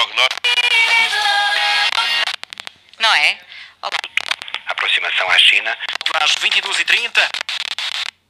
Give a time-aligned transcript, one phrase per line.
[0.00, 0.28] Troglodor.
[2.98, 3.38] Não é?
[3.82, 3.98] Olá.
[4.66, 5.76] Aproximação à China.
[6.22, 7.28] Às 22h30.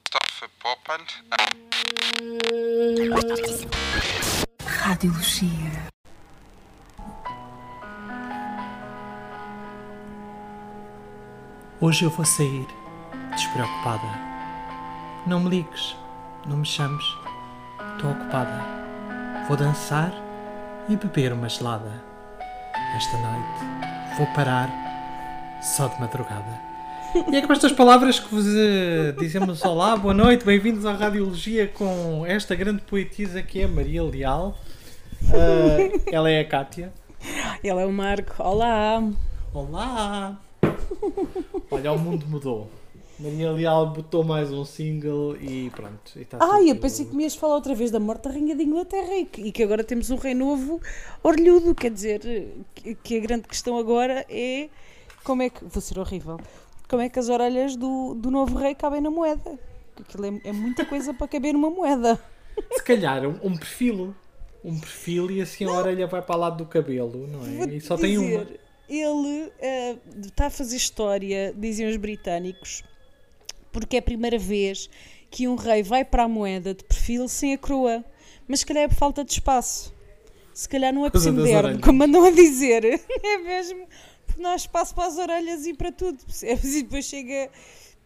[0.09, 1.07] Stoffe Poppand.
[4.67, 5.91] Radiologia.
[11.81, 12.67] Hoje eu vou sair,
[13.37, 14.09] despreocupada.
[15.25, 15.95] Não me ligues,
[16.47, 17.05] não me chames.
[17.95, 18.61] Estou ocupada.
[19.47, 20.11] Vou dançar
[20.89, 22.03] e beber uma gelada.
[22.97, 24.69] Esta noite vou parar
[25.63, 26.61] só de madrugada.
[27.31, 31.67] E é com estas palavras que vos eh, dizemos olá, boa noite, bem-vindos à Radiologia
[31.67, 34.57] com esta grande poetisa que é Maria Leal.
[35.33, 36.93] Eh, ela é a Cátia.
[37.63, 38.43] Ele é o Marco.
[38.43, 39.03] Olá!
[39.53, 40.37] Olá!
[41.71, 42.71] Olha, o mundo mudou.
[43.21, 46.19] Maria Leal botou mais um single e pronto.
[46.19, 48.31] E tá Ai, eu tudo- pensei que me ias falar outra vez da morte da
[48.31, 50.81] Rainha de Inglaterra e que, e que agora temos um rei novo
[51.23, 51.75] orlhudo.
[51.75, 52.21] Quer dizer,
[52.75, 54.69] que, que a grande questão agora é
[55.23, 55.65] como é que.
[55.65, 56.41] Vou ser horrível.
[56.89, 59.59] Como é que as orelhas do, do novo rei cabem na moeda?
[60.01, 62.19] Aquilo é, é muita coisa para caber numa moeda.
[62.73, 64.15] Se calhar um, um perfil.
[64.65, 67.75] Um perfil e assim a orelha vai para o lado do cabelo, não é?
[67.75, 68.45] E só tem uma.
[68.45, 72.83] dizer, Ele eh, está a fazer história, dizem os britânicos,
[73.73, 74.89] porque é a primeira vez
[75.31, 78.05] que um rei vai para a moeda de perfil sem a coroa.
[78.49, 79.95] Mas se calhar é por falta de espaço.
[80.53, 82.85] Se calhar não é das moderno, como andam a dizer.
[83.23, 83.87] É mesmo
[84.31, 86.25] porque não há espaço para as orelhas e para tudo.
[86.25, 86.65] Percebes?
[86.75, 87.51] E depois chega.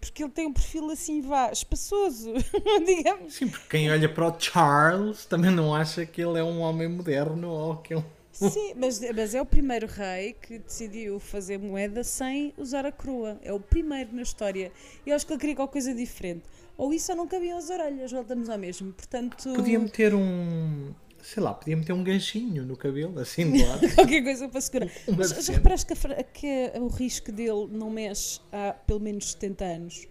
[0.00, 2.30] Porque ele tem um perfil assim, vá, espaçoso,
[2.84, 3.32] digamos.
[3.32, 6.88] Sim, porque quem olha para o Charles também não acha que ele é um homem
[6.88, 8.04] moderno ou que é um.
[8.34, 13.38] Sim, mas, mas é o primeiro rei que decidiu fazer moeda sem usar a coroa.
[13.42, 14.72] É o primeiro na história.
[15.06, 16.42] E eu acho que ele queria qualquer coisa diferente.
[16.76, 18.92] Ou isso ou não cabiam as orelhas, voltamos ao mesmo.
[18.92, 20.92] Portanto, Podia meter um.
[21.22, 23.88] Sei lá, podia meter um ganchinho no cabelo, assim do lado.
[23.94, 24.90] qualquer coisa para segurar.
[25.16, 29.64] Mas já reparaste que, a que o risco dele não mexe há pelo menos 70
[29.64, 30.08] anos?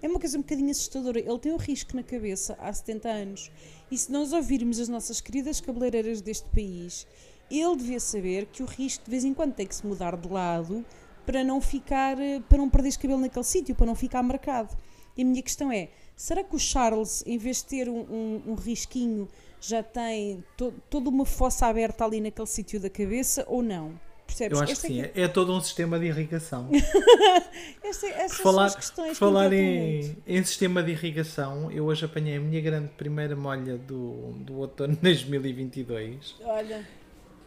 [0.00, 1.18] É uma coisa um bocadinho assustadora.
[1.18, 3.50] Ele tem um risco na cabeça há 70 anos.
[3.90, 7.06] E se nós ouvirmos as nossas queridas cabeleireiras deste país,
[7.50, 10.28] ele devia saber que o risco de vez em quando tem que se mudar de
[10.28, 10.84] lado
[11.26, 14.74] para não ficar, eh, para não perder cabelo naquele sítio, para não ficar marcado.
[15.16, 18.42] E a minha questão é, será que o Charles, em vez de ter um, um-
[18.48, 19.28] um risquinho,
[19.60, 23.98] já tem to- toda uma fossa aberta ali naquele sítio da cabeça ou não?
[24.26, 24.58] Percebes?
[24.58, 26.68] Eu acho que Esta sim, é é, é todo um sistema de irrigação.
[27.82, 30.92] esta, essas Por falar, são as questões por que falar me em, em sistema de
[30.92, 36.34] irrigação, eu hoje apanhei a minha grande primeira molha do, do outono de 2022 muito.
[36.44, 36.86] Olha,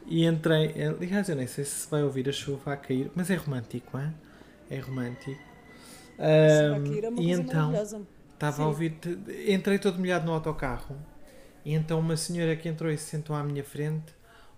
[0.06, 0.74] e entrei.
[0.84, 4.14] Aliás, eu nem sei se vai ouvir a chuva a cair, mas é romântico, hein?
[4.70, 5.42] é romântico.
[6.96, 7.74] ir é e então,
[8.34, 8.98] estava a ouvir.
[9.48, 10.96] Entrei todo molhado no autocarro
[11.66, 14.14] e então uma senhora que entrou e se sentou à minha frente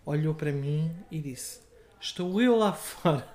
[0.06, 1.62] olhou para mim e disse:
[2.00, 3.28] Estou eu lá fora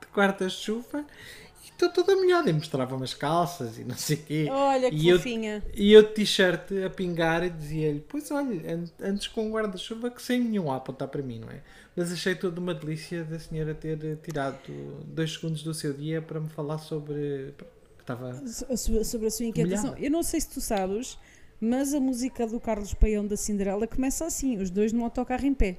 [0.00, 1.04] de guarda-chuva
[1.47, 1.47] e
[1.86, 2.50] estou toda molhada.
[2.50, 4.46] E mostrava umas calças e não sei o quê.
[4.50, 5.62] Olha que e eu, fofinha.
[5.74, 10.20] e eu de t-shirt a pingar e dizia-lhe: Pois olha, an- antes com guarda-chuva que
[10.22, 11.60] sem nenhum a apontar para mim, não é?
[11.96, 14.58] Mas achei toda uma delícia da senhora ter eh, tirado
[15.06, 17.54] dois segundos do seu dia para me falar sobre.
[17.96, 18.40] que estava.
[18.46, 19.96] So- Sobre, a sua inquietação.
[19.96, 21.18] Eu não sei se tu sabes,
[21.60, 25.54] mas a música do Carlos Paião da Cinderela começa assim, os dois no autocarro em
[25.54, 25.76] pé.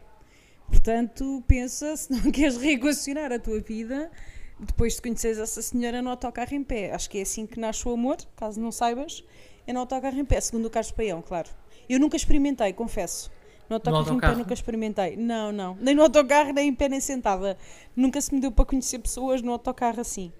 [0.67, 4.11] Portanto, pensa, se não queres reequacionar a tua vida,
[4.59, 6.93] depois de conheceres essa senhora no autocarro em pé.
[6.93, 9.23] Acho que é assim que nasce o amor, caso não saibas,
[9.65, 11.49] é no autocarro em pé, segundo o Carlos Paião, claro.
[11.87, 13.31] Eu nunca experimentei, confesso.
[13.69, 14.37] No autocarro, em pé autocarro?
[14.39, 15.15] nunca experimentei.
[15.15, 15.77] Não, não.
[15.79, 17.55] Nem no autocarro, nem em pé, nem sentada.
[17.95, 20.31] Nunca se me deu para conhecer pessoas no autocarro assim.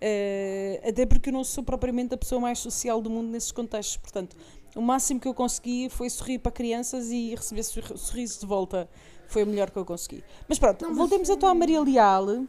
[0.00, 3.96] Eh, até porque eu não sou propriamente a pessoa mais social do mundo nesses contextos.
[3.96, 4.36] Portanto,
[4.76, 8.88] o máximo que eu consegui foi sorrir para crianças e receber sorri- sorrisos de volta.
[9.28, 10.22] Foi o melhor que eu consegui.
[10.46, 12.44] Mas pronto, voltemos então à Maria Leal.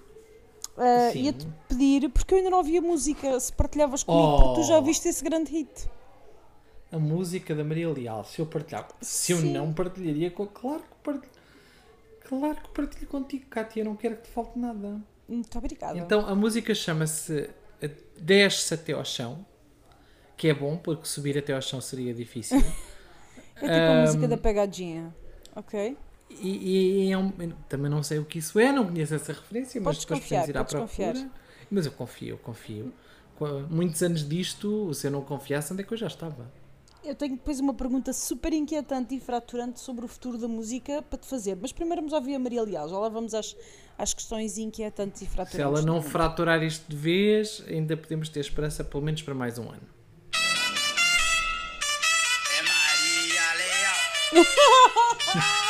[0.77, 1.15] Uh.
[1.17, 4.73] Ia-te pedir, porque eu ainda não ouvi a música, se partilhavas comigo, porque tu já
[4.73, 4.77] Oh.
[4.77, 5.89] ouviste esse grande hit.
[6.91, 8.87] A música da Maria Leal, se eu partilhar.
[9.01, 10.45] Se eu não partilharia com.
[10.47, 11.31] Claro que partilho.
[12.27, 13.81] Claro que partilho contigo, Cátia.
[13.81, 15.01] Eu não quero que te falte nada.
[15.27, 15.97] Muito obrigada.
[15.97, 17.49] Então a música chama-se
[17.81, 17.89] eh,
[18.19, 19.45] Desce até ao chão.
[20.37, 22.57] Que é bom, porque subir até ao chão seria difícil.
[23.57, 25.13] é tipo a música da pegadinha.
[25.55, 25.97] Ok?
[26.29, 27.31] E, e é um-
[27.69, 30.57] também não sei o que isso é, não conheço essa referência, mas depois podemos ir
[30.57, 30.81] à procura.
[30.87, 31.29] confiar.
[31.72, 32.93] Mas eu confio, eu confio.
[33.69, 36.49] Muitos anos disto, se eu não confiasse, onde é que eu já estava?
[37.03, 41.19] Eu tenho depois uma pergunta super inquietante e fraturante sobre o futuro da música para
[41.19, 41.55] te fazer.
[41.61, 42.89] Mas primeiro vamos ouvir a Maria Leal.
[42.89, 43.55] Já lá vamos às,
[43.97, 45.55] às questões inquietantes e fraturantes.
[45.55, 49.59] Se ela não fraturar isto de vez, ainda podemos ter esperança pelo menos para mais
[49.59, 49.83] um ano.
[52.57, 53.53] É Maria
[54.33, 54.45] Leal.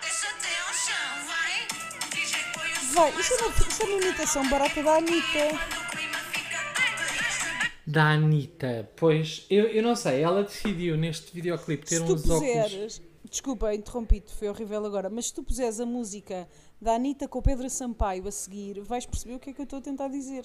[0.00, 1.66] deixa até ao chão, vai.
[2.10, 5.22] DJ põe o Vai, isto é uma, isto é uma imitação barata da Anitta.
[5.32, 7.80] quando o clima fica tight.
[7.86, 8.90] Da Anitta.
[8.96, 12.40] Pois, eu, eu não sei, ela decidiu neste videoclipe ter Se tu uns óculos.
[12.40, 16.48] puseres, desculpa, interrompi-te, foi horrível agora, mas se tu puseres a música
[16.82, 19.64] da Anitta com o Pedro Sampaio a seguir, vais perceber o que é que eu
[19.64, 20.44] estou a tentar dizer.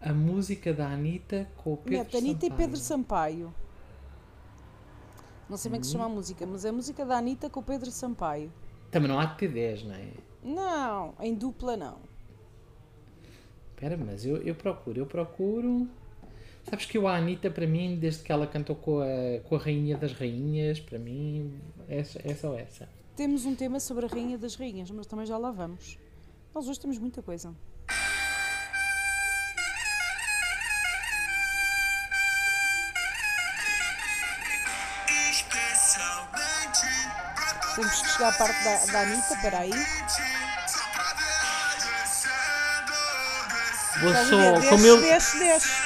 [0.00, 2.56] A música da Anitta com o Pedro Mete Anitta e Sampaio.
[2.56, 3.54] Pedro Sampaio.
[5.48, 7.60] Não sei bem que se chama a música, mas é a música da Anitta com
[7.60, 8.52] o Pedro Sampaio.
[8.90, 10.08] Também não há de ter 10, não é?
[10.42, 11.98] Não, em dupla não.
[13.70, 15.88] Espera, mas eu, eu procuro, eu procuro.
[16.68, 19.58] Sabes que eu, a Anitta, para mim, desde que ela cantou com a, com a
[19.58, 22.88] Rainha das Rainhas, para mim, é, é só essa.
[23.16, 25.98] Temos um tema sobre a Rainha das Rainhas, mas também já lá vamos.
[26.54, 27.54] Nós hoje temos muita coisa.
[37.74, 39.70] Temos que chegar à parte da, da Anitta, espera aí.
[44.00, 45.00] Vou só, como Desce, eu.
[45.00, 45.85] desce, desce.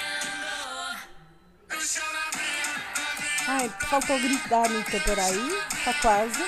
[3.48, 5.58] Ai, falta o grito da Anitta, espera aí.
[5.74, 6.44] Está quase.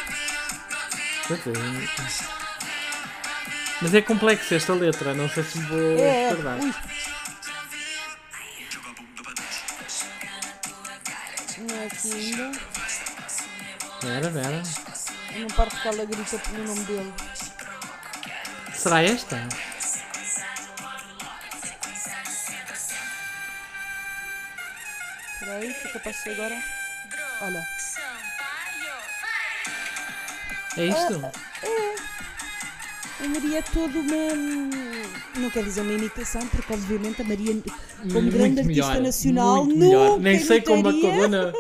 [3.82, 6.58] Mas é complexo esta letra, não sei se vou É, recordar.
[6.60, 6.74] ui.
[14.30, 14.64] Vera, Vera.
[15.36, 17.14] É uma parte que ela grita pelo nome dele.
[18.74, 19.48] Será esta?
[25.34, 26.64] Espera aí, o que é eu posso ser agora?
[27.42, 27.68] Olha.
[30.78, 31.31] É isto?
[33.19, 34.34] A Maria é toda uma.
[35.36, 37.62] Não quer dizer uma imitação, porque obviamente a Maria,
[38.12, 40.19] como grande artista nacional, muito nunca melhor.
[40.19, 41.54] Nem sei como a Madonna.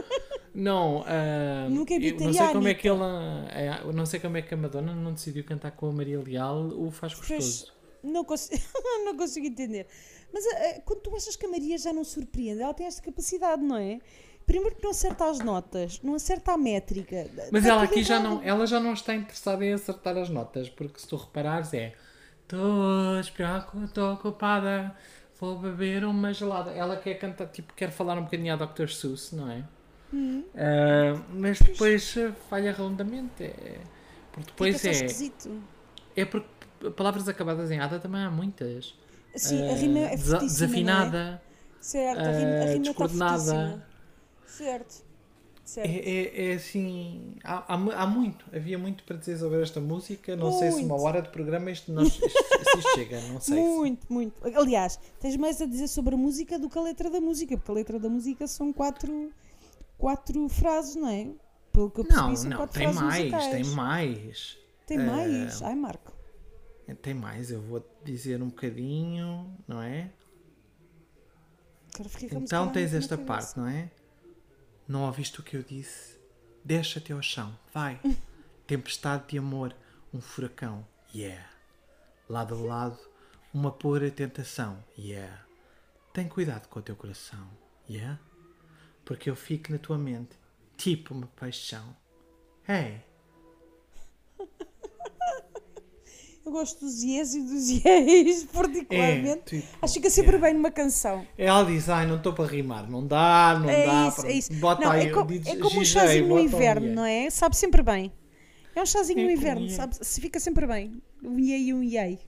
[0.53, 4.37] Não, ah, Nunca eu não sei como é que ela, é, eu não sei como
[4.37, 7.73] é que a Madonna não decidiu cantar com a Maria Leal o faz gostoso.
[8.03, 8.61] Não consigo,
[9.05, 9.87] não consigo entender.
[10.31, 13.63] Mas ah, quando tu achas que a Maria já não surpreende, ela tem esta capacidade,
[13.63, 13.99] não é?
[14.45, 17.27] Primeiro que não acerta as notas, não acerta a métrica.
[17.51, 20.99] Mas ela aqui já não, ela já não está interessada em acertar as notas, porque
[20.99, 21.93] se tu reparares é
[22.43, 24.95] Estou ocupada,
[25.39, 26.71] vou beber uma gelada.
[26.71, 28.89] Ela quer cantar, tipo, quer falar um bocadinho a Dr.
[28.89, 29.63] Seuss, não é?
[30.13, 30.43] Hum.
[30.55, 33.43] Ah, mas depois ah, falha redondamente.
[33.43, 33.79] É,
[34.31, 34.91] porque depois Fica é.
[34.91, 35.61] esquisito.
[36.15, 36.47] É porque
[36.95, 38.93] palavras acabadas em ada também há muitas.
[39.35, 41.41] Sim, a Ah, rima é desa- fortíssima, Desafinada.
[41.49, 41.53] é?
[41.81, 43.87] Certo, a rima, a ah, rima está descoordenada.
[44.45, 45.03] Certo.
[45.65, 45.87] Certo.
[45.89, 47.35] É, é, é assim.
[47.43, 48.45] Há, há, há muito.
[48.53, 50.35] Havia muito para dizer sobre esta música.
[50.35, 51.03] Não sei se uma Muito.
[51.05, 53.19] hora de programa isto, nós, isto, se isto chega.
[53.21, 53.55] Não sei.
[53.55, 54.33] se- Muito, muito.
[54.57, 57.71] Aliás, tens mais a dizer sobre a música do que a letra da música, porque
[57.71, 59.31] a letra da música são quatro,
[59.97, 61.31] quatro frases, não é?
[61.71, 63.51] Pelo que eu percebi, Não, são não, quatro tem frases mais, musicais.
[63.51, 64.57] tem mais.
[64.85, 65.61] Tem Eh, mais?
[65.61, 66.13] Ai, Marco.
[67.01, 70.11] Tem mais, eu vou dizer um bocadinho, não é?
[72.31, 73.89] Então tens esta parte, não é?
[74.87, 76.19] Não ouviste o que eu disse?
[76.63, 77.99] Deixa-te ao chão, vai.
[78.67, 79.75] Tempestade de amor,
[80.13, 81.45] um furacão, yeah.
[82.29, 82.99] Lado a lado,
[83.53, 85.45] uma pura tentação, yeah.
[86.13, 87.47] Tem cuidado com o teu coração,
[87.89, 88.19] yeah.
[89.05, 90.37] Porque eu fico na tua mente,
[90.77, 91.95] tipo uma paixão.
[92.67, 93.01] Hey,
[96.45, 99.55] Eu gosto dos yes e dos yes, particularmente.
[99.55, 100.47] É, tipo, Acho que fica sempre yeah.
[100.47, 101.25] bem numa canção.
[101.37, 104.07] ela diz, ai, não estou para rimar, não dá, não É dá.
[104.09, 104.53] isso, é isso.
[104.55, 106.95] Bota Não, aí, é, co- diz- é como um chazinho no um inverno, yeah.
[107.01, 107.29] não é?
[107.29, 108.11] Sabe sempre bem.
[108.75, 109.95] É um chazinho É no inverno, sabe?
[110.05, 111.01] Se fica sempre bem.
[111.23, 112.19] Um yay e um yay.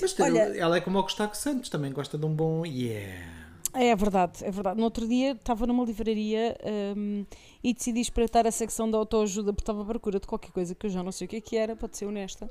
[0.00, 3.37] Mas Olha- ela é como o Gustavo Santos, também gosta de um bom yeah.
[3.74, 4.78] É verdade, é verdade.
[4.78, 6.56] No outro dia estava numa livraria
[6.96, 7.24] hum,
[7.62, 10.86] e decidi espreitar a secção da autoajuda porque estava à procura de qualquer coisa que
[10.86, 12.50] eu já não sei o que é que era, para ser honesta.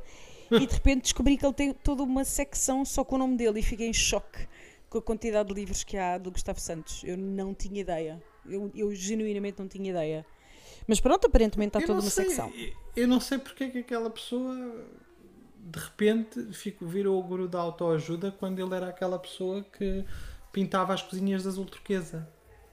[0.51, 3.59] E de repente descobri que ele tem toda uma secção só com o nome dele
[3.59, 4.47] e fiquei em choque
[4.89, 7.03] com a quantidade de livros que há do Gustavo Santos.
[7.03, 8.21] Eu não tinha ideia.
[8.45, 10.25] Eu, eu genuinamente não tinha ideia.
[10.87, 12.51] Mas pronto, aparentemente está toda uma sei, secção.
[12.95, 14.55] Eu não sei porque é que aquela pessoa
[15.69, 20.05] de repente fico, virou o guru da autoajuda quando ele era aquela pessoa que
[20.51, 22.27] pintava as cozinhas de azul turquesa.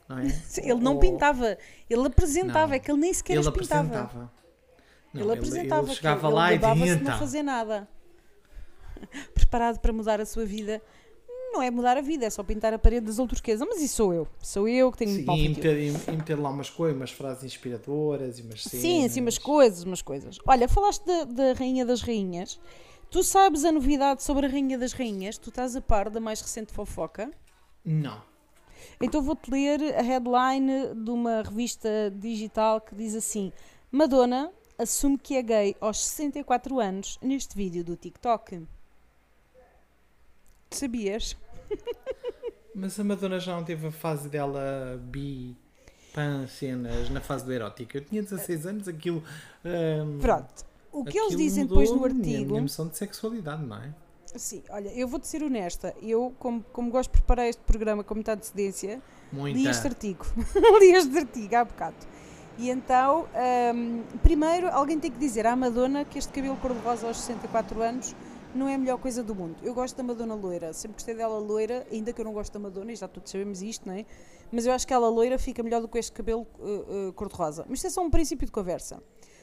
[0.09, 0.27] não é?
[0.63, 1.57] Ele não Ou- pintava,
[1.89, 2.75] ele apresentava, Não.
[2.75, 3.81] é que ele nem sequer Ele as pintava.
[3.89, 4.33] apresentava.
[5.13, 7.19] Não, ele apresentava, Ele chegava ele, lá ele e dizia não então.
[7.19, 7.89] fazer nada.
[9.35, 10.83] Preparado para mudar a sua vida.
[11.53, 13.65] Não é mudar a vida, é só pintar a parede azul turquesa.
[13.65, 14.27] Mas isso sou eu.
[14.43, 17.45] Sou eu que tenho Sim, e, meter, e- e meter lá umas coisas, umas frases
[17.45, 18.83] inspiradoras e umas cenas.
[18.83, 20.37] Sim, sim, umas coisas, umas coisas.
[20.47, 22.59] Olha, falaste da, da Rainha das Rainhas.
[23.09, 25.39] Tu sabes a novidade sobre a Rainha das Rainhas?
[25.39, 27.31] Tu estás a par da mais recente fofoca?
[27.85, 28.23] Não.
[29.01, 33.53] Então vou-te ler a headline de uma revista digital que diz assim:
[33.91, 38.67] Madonna assume que é gay aos 64 anos neste vídeo do TikTok.
[40.71, 41.37] Sabias?
[42.75, 45.57] Mas a Madonna já não teve a fase dela bi,
[46.13, 47.97] pan, cenas, na fase do erótico.
[47.97, 49.23] Eu tinha 16 anos, aquilo.
[49.65, 50.65] hum, Pronto.
[50.91, 52.51] O que eles dizem depois no artigo.
[52.51, 53.93] minha noção de sexualidade, não é?
[54.35, 55.95] Sim, olha, eu vou-te ser honesta.
[56.03, 59.01] Eu, como, como gosto de preparar este programa com muita antecedência,
[59.33, 59.59] Muita.
[59.59, 60.25] li este artigo.
[60.81, 61.97] li este artigo há bocado.
[62.57, 63.27] E então,
[63.75, 68.15] hum, primeiro, alguém tem que dizer à Madonna que este cabelo cor-de-rosa aos 64 anos
[68.55, 69.57] não é a melhor coisa do mundo.
[69.63, 72.61] Eu gosto da Madonna loira, sempre gostei dela loira, ainda que eu não gosto da
[72.61, 74.07] Madonna, e já todos sabemos isto, não é?
[74.53, 77.65] Mas eu acho que ela loira fica melhor do que este cabelo uh, uh, cor-de-rosa.
[77.69, 79.03] Mas isto é só um princípio de conversa.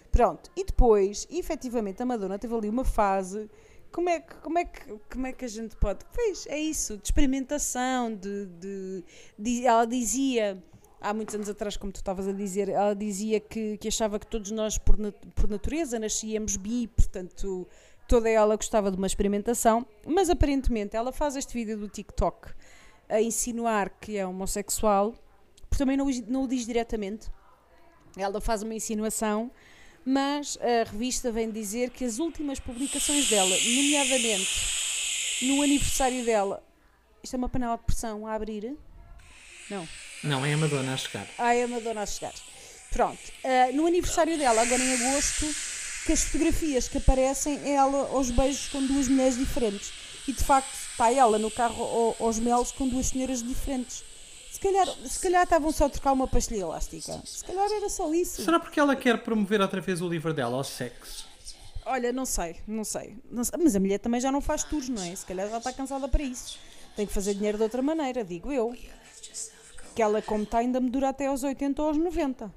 [0.10, 3.50] Pronto, e depois, efetivamente, a Madonna teve ali uma fase.
[3.92, 6.00] Como é, que, como, é que, como é que a gente pode.
[6.14, 9.04] Pois, é isso, de experimentação, de, de,
[9.38, 10.64] de- Ela dizia,
[11.02, 14.26] há muitos anos atrás, como tu estavas a dizer, ela dizia que, que achava que
[14.28, 17.68] todos nós, por, nat- por natureza, nascíamos bi, portanto,
[18.08, 22.50] toda ela gostava de uma experimentação, mas aparentemente ela faz este vídeo do TikTok
[23.10, 25.14] a insinuar que é homossexual,
[25.70, 27.30] porque também não, não o diz diretamente.
[28.18, 29.52] Ela faz uma insinuação,
[30.06, 34.50] mas a revista vem dizer que as últimas publicações dela, nomeadamente
[35.44, 36.64] no aniversário dela,
[37.24, 38.76] isto é uma panela de pressão a abrir?
[39.70, 39.88] Não.
[40.24, 41.28] Não, é a Madonna a chegar.
[41.38, 42.34] Ah, é a Madonna a chegar.
[42.92, 43.20] Pronto.
[43.44, 45.46] Ah, no aniversário dela, agora em agosto,
[46.06, 49.94] que as fotografias que aparecem é ela aos beijos com duas mulheres diferentes.
[50.28, 54.04] E de facto está ela no carro ao- aos melos com duas senhoras diferentes.
[54.62, 57.20] Se calhar, se calhar estavam só a trocar uma pastilha elástica.
[57.26, 58.44] Se calhar era só isso.
[58.44, 61.28] Será porque ela quer promover outra vez o livro dela ao sexo?
[61.84, 63.60] Olha, não sei, não sei, não sei.
[63.60, 65.16] Mas a mulher também já não faz tours, não é?
[65.16, 66.60] Se calhar já está cansada para isso.
[66.96, 68.72] Tem que fazer dinheiro de outra maneira, digo eu.
[69.96, 72.54] Que ela, como está, ainda me dura até aos 80 ou aos 90.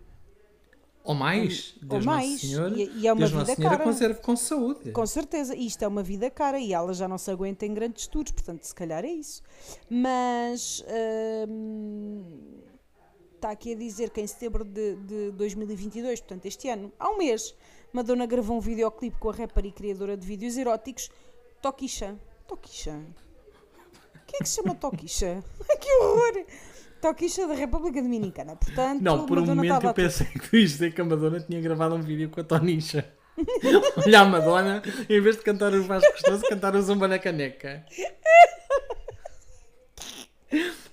[1.05, 1.75] Ou mais?
[1.83, 2.31] Ou Deus mais.
[2.31, 3.85] Nossa Senhora, E- e é uma Deus vida Senhora cara.
[3.91, 4.91] conserve com saúde.
[4.91, 8.07] Com certeza, isto é uma vida cara e ela já não se aguenta em grandes
[8.07, 9.43] tours, portanto, se calhar é isso.
[9.91, 10.83] Mas
[11.47, 12.25] hum,
[13.35, 17.19] está aqui a dizer que em setembro de, de 2022, portanto, este ano, há um
[17.19, 17.55] mês,
[17.93, 21.11] Madonna gravou um videoclipe com a rapper e criadora de vídeos eróticos,
[21.61, 22.19] Tokisha.
[22.49, 22.99] Tokisha?
[24.27, 25.45] Quem é que se chama Tokisha?
[25.81, 26.45] que horror!
[27.05, 28.57] Tokisha da República Dominicana.
[28.57, 31.39] Portanto, Não, por um Madonna momento eu pensei que tu ias dizer que a Madonna
[31.39, 33.13] tinha gravado um vídeo com a Tonisha.
[34.07, 37.85] Olha a Madonna, em vez de cantar o Vasco Gostoso, cantar o Zumba na caneca.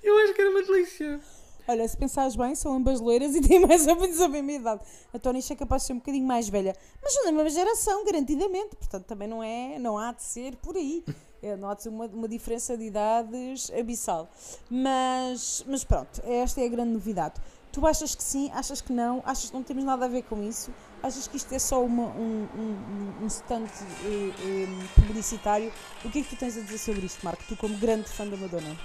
[0.03, 1.21] Eu acho que era uma delícia.
[1.65, 4.81] Olha, se pensares bem, são ambas loiras e têm mais ou menos a mesma idade.
[5.13, 8.03] A Tonisha é capaz de ser um bocadinho mais velha, mas são da mesma geração,
[8.03, 8.75] garantidamente.
[8.75, 11.05] Portanto, também não é, não há de ser por aí.
[11.43, 14.29] É, ser uma, uma diferença de idades abissal.
[14.69, 17.35] Mas, mas pronto, esta é a grande novidade.
[17.71, 20.43] Tu achas que sim, achas que não, achas que não temos nada a ver com
[20.43, 20.71] isso,
[21.01, 25.71] achas que isto é só uma, um, um, um stand eh, eh, publicitário.
[26.03, 27.41] O que é que tu tens a dizer sobre isto, Marco?
[27.47, 28.77] Tu, como grande fã da Madonna.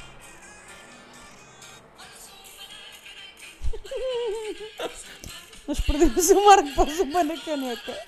[5.66, 7.98] Nós perdemos o Marco para o na caneca.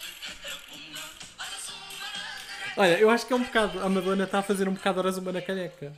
[2.78, 3.80] Olha, eu acho que é um bocado.
[3.80, 5.92] A Madonna está a fazer um bocado hora Zumba na caneca.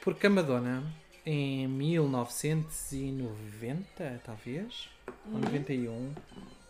[0.00, 0.84] Porque a Madonna,
[1.26, 4.88] em 1990, talvez,
[5.32, 6.14] ou 91,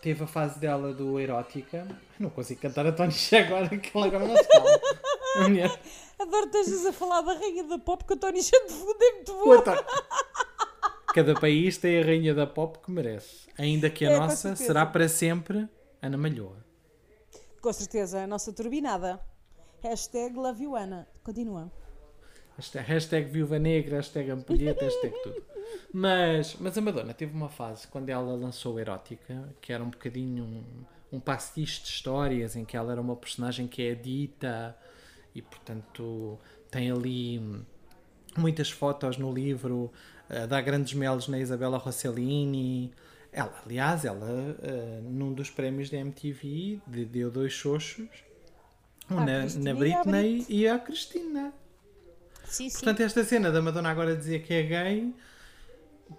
[0.01, 1.87] teve a fase dela do erótica.
[2.19, 4.81] Não consigo cantar a Tonisha agora, que ela agora não se fala.
[5.37, 5.81] A mulher.
[6.19, 8.97] Adoro que estejas a falar da rainha da pop que a Tony já de fundo
[8.99, 9.63] é muito boa.
[11.15, 13.49] Cada país tem a rainha da pop que merece.
[13.59, 15.69] Ainda que a É, nossa será para sempre
[16.01, 16.65] Ana Malhoa.
[17.61, 19.21] Com certeza, a nossa turbinada.
[19.83, 21.07] Hashtag Love you, Ana.
[21.25, 21.71] Continua.
[22.57, 25.43] Hashtag, hashtag Viúva Negra, hashtag Ampulheta, hashtag tudo.
[25.93, 30.45] Mas, mas a Madonna teve uma fase quando ela lançou Erótica, que era um bocadinho
[30.45, 34.77] um, um pastiche de histórias em que ela era uma personagem que é dita
[35.35, 36.39] e, portanto,
[36.71, 37.41] tem ali
[38.37, 39.91] muitas fotos no livro,
[40.29, 42.93] eh, dá grandes melos na Isabela Rossellini.
[43.33, 48.09] Ela, aliás, ela, eh, num dos prémios da MTV, de- deu dois xoxos.
[49.11, 50.47] Um À na, Britney Brit.
[50.49, 51.53] e à Cristina.
[52.45, 52.77] Sim, sim.
[52.79, 55.15] Portanto, esta cena da Madonna agora dizer que é gay,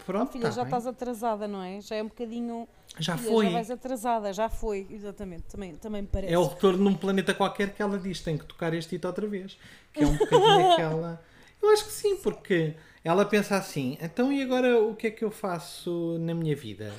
[0.05, 0.69] Pronto, Filha, tá já bem.
[0.69, 1.81] estás atrasada, não é?
[1.81, 2.67] Já é um bocadinho.
[2.97, 3.45] Já Filha, foi.
[3.45, 5.43] Já vais atrasada, já foi, exatamente.
[5.43, 6.33] Também, também me parece.
[6.33, 9.27] É o retorno num planeta qualquer que ela diz tem que tocar este hito outra
[9.27, 9.57] vez.
[9.93, 11.21] Que é um bocadinho aquela.
[11.61, 15.25] Eu acho que sim, porque ela pensa assim: então e agora o que é que
[15.25, 16.93] eu faço na minha vida?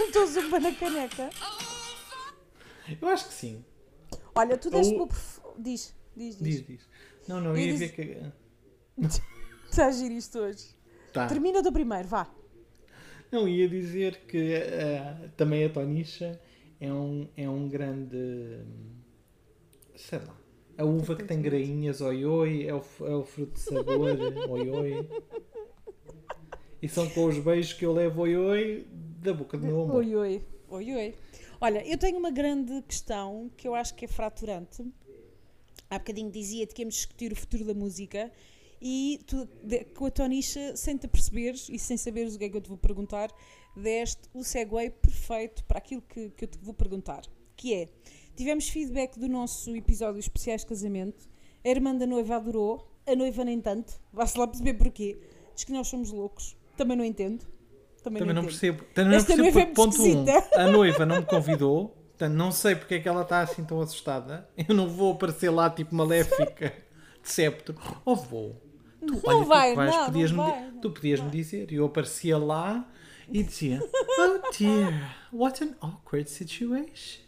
[0.00, 1.30] Estou zumba na caneca.
[3.00, 3.64] Eu acho que sim.
[4.34, 5.40] Olha, tu deste Ou- o perf...
[5.58, 6.56] Diz, diz, diz.
[6.56, 6.88] Diz, diz.
[7.28, 7.92] Não, não, ia disse- ver
[8.98, 9.06] que.
[9.70, 10.74] Está a giro isto hoje.
[11.12, 11.26] Tá.
[11.26, 12.28] Termina do primeiro, vá.
[13.30, 16.40] Não, ia dizer que eh, também a Tonicha
[16.80, 18.60] é um, é um grande.
[19.96, 20.36] Sei lá.
[20.76, 24.00] A uva que tem grainhas, oi oi, é o, é o fruto de sabor,
[24.50, 25.08] oi oi.
[26.82, 28.86] E são com os beijos que eu levo oi oi
[29.24, 29.96] da boca do meu amor.
[29.96, 30.42] Oi, oi.
[30.68, 31.14] Oi, oi.
[31.60, 34.84] Olha, eu tenho uma grande questão que eu acho que é fraturante.
[35.88, 38.30] Há bocadinho dizia-te que íamos discutir o futuro da música
[38.82, 42.48] e tu, de- com a Tonicha, sem te perceberes e sem saberes o que é
[42.50, 43.30] que eu te vou perguntar,
[43.74, 47.22] deste o segue perfeito para aquilo que, que eu te vou perguntar.
[47.56, 47.88] Que é,
[48.36, 51.28] tivemos feedback do nosso episódio especiais de casamento,
[51.64, 55.16] a irmã da noiva adorou, a noiva nem tanto, vá-se lá perceber porquê.
[55.54, 57.46] Diz que nós somos loucos, também não entendo.
[58.04, 58.50] Também, Também não entendo.
[58.52, 58.84] percebo.
[58.94, 61.88] Também não Esta percebo noiva é porque, ponto 1, um, a noiva não me convidou,
[61.88, 64.46] portanto não sei porque é que ela está assim tão assustada.
[64.68, 66.68] Eu não vou aparecer lá tipo maléfica
[67.22, 67.74] de septo.
[68.04, 68.60] Ou vou.
[69.06, 71.72] Tu, Não olha, tu vai, que vais, não, não vai, não Tu podias-me dizer.
[71.72, 72.86] E eu aparecia lá
[73.28, 73.80] e dizia:
[74.18, 77.22] Oh dear, what an awkward situation.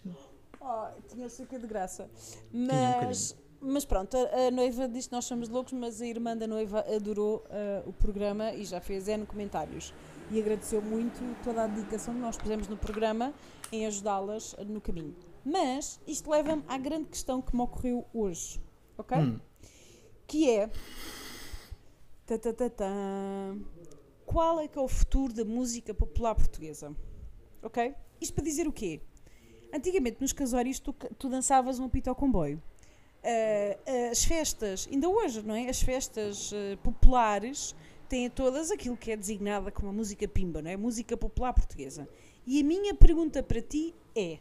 [0.60, 2.10] Oh, tinha cerca de graça.
[2.52, 6.36] um Mas, mas pronto, a, a noiva disse que nós somos loucos, mas a irmã
[6.36, 9.94] da noiva adorou ah, o programa e já fez N comentários.
[10.30, 13.32] E agradeceu muito toda a dedicação que nós pusemos no programa
[13.70, 15.14] em ajudá-las no caminho.
[15.44, 18.60] Mas isto leva-me à grande questão que me ocorreu hoje,
[18.98, 19.16] ok?
[19.16, 19.40] Hum.
[20.26, 20.70] Que é.
[22.26, 22.92] Ta, ta, ta, ta.
[24.24, 26.94] Qual é que é o futuro da música popular portuguesa?
[27.62, 27.94] Ok?
[28.20, 29.00] Isto para dizer o quê?
[29.72, 32.60] Antigamente nos casórios tu, tu dançavas um apito ao comboio.
[33.26, 35.68] Ah, as festas, ainda hoje, não é?
[35.68, 37.74] As festas ah, populares
[38.08, 40.76] têm todas aquilo que é designada como a música pimba, não é?
[40.76, 42.08] Música popular portuguesa.
[42.46, 44.38] E a minha pergunta para ti é: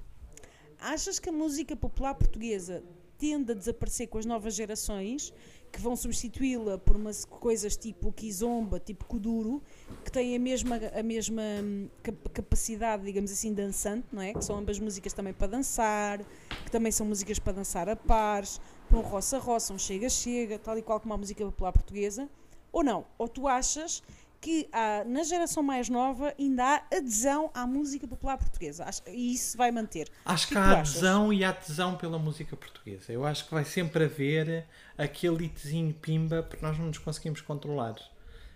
[0.79, 2.83] achas que a música popular portuguesa
[3.17, 5.33] tende a desaparecer com as novas gerações
[5.71, 9.61] que vão substituí-la por umas coisas tipo kizomba, tipo kuduro,
[10.05, 14.33] que têm a mesma, a mesma hum, cap- capacidade, digamos assim, dançante, não é?
[14.33, 16.23] Que são ambas músicas também para dançar,
[16.63, 20.81] que também são músicas para dançar a pares, para um roça-roça, um chega-chega, tal e
[20.81, 22.29] qual como a música popular portuguesa,
[22.75, 23.05] ou não?
[23.17, 24.03] Ou tu achas
[24.41, 29.57] que há, na geração mais nova ainda há adesão à música popular portuguesa e isso
[29.57, 30.07] vai manter?
[30.23, 30.97] Acho que tu há achas?
[30.97, 33.11] adesão e há tesão pela música portuguesa.
[33.11, 34.65] Eu acho que vai sempre haver
[34.97, 37.95] aquele itezinho pimba porque nós não nos conseguimos controlar.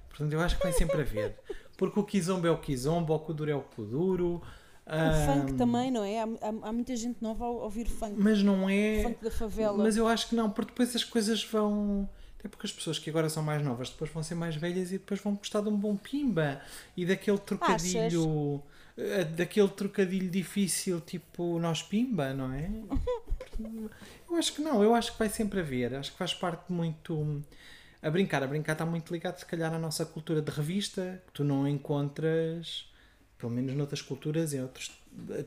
[0.10, 1.40] Portanto, eu acho que vai sempre haver.
[1.78, 4.42] Porque o kizomba é o kizomba, o kuduro é o kuduro.
[4.86, 6.20] O funk também, não é?
[6.22, 8.16] Há, há- há muita gente nova a ouvir funk.
[8.18, 9.02] Mas não é.
[9.04, 9.78] Funk da favela.
[9.78, 12.10] Mas eu acho que não, porque depois as coisas vão.
[12.40, 14.98] Até porque as pessoas que agora são mais novas depois vão ser mais velhas e
[14.98, 16.62] depois vão gostar de um bom pimba
[16.96, 18.64] e daquele trocadilho.
[18.98, 22.70] eh, Daquele trocadilho difícil tipo nós pimba, não é?
[24.30, 25.94] Eu acho que não, eu acho que vai sempre haver.
[25.96, 27.44] Acho que faz parte muito.
[28.02, 31.34] A brincar, a brincar está muito ligado, se calhar, à nossa cultura de revista, que
[31.34, 32.90] tu não encontras,
[33.38, 34.92] pelo menos noutras culturas, em outros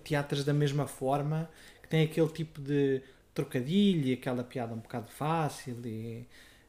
[0.05, 1.49] teatros da mesma forma,
[1.83, 3.01] que tem aquele tipo de
[3.33, 5.81] trocadilho e aquela piada um bocado fácil.
[5.87, 6.27] E...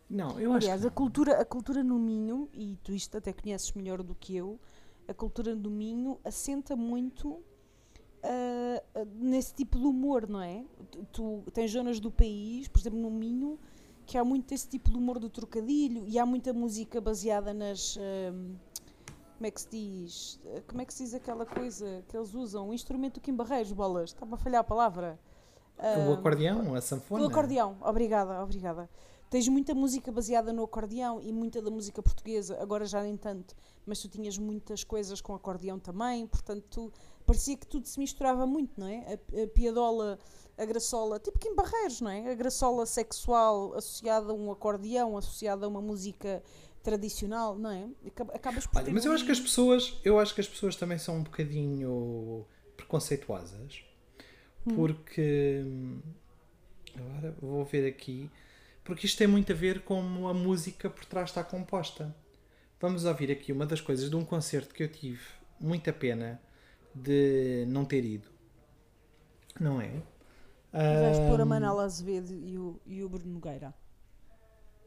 [0.09, 3.33] Não, eu acho Aliás, que a cultura, a cultura no Minho, e tu isto até
[3.33, 4.59] conheces melhor do que eu,
[5.07, 7.41] a cultura do Minho assenta muito
[8.23, 10.63] ah, ah, nesse tipo de humor, não é?
[10.89, 13.59] Tu, tu tens zonas do país, por exemplo, no Minho,
[14.05, 17.97] que há muito esse tipo de humor do trocadilho e há muita música baseada nas.
[17.97, 18.55] ahm,
[19.37, 20.39] como é que se diz?
[20.45, 22.69] Ah, Como é que se diz aquela coisa que eles usam?
[22.69, 24.11] O instrumento do Kim Barreiros, bolas.
[24.11, 25.19] Está-me a falhar a palavra.
[26.07, 27.23] o acordeão, a sanfona.
[27.23, 28.89] O acordeão, obrigada, obrigada.
[29.33, 33.55] Tens muita música baseada no acordeão e muita da música portuguesa, agora já nem tanto,
[33.83, 36.93] mas tu tinhas muitas coisas com acordeão também, portanto tu,
[37.25, 38.99] parecia que tudo se misturava muito, não é?
[39.33, 40.19] A, a piadola,
[40.55, 42.31] a graçola, tipo Kim Barreiros, não é?
[42.31, 46.43] A graçola sexual associada a um acordeão, associada a uma música
[46.83, 47.89] tradicional, não é?
[48.05, 50.75] Acab- Acabas por Olha, mas eu acho que as pessoas, eu acho que as pessoas
[50.75, 52.45] também são um bocadinho
[52.77, 53.83] preconceituosas,
[54.75, 55.99] porque hum,
[56.95, 58.29] agora vou ver aqui,
[58.83, 62.15] porque isto tem muito a ver com como a música por trás está composta.
[62.79, 65.21] Vamos ouvir aqui uma das coisas de um concerto que eu tive
[65.59, 66.41] muita pena
[66.93, 68.27] de não ter ido.
[69.59, 69.91] Não é?
[70.71, 73.73] Vais pôr a Manela Azevedo e o, e o Bruno Nogueira.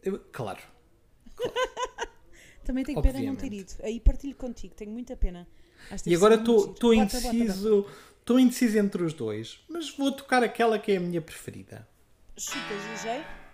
[0.03, 0.61] Eu- claro.
[2.65, 3.75] Também tenho pena não ter Obviamente.
[3.77, 3.85] ido.
[3.85, 5.47] Aí partilho contigo, tenho muita pena.
[6.05, 6.95] E agora estou bota.
[6.95, 7.87] indeciso.
[8.19, 11.89] Estou indeciso entre os dois, mas vou tocar aquela que é a minha preferida.
[12.37, 13.46] Chuta, GG.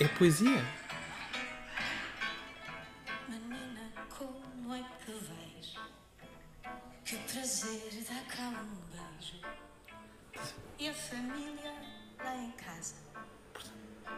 [0.00, 0.64] É poesia.
[3.28, 5.74] Menina, como é que vais?
[7.04, 9.42] Que prazer dá cá um beijo.
[10.78, 11.74] E a família
[12.18, 12.94] lá em casa.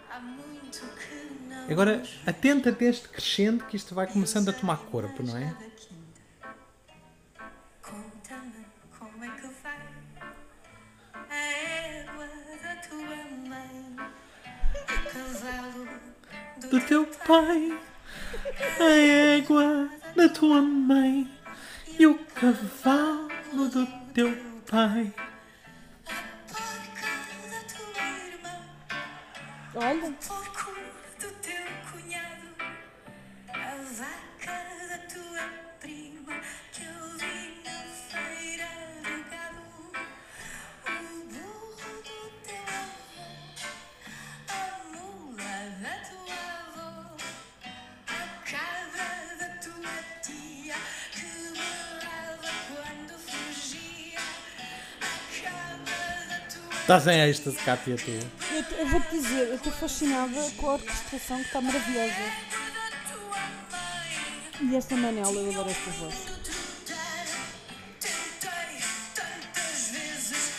[0.09, 1.69] Há muito que não.
[1.69, 5.53] Agora, atenta deste crescendo que isto vai começando a tomar corpo, não é?
[5.77, 6.55] Quinta.
[7.83, 8.67] Conta-me
[8.97, 9.52] como é que
[16.73, 17.79] do, teu pai,
[18.81, 21.31] a égua da tua mãe
[21.99, 24.35] e o cavalo do teu
[24.71, 25.13] pai.
[26.07, 26.15] a
[26.49, 27.11] porca
[27.51, 28.57] da tua irmã,
[29.75, 30.13] Olha,
[56.93, 58.11] Estás em êxtase, Cátia, tu.
[58.11, 62.13] eu, eu vou-te dizer, eu estou fascinada com a orquestração que está maravilhosa.
[64.61, 66.15] E esta Manela, eu adoro esta voz.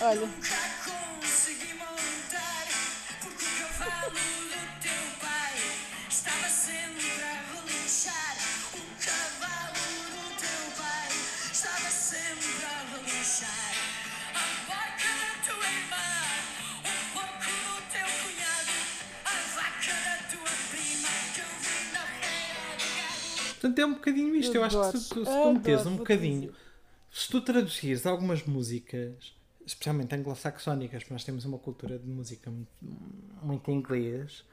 [0.01, 0.62] Olha.
[24.71, 26.53] Eu acho que se tu, se tu metes um bocadinho,
[27.11, 32.71] se tu traduzires algumas músicas, especialmente anglo-saxónicas, nós temos uma cultura de música muito,
[33.41, 34.43] muito inglês,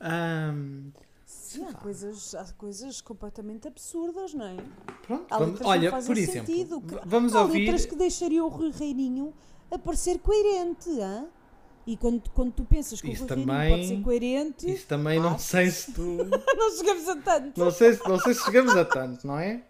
[0.00, 0.90] ahm,
[1.24, 4.56] Sim, há coisas, há coisas completamente absurdas, não é?
[5.02, 6.82] pronto, vamos- olha, por exemplo, sentido.
[7.04, 7.64] vamos há ouvir.
[7.66, 9.34] letras que deixariam o Rui Reininho
[9.70, 11.26] a parecer coerente, hã?
[11.90, 15.18] E quando, quando tu pensas que Isso o Rui também- pode ser coerente, Isso também
[15.18, 16.02] não Ah, sei se tu.
[16.02, 17.58] não chegamos a tanto.
[17.58, 19.62] Não sei, se- não sei se chegamos a tanto, não é?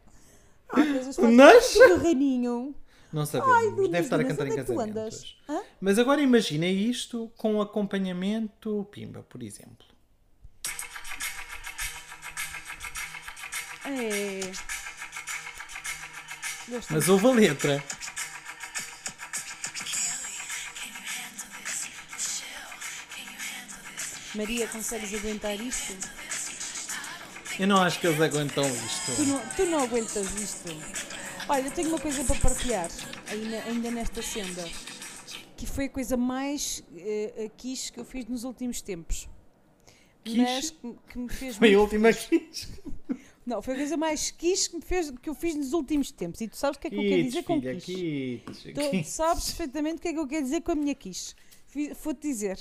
[0.69, 2.75] Fazem Mas- sentido, o Reininho.
[3.13, 3.55] Não sabemos.
[3.55, 5.37] Ai, Deve estar a cantar em é casamentos.
[5.81, 9.87] Mas agora imagina isto com acompanhamento Pimba, por exemplo.
[13.87, 14.41] É.
[16.91, 17.83] Mas houve a letra.
[24.35, 25.95] Maria, consegues aguentar isto?
[27.59, 29.23] Eu não acho que eles aguentam Tu isto.
[29.27, 30.69] não, tu não aguentas isto.
[31.49, 32.89] Olha, eu tenho uma coisa para partilhar,
[33.29, 34.69] ainda, ainda nesta senda,
[35.57, 39.29] que foi a coisa mais uh, quiche que eu fiz nos últimos tempos.
[40.23, 40.41] Quiche?
[40.41, 42.69] Mas que, que me fez Foi a última quiche.
[43.47, 46.41] Não, foi a coisa mais quiche que, me fez, que eu fiz nos últimos tempos.
[46.43, 48.43] E tu sabes o que é que eu quero dizer Quiche, com filha, quiche.
[48.47, 49.11] quiche, Tu quiche.
[49.11, 51.35] sabes perfeitamente o que é que eu quero dizer com a minha quiche.
[52.05, 52.59] Vou-te dizer,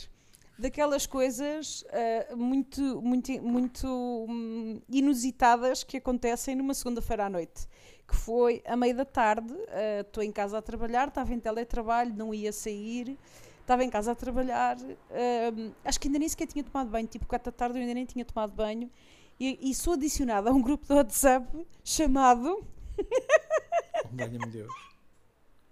[0.57, 7.67] daquelas coisas ah, muito, muito, muito hum, inusitadas que acontecem numa segunda-feira à noite.
[8.07, 9.53] Que foi à meia da tarde,
[9.99, 13.17] estou em casa a trabalhar, estava em teletrabalho, não ia sair,
[13.59, 14.77] estava em casa a trabalhar,
[15.11, 17.93] ah, acho que ainda nem sequer tinha tomado banho, tipo 4 da tarde eu ainda
[17.93, 18.89] nem tinha tomado banho,
[19.37, 22.65] e, e sou adicionada a um grupo de WhatsApp chamado
[22.97, 24.73] Oh, Valha-me Deus.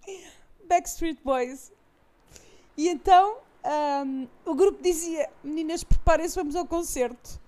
[0.67, 1.71] Backstreet Boys.
[2.77, 7.39] E então ahm, o grupo dizia: Meninas, preparem-se, vamos ao concerto.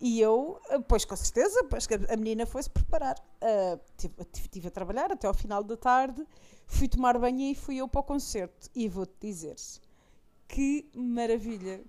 [0.00, 3.16] E eu, ah, pois com certeza, pois a menina foi-se preparar.
[3.40, 4.14] Ah, tive,
[4.50, 6.26] tive a trabalhar até ao final da tarde,
[6.66, 8.70] fui tomar banho e fui eu para o concerto.
[8.74, 9.56] E vou-te dizer
[10.48, 11.84] que maravilha!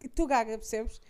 [0.00, 1.00] Estou gaga, percebes?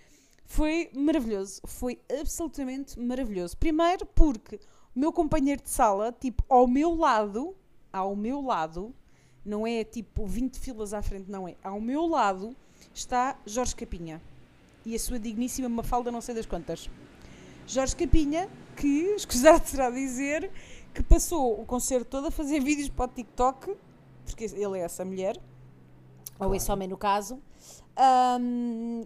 [0.45, 3.57] Foi maravilhoso, foi absolutamente maravilhoso.
[3.57, 4.57] Primeiro porque
[4.95, 7.57] o meu companheiro de sala, tipo, ao meu lado,
[7.93, 8.95] ao meu lado,
[9.45, 12.57] não é tipo 20 filas à frente, não é, ao meu lado
[12.95, 14.21] está Jorge Capinha
[14.85, 16.91] e a sua digníssima Mafalda não sei das quantas.
[17.67, 20.51] Jorge Capinha, que, escusado será dizer,
[20.93, 23.75] que passou o concerto todo a fazer vídeos para o TikTok,
[24.25, 25.41] porque ele é essa mulher,
[26.39, 27.41] ou esse homem no caso,
[27.97, 29.05] ahm,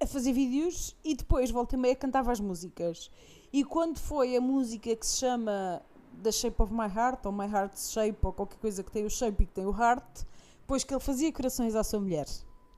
[0.00, 3.10] a fazer vídeos e depois volta e meia cantava as músicas.
[3.52, 5.82] E quando foi a música que se chama
[6.22, 9.10] The Shape of My Heart, ou My Heart's Shape, ou qualquer coisa que tem o
[9.10, 10.22] shape e que tem o heart,
[10.66, 12.26] pois que ele fazia corações à sua mulher.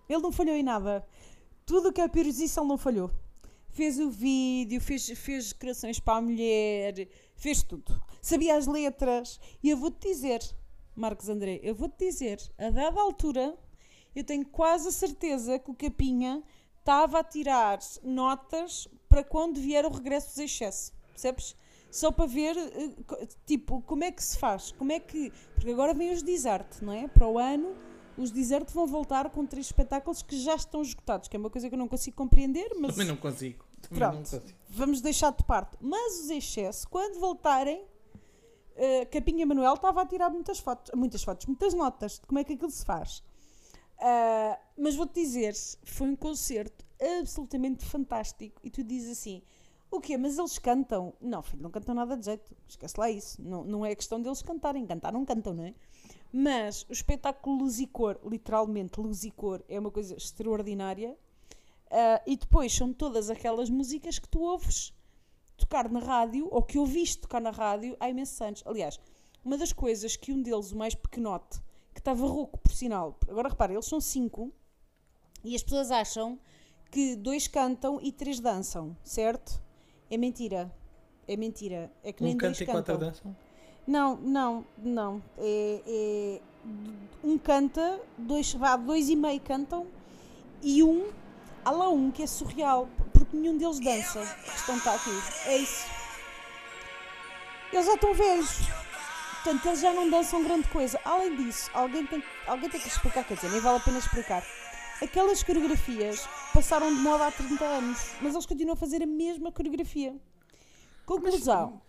[0.09, 1.07] Ele não falhou em nada.
[1.67, 2.33] Tudo o que é ele
[2.67, 3.11] não falhou.
[3.71, 8.01] Fez o vídeo, fez, fez corações para a mulher, fez tudo.
[8.23, 9.41] Sabia as letras.
[9.63, 10.41] E eu vou-te dizer,
[10.95, 13.59] Marcos André, eu vou-te dizer, a dada altura,
[14.15, 16.43] eu tenho quase a certeza que o Capinha
[16.79, 20.93] estava a tirar notas para quando vier o regresso dos excessos.
[21.11, 21.57] Percebes?
[21.95, 24.73] Só para ver, eh, tipo, como é que se faz.
[24.73, 25.31] Como é que.
[25.55, 27.07] Porque agora vem os desert, não é?
[27.07, 27.73] Para o ano,
[28.19, 31.69] os desert vão voltar com três espetáculos que já estão esgotados, que é uma coisa
[31.69, 32.97] que eu não consigo compreender, mas.
[32.97, 33.65] Também não consigo.
[33.81, 34.59] Também não Pronto, consigo.
[34.71, 35.77] vamos deixar de parte.
[35.81, 37.85] Mas os excessos, quando voltarem,
[38.75, 42.45] eh, Capinha Manuel estava a tirar muitas fotos, muitas fotos, muitas notas de como é
[42.45, 43.23] que aquilo se faz.
[44.01, 45.55] Ah, mas vou-te dizer,
[45.85, 46.85] foi um concerto
[47.21, 48.61] absolutamente fantástico.
[48.65, 49.43] E tu dizes assim:
[49.97, 50.17] o quê?
[50.17, 51.15] Mas eles cantam?
[51.21, 52.55] Não, filho, não cantam nada de jeito.
[52.69, 53.41] Esquece lá isso.
[53.43, 54.87] Não, não é questão deles cantarem.
[54.87, 55.75] Cantar não cantam, não é?
[56.33, 61.17] Mas o espetáculo Luz e Cor, literalmente Luz e Cor, é uma coisa extraordinária.
[61.91, 64.93] Ah, e depois são todas aquelas músicas que tu ouves
[65.57, 68.63] tocar na rádio, ou que ouviste tocar na rádio há imensos anos.
[68.67, 68.99] Aliás,
[69.45, 71.61] uma das coisas que um deles, o mais pequenote,
[71.93, 74.53] que estava rouco, por sinal, agora repara, eles são cinco,
[75.45, 76.39] e as pessoas acham
[76.91, 79.63] que dois cantam e três dançam, certo?
[80.11, 80.73] É mentira.
[81.27, 81.91] É mentira.
[82.03, 83.09] É que nem Um dois canto e quatro cantam.
[83.09, 83.37] dançam?
[83.87, 85.23] Não, não, não.
[85.39, 86.41] É, é-
[87.23, 89.87] um canta, dois, vá, dois e meio cantam
[90.63, 91.11] e um,
[91.63, 94.21] há lá um que é surreal, porque nenhum deles dança.
[94.23, 95.11] A questão está aqui.
[95.47, 95.87] É isso.
[97.73, 98.61] Eles já estão velhos.
[99.43, 100.99] Portanto, eles já não dançam grande coisa.
[101.05, 104.43] Além disso, alguém tem, alguém tem que explicar, quer dizer, nem vale a pena explicar.
[105.03, 109.51] Aquelas coreografias passaram de moda há 30 anos, mas eles continuam a fazer a mesma
[109.53, 110.15] coreografia.
[111.05, 111.81] Conclusão.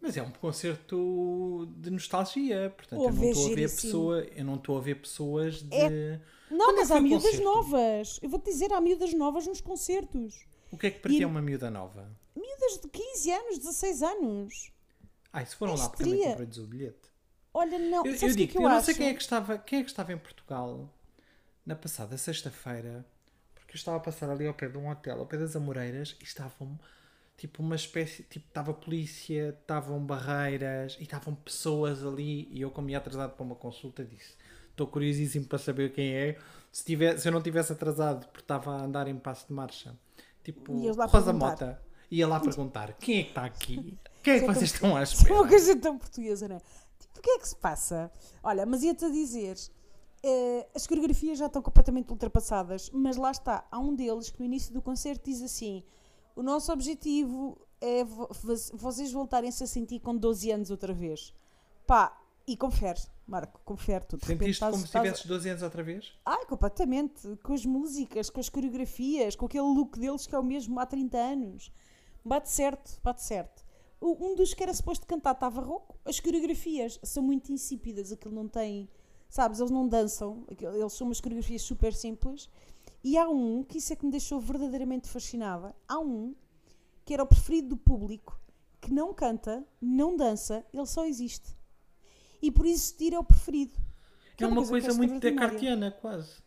[0.00, 4.20] Mas é um concerto de nostalgia, portanto Ouve, eu não é estou a ver pessoa,
[4.36, 7.24] eu não estou a ver pessoas de É- Não, Quando é mas foi há miúdas
[7.24, 7.44] concerto?
[7.44, 8.18] novas.
[8.22, 10.46] Eu vou-te dizer, há miúdas novas nos concertos.
[10.70, 12.08] O que é que para ti E- é uma miúda nova?
[12.36, 14.70] Miúdas de 15 anos, 16 anos.
[15.32, 16.30] Ai, se foram É lá porque também estria.
[16.30, 17.08] comprei-lhes o bilhete.
[17.52, 19.14] Olha, não, Eu, eu o que é digo, que eu, eu, não sei quem é
[19.14, 20.88] que estava, quem é que estava em Portugal
[21.68, 23.04] na passada sexta-feira,
[23.54, 26.16] porque eu estava a passar ali ao pé de um hotel, ao pé das Amoreiras,
[26.18, 26.78] e estavam
[27.36, 32.88] tipo uma espécie, tipo, estava polícia, estavam barreiras e estavam pessoas ali, e eu como
[32.88, 34.34] ia atrasado para uma consulta disse,
[34.70, 36.38] estou curiosíssimo para saber quem é,
[36.72, 39.94] se, tivesse, se eu não tivesse atrasado porque estava a andar em passo de marcha,
[40.42, 40.72] tipo,
[41.06, 41.32] Rosa.
[41.34, 43.98] Mota, ia lá perguntar, quem é que está aqui?
[44.22, 45.34] Quem é que vocês tão- estão à Isso é espera?
[45.34, 46.60] uma coisa tão portuguesa, não é?
[46.98, 48.10] Tipo, o que é que se passa?
[48.42, 49.56] Olha, mas ia-te a dizer,
[50.22, 54.44] eh, as coreografias já estão completamente ultrapassadas, mas lá está, há um deles que no
[54.46, 55.82] início do concerto diz assim:
[56.36, 61.32] o nosso objetivo é vo- vo- vocês voltarem-se a sentir com 12 anos outra vez.
[61.86, 64.16] Pá, e confere, Marco, confere tu.
[64.16, 66.12] De repente Sentiste estás- como se estás- tivesses 12 anos outra vez?
[66.24, 67.36] Ai, completamente.
[67.42, 70.86] Com as músicas, com as coreografias, com aquele look deles que é o mesmo há
[70.86, 71.70] 30 anos.
[72.24, 73.64] Bate certo, bate certo.
[74.00, 75.98] O- Um dos que era suposto cantar estava rouco.
[76.04, 78.12] As coreografias são muito insípidas.
[78.12, 78.88] Aquilo não tem.
[79.28, 80.44] Sabes, eles não dançam.
[80.48, 82.48] Eles são umas coreografias super simples.
[83.02, 85.74] E há um, que isso é que me deixou verdadeiramente fascinada.
[85.86, 86.34] Há um
[87.04, 88.38] que era o preferido do público,
[88.80, 91.56] que não canta, não dança, ele só existe.
[92.42, 93.72] E por existir é o preferido.
[94.36, 96.42] Que É uma coisa é muito descartiana, quase.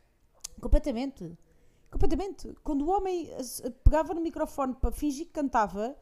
[0.62, 1.38] Completamente.
[1.90, 2.56] Completamente.
[2.64, 3.28] Quando o homem
[3.84, 5.98] pegava no microfone para fingir que cantava,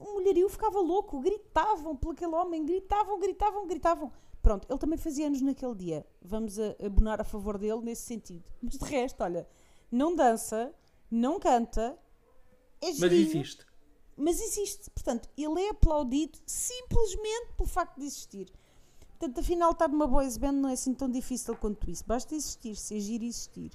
[0.00, 1.20] o mulherio ficava louco.
[1.20, 2.64] Gritavam por aquele homem.
[2.64, 4.12] Gritavam, gritavam, gritavam.
[4.44, 6.06] Pronto, ele também fazia anos naquele dia.
[6.22, 8.44] Vamos a- abonar a favor dele nesse sentido.
[8.62, 9.48] Mas de resto, olha,
[9.90, 10.72] não dança,
[11.10, 11.98] não canta,
[12.80, 13.66] é Mas girinho, existe.
[14.16, 14.90] mas existe.
[14.90, 18.52] Portanto, ele é aplaudido simplesmente pelo facto de existir.
[19.18, 22.04] Portanto, afinal, estar numa boys band não é assim tão difícil quanto isso.
[22.06, 23.70] Basta existir, ser giro e existir.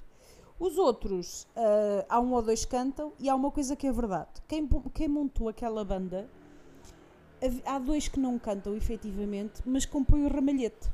[0.58, 4.40] Os outros, ah, há um ou dois cantam e há uma coisa que é verdade.
[4.46, 6.30] Quem, quem montou aquela banda,
[7.64, 10.90] há dois que não cantam efetivamente, mas compõem o ramalhete.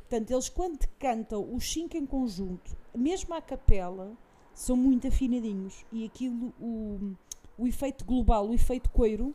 [0.00, 4.16] Portanto, eles quando cantam os cinco em conjunto, mesmo à capela,
[4.54, 5.84] são muito afinadinhos.
[5.92, 7.14] E aquilo, o,
[7.56, 9.34] o efeito global, o efeito coiro,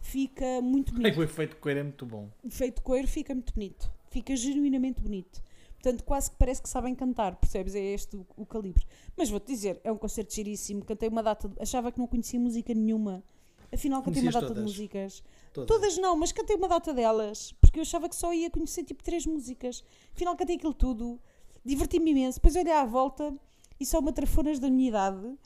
[0.00, 1.18] fica muito bonito.
[1.18, 2.28] O efeito coelho é muito bom.
[2.42, 3.92] O efeito coiro fica muito bonito.
[4.10, 5.42] Fica genuinamente bonito.
[5.82, 7.74] Portanto, quase que parece que sabem cantar, percebes?
[7.74, 8.86] É este o, o calibre.
[9.16, 10.84] Mas vou-te dizer, é um concerto giríssimo.
[10.84, 11.50] Cantei uma data.
[11.58, 13.24] achava que não conhecia música nenhuma.
[13.72, 14.64] Afinal, cantei uma data de todas?
[14.64, 15.22] músicas.
[15.52, 15.68] Todas.
[15.68, 17.52] Todas não, mas cantei uma data delas.
[17.60, 19.82] Porque eu achava que só ia conhecer tipo três músicas.
[20.14, 21.20] Afinal, cantei aquilo tudo.
[21.64, 22.38] Diverti-me imenso.
[22.38, 23.34] Depois olhei à volta
[23.80, 25.36] e só matrafonas da minha idade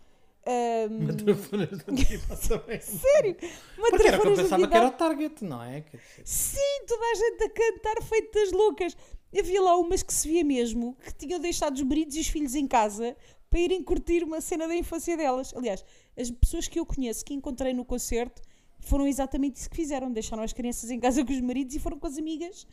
[0.46, 2.80] Ahm, Matrafonas da vida também.
[2.80, 3.34] sério?
[3.34, 5.84] Porque era que eu Matrafonas pensava que era o target, não é?
[6.24, 8.96] Sim, toda a gente a cantar feito das loucas.
[9.36, 12.54] Havia lá umas que se via mesmo que tinham deixado os maridos e os filhos
[12.54, 13.16] em casa
[13.50, 15.52] para irem curtir uma cena da infância delas.
[15.54, 15.84] Aliás,
[16.18, 18.42] as pessoas que eu conheço que encontrei no concerto
[18.78, 20.12] foram exatamente isso que fizeram.
[20.12, 22.66] Deixaram as crianças em casa com os maridos e foram com as amigas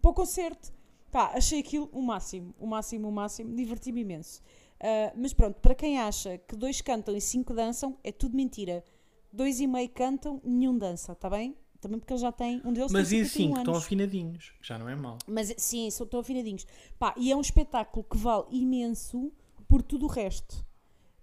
[0.00, 0.72] para o concerto.
[1.10, 3.54] Pá, achei aquilo o máximo, o máximo, o máximo.
[3.54, 4.42] Diverti-me imenso.
[4.80, 8.84] Ah, mas pronto, para quem acha que dois cantam e cinco dançam, é tudo mentira.
[9.32, 11.54] Dois e meio cantam, nenhum dança, está bem?
[11.80, 12.60] Também porque eles já têm.
[12.64, 15.18] Um deles Mas tem e 51 assim, que estão afinadinhos, já não é mau.
[15.26, 16.66] Mas sim, são tão afinadinhos.
[16.98, 19.32] Pá, e é um espetáculo que vale imenso
[19.68, 20.66] por tudo o resto.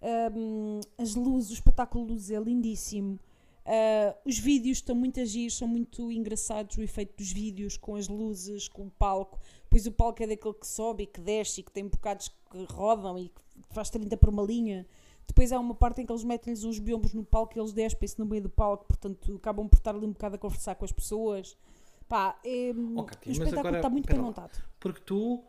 [0.05, 3.19] Ahm, as luzes, o espetáculo de luzes é lindíssimo.
[3.65, 6.77] Ah, os vídeos estão muito agios, são muito engraçados.
[6.77, 9.39] O efeito dos vídeos com as luzes, com o palco.
[9.69, 12.65] Pois o palco é daquele que sobe e que desce e que tem bocados que
[12.71, 13.41] rodam e que
[13.73, 14.85] faz 30 por uma linha.
[15.27, 18.19] Depois há uma parte em que eles metem-lhes uns biombos no palco e eles despem-se
[18.19, 20.91] no meio do palco, portanto acabam por estar ali um bocado a conversar com as
[20.91, 21.57] pessoas.
[22.07, 24.63] Pá, é, Oh, o Cátia, espetáculo agora, está muito bem montado.
[24.79, 25.43] Porque tu,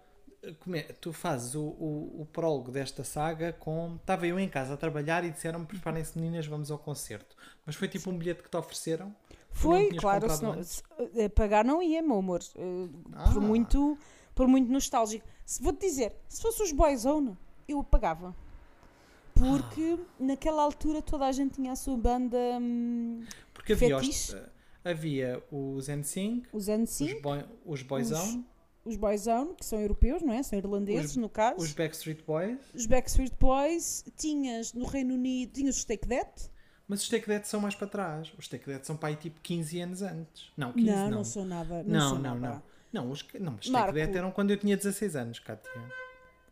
[1.01, 3.96] tu fazes o, o, o prólogo desta saga com.
[3.96, 7.37] Estava eu em casa a trabalhar e disseram-me: preparem-se meninas, vamos ao concerto.
[7.64, 9.14] Mas foi tipo um bilhete que te ofereceram?
[9.51, 10.83] Foi, claro, se não- se-
[11.16, 12.40] eh, pagar não ia, meu amor.
[12.55, 12.88] eh,
[13.33, 13.40] por, Ah.
[13.40, 13.99] muito,
[14.35, 15.27] por muito nostálgico.
[15.44, 18.35] Se, Vou-te dizer, se fosse os Boyzone, eu pagava.
[19.35, 20.05] Porque Ah.
[20.18, 23.22] naquela altura toda a gente tinha a sua banda, hum,
[23.53, 24.49] Porque havia os, eh,
[24.85, 28.44] havia os NSYNC, os os, NSYNC, boy, os Boyzone, os
[28.94, 30.42] Boyzone, que são europeus, não é?
[30.44, 31.57] São irlandeses, Os- no caso.
[31.61, 32.59] os Backstreet Boys.
[32.75, 36.51] Os Backstreet Boys, tinhas no Reino Unido, tinhas os Take That.
[36.87, 38.33] Mas os Take That são mais para trás.
[38.38, 40.53] Os Take That são para aí tipo 15 anos antes.
[40.57, 41.11] Não, 15 não, não.
[41.11, 41.83] não, sou nada.
[41.83, 42.62] Não, Não, não, nada.
[42.92, 43.03] não.
[43.05, 43.92] Não, os, não Marco.
[43.94, 45.70] Take That eram quando eu tinha 16 anos, Cátia.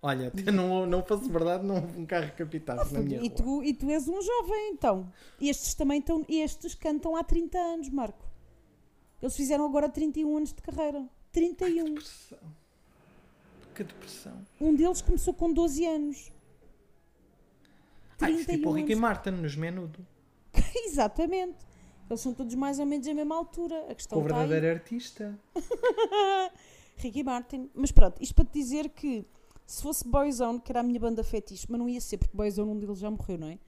[0.02, 3.36] Olha, até não, não fosse verdade, não um carro capitado na minha E rua.
[3.36, 5.10] tu, e tu és um jovem, então.
[5.40, 6.26] Estes também estão.
[6.28, 8.22] Estes cantam há 30 anos, Marco.
[9.22, 11.08] Eles fizeram agora 31 anos de carreira.
[11.34, 11.84] 31.
[11.94, 12.38] Depressão.
[13.74, 14.46] Que depressão.
[14.60, 16.32] Um deles começou com 12 anos.
[18.20, 19.02] Ah, isso 31 tipo o Ricky anos.
[19.02, 20.06] Martin nos Menudo.
[20.86, 21.58] Exatamente.
[22.08, 23.86] Eles são todos mais ou menos a mesma altura.
[23.90, 24.48] A questão o está aí.
[24.48, 25.38] verdadeiro artista.
[26.96, 27.70] Ricky Martin.
[27.74, 29.26] Mas pronto, isto para te dizer que
[29.66, 32.70] se fosse Boyzone, que era a minha banda fetiche, mas não ia ser, porque Boyzone
[32.70, 33.58] um deles já morreu, não é?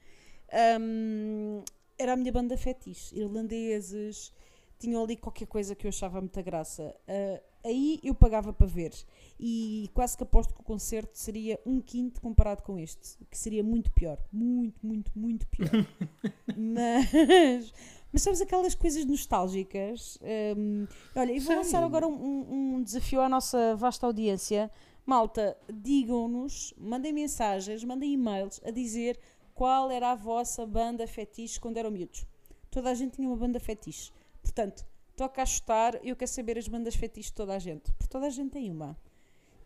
[0.51, 1.63] Ahm,
[1.97, 3.13] era a minha banda fetiche.
[3.19, 4.31] Irlandeses,
[4.79, 6.95] tinham ali qualquer coisa que eu achava muita graça.
[7.07, 8.93] Ah, aí eu pagava para ver.
[9.39, 13.63] E quase que aposto que o concerto seria um quinto comparado com este, que seria
[13.63, 14.17] muito pior.
[14.31, 15.69] Muito, muito, muito pior.
[16.55, 17.73] mas,
[18.11, 20.17] mas sabes aquelas coisas nostálgicas?
[20.21, 20.85] Ahm,
[21.15, 21.55] olha, eu vou Sei.
[21.55, 24.71] lançar agora um, um- um desafio à nossa vasta audiência.
[25.05, 29.17] Malta, digam-nos, mandem mensagens, mandem e-mails a dizer
[29.55, 32.25] qual era a vossa banda fetiche quando eram miúdos.
[32.69, 34.11] Toda a gente tinha uma banda fetiche.
[34.47, 37.91] Portanto, toca a chutar, eu quero saber as bandas fetiche de toda a gente.
[37.93, 38.97] Porque toda a gente tem uma.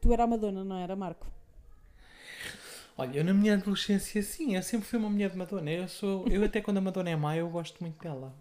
[0.02, 1.28] Tu era a Madonna, não era, Marco?
[2.98, 5.72] Olha, eu na minha adolescência, sim, eu sempre fui uma mulher de Madonna.
[5.72, 8.36] Eu, sou, eu até quando a Madonna é má, eu gosto muito dela.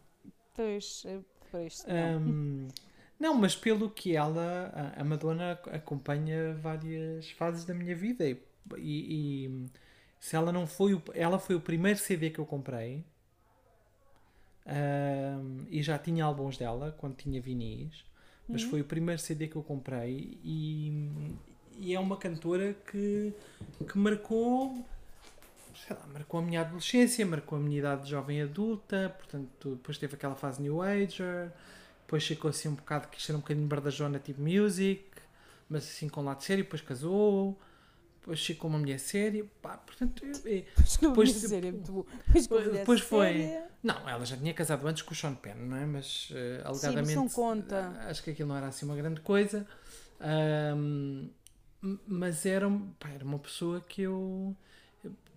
[0.55, 2.69] Pois, eh, pois, não.
[3.19, 8.37] Não, mas pelo que ela, a- Madonna ac- acompanha várias fases da minha vida e,
[8.79, 9.67] e- e
[10.19, 13.05] se ela não foi o, ela foi o primeiro CD que eu comprei
[15.71, 18.05] e já tinha álbuns dela quando tinha vinis,
[18.49, 21.11] mas foi o primeiro CD que eu comprei e,
[21.79, 23.33] e é uma cantora que,
[23.89, 24.85] que marcou
[25.87, 29.99] sei lá, marcou a minha adolescência, marcou a minha idade de jovem adulta, portanto, depois
[29.99, 31.51] teve aquela fase New Ager,
[32.03, 35.05] depois ficou assim um bocado, quis ser um bocadinho bardajona, tipo music,
[35.69, 37.59] mas assim com lado sério, depois casou,
[38.21, 40.65] depois ficou uma mulher séria, pá, portanto, eu-
[41.01, 42.05] Depois dizer, é muito bom.
[42.29, 43.27] Depois, depois foi.
[43.33, 43.67] séria.
[43.83, 45.87] Não, ela já tinha casado antes com o Sean Penn, não é?
[45.87, 47.17] Mas eh, mas alegadamente.
[47.17, 47.89] não conta.
[48.09, 49.67] Acho que aquilo não era assim uma grande coisa.
[50.21, 51.31] Ahm,
[51.83, 54.55] m- mas era, um- pá, era uma pessoa que eu.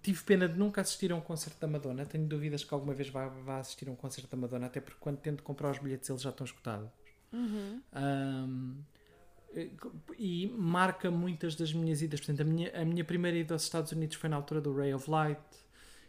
[0.01, 2.05] Tive pena de nunca assistir a um concerto da Madonna.
[2.05, 4.97] Tenho dúvidas que alguma vez vá, vá assistir a um concerto da Madonna, até porque
[4.99, 6.89] quando tento comprar os bilhetes eles já estão escutados.
[7.31, 7.81] Uhum.
[7.93, 8.83] Eh,
[10.17, 12.19] e marca muitas das minhas idas.
[12.19, 14.93] Portanto, a minha, a minha primeira ida aos Estados Unidos foi na altura do Ray
[14.93, 15.39] of Light.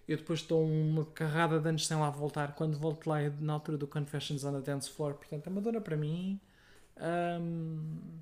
[0.07, 2.55] Eu depois estou uma carrada de anos sem lá voltar.
[2.55, 5.15] Quando volto lá é na altura do Confessions on a Dance Floor.
[5.15, 6.39] Portanto, a Madonna para mim
[6.97, 8.19] ahm,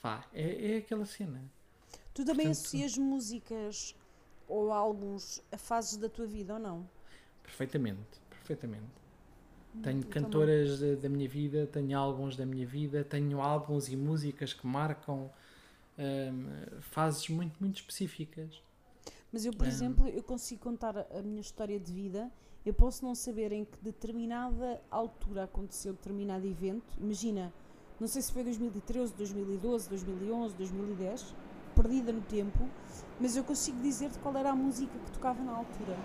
[0.00, 1.42] pá, é, é aquela cena.
[2.14, 3.94] Tu também Portanto- associas músicas
[4.48, 6.88] ou álbuns a fases da tua vida ou não?
[7.42, 8.84] Perfeitamente, perfeitamente.
[9.82, 14.52] Tenho cantoras da, da minha vida, tenho álbuns da minha vida, tenho álbuns e músicas
[14.52, 15.30] que marcam
[15.98, 18.60] ahm, fases muito, muito específicas.
[19.32, 19.68] Mas eu, por É.
[19.68, 22.30] exemplo, eu consigo contar a, a minha história de vida.
[22.64, 26.98] Eu posso não saber em que determinada altura aconteceu determinado evento.
[27.00, 27.52] Imagina,
[28.00, 31.34] não sei se foi 2013, 2012, 2011, 2010,
[31.74, 32.68] perdida no tempo,
[33.20, 35.96] mas eu consigo dizer-te qual era a música que tocava na altura.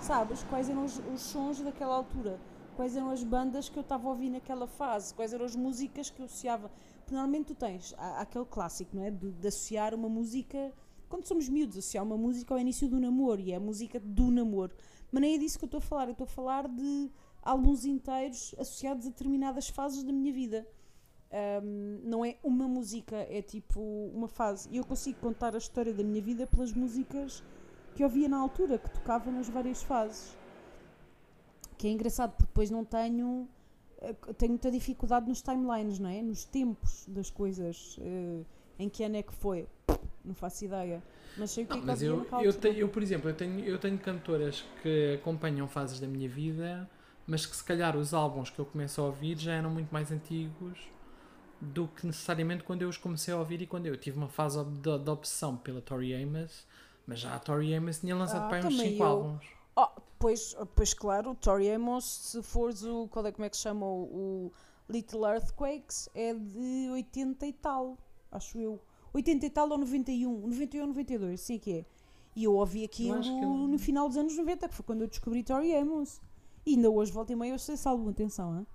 [0.00, 0.42] Sabes?
[0.44, 2.38] Quais eram os, os sons daquela altura?
[2.76, 5.12] Quais eram as bandas que eu estava a ouvir naquela fase?
[5.14, 6.70] Quais eram as músicas que eu associava?
[7.00, 9.10] Porque normalmente tu tens aquele clássico, não é?
[9.10, 10.72] De, de associar uma música.
[11.08, 14.30] Quando somos miúdos, associar uma música ao início do namoro e é a música do
[14.30, 14.72] namoro.
[15.10, 16.06] Mas nem é disso que eu estou a falar.
[16.06, 17.10] Eu estou a falar de
[17.42, 20.66] álbuns inteiros associados a determinadas fases da minha vida.
[21.30, 23.80] Ahm, não é uma música, é tipo
[24.14, 24.68] uma fase.
[24.70, 27.42] E eu consigo contar a história da minha vida pelas músicas
[27.94, 30.41] que eu ouvia na altura, que tocava nas várias fases.
[31.78, 33.48] Que é engraçado, porque depois não tenho.
[34.00, 36.22] eh, Tenho muita dificuldade nos timelines, não é?
[36.22, 37.96] Nos tempos das coisas.
[38.00, 38.42] eh,
[38.78, 39.68] em que ano é que foi?
[40.24, 41.02] Não faço ideia.
[41.36, 43.60] Mas sei o que Não, é que mas eu, eu, eu, por exemplo, eu tenho,
[43.60, 46.88] eu tenho cantoras que acompanham fases da minha vida,
[47.26, 50.10] mas que se calhar os álbuns que eu começo a ouvir já eram muito mais
[50.12, 50.78] antigos
[51.60, 54.64] do que necessariamente quando eu os comecei a ouvir e quando eu tive uma fase
[54.64, 56.66] de, de obsessão pela Tori Amos,
[57.06, 59.04] mas já a Tori Amos tinha lançado Ah, para uns também 5 eu.
[59.04, 59.44] álbuns.
[59.76, 63.08] Oh, pois, pois claro, Tori Amos, se fores o.
[63.08, 63.86] Qual é, como é que se chama?
[63.86, 64.02] O,
[64.48, 64.52] o
[64.88, 67.96] Little Earthquakes, é de 80 e tal,
[68.30, 68.80] acho eu.
[69.14, 70.46] 80 e tal ou 91?
[70.48, 71.84] 91 ou 92, sim que é.
[72.34, 75.42] E eu ouvi aquilo eu- no final dos anos 90, que foi quando eu descobri
[75.42, 76.20] Tori Amos.
[76.64, 78.66] E ainda hoje, volta e meia, eu sei esse álbum, atenção, hein?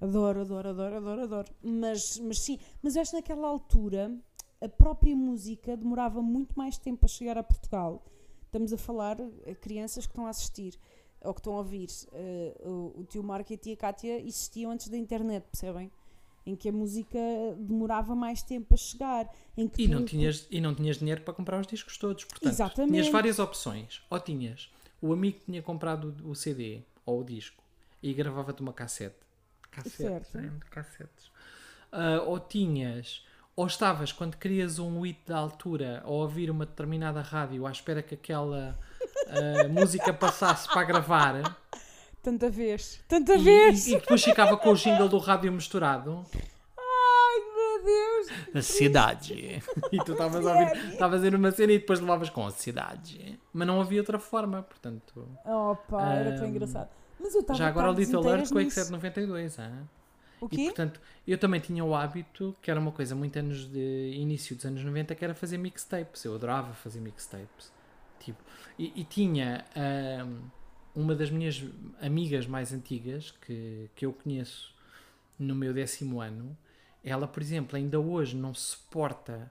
[0.00, 1.52] Adoro, adoro, adoro, adoro, adoro.
[1.62, 4.16] Mas, mas sim, mas eu acho que naquela altura
[4.60, 8.02] a própria música demorava muito mais tempo a chegar a Portugal.
[8.50, 9.16] Estamos a falar
[9.48, 10.74] a crianças que estão a assistir
[11.20, 11.86] ou que estão a ouvir.
[12.12, 15.88] eh, o, o tio Marco e a tia Cátia existiam antes da internet, percebem?
[16.44, 17.16] Em que a música
[17.58, 19.32] demorava mais tempo a chegar.
[19.56, 22.24] Em que E tu- não, tinhas, e não tinhas dinheiro para comprar os discos todos.
[22.24, 22.90] Portanto, Exatamente.
[22.92, 24.02] tinhas várias opções.
[24.10, 24.68] Ou tinhas
[25.00, 27.62] o amigo que tinha comprado o CD ou o disco
[28.02, 29.14] e gravava-te uma cassete.
[29.70, 30.38] Cassetes, Certo.
[30.40, 30.50] hein?
[30.72, 31.30] cassetes.
[31.92, 33.24] Ah, ou tinhas,
[33.56, 38.02] ou estavas quando querias um hit da altura ou ouvir uma determinada rádio à espera
[38.02, 38.78] que aquela
[39.28, 41.56] ah, música passasse para gravar
[42.22, 43.86] Tanta vez, tanta e, vez!
[43.86, 46.24] e, e depois ficava com o jingle do rádio misturado.
[46.78, 48.28] Ai meu Deus!
[48.54, 49.62] A cidade.
[49.90, 52.50] E tu estavas a ouvir, estavas a ir numa cena e depois levavas com a
[52.50, 53.40] cidade.
[53.54, 55.26] Mas não havia outra forma, portanto.
[55.44, 56.90] Opa, era tão Ahm, engraçado.
[57.18, 58.80] Mas eu estava Já agora o Little Earthquake nisso.
[58.80, 59.88] é de 92, hein?
[60.40, 60.64] O E quê?
[60.64, 64.64] portanto, eu também tinha o hábito, que era uma coisa muito anos de início dos
[64.64, 66.24] anos 90, que era fazer mixtapes.
[66.24, 67.72] Eu adorava fazer mixtapes.
[68.18, 68.42] Tipo,
[68.78, 70.40] e, e tinha ahm,
[70.94, 71.62] uma das minhas
[72.00, 74.74] amigas mais antigas, que, que eu conheço
[75.38, 76.56] no meu décimo ano,
[77.02, 79.50] ela, por exemplo, ainda hoje não suporta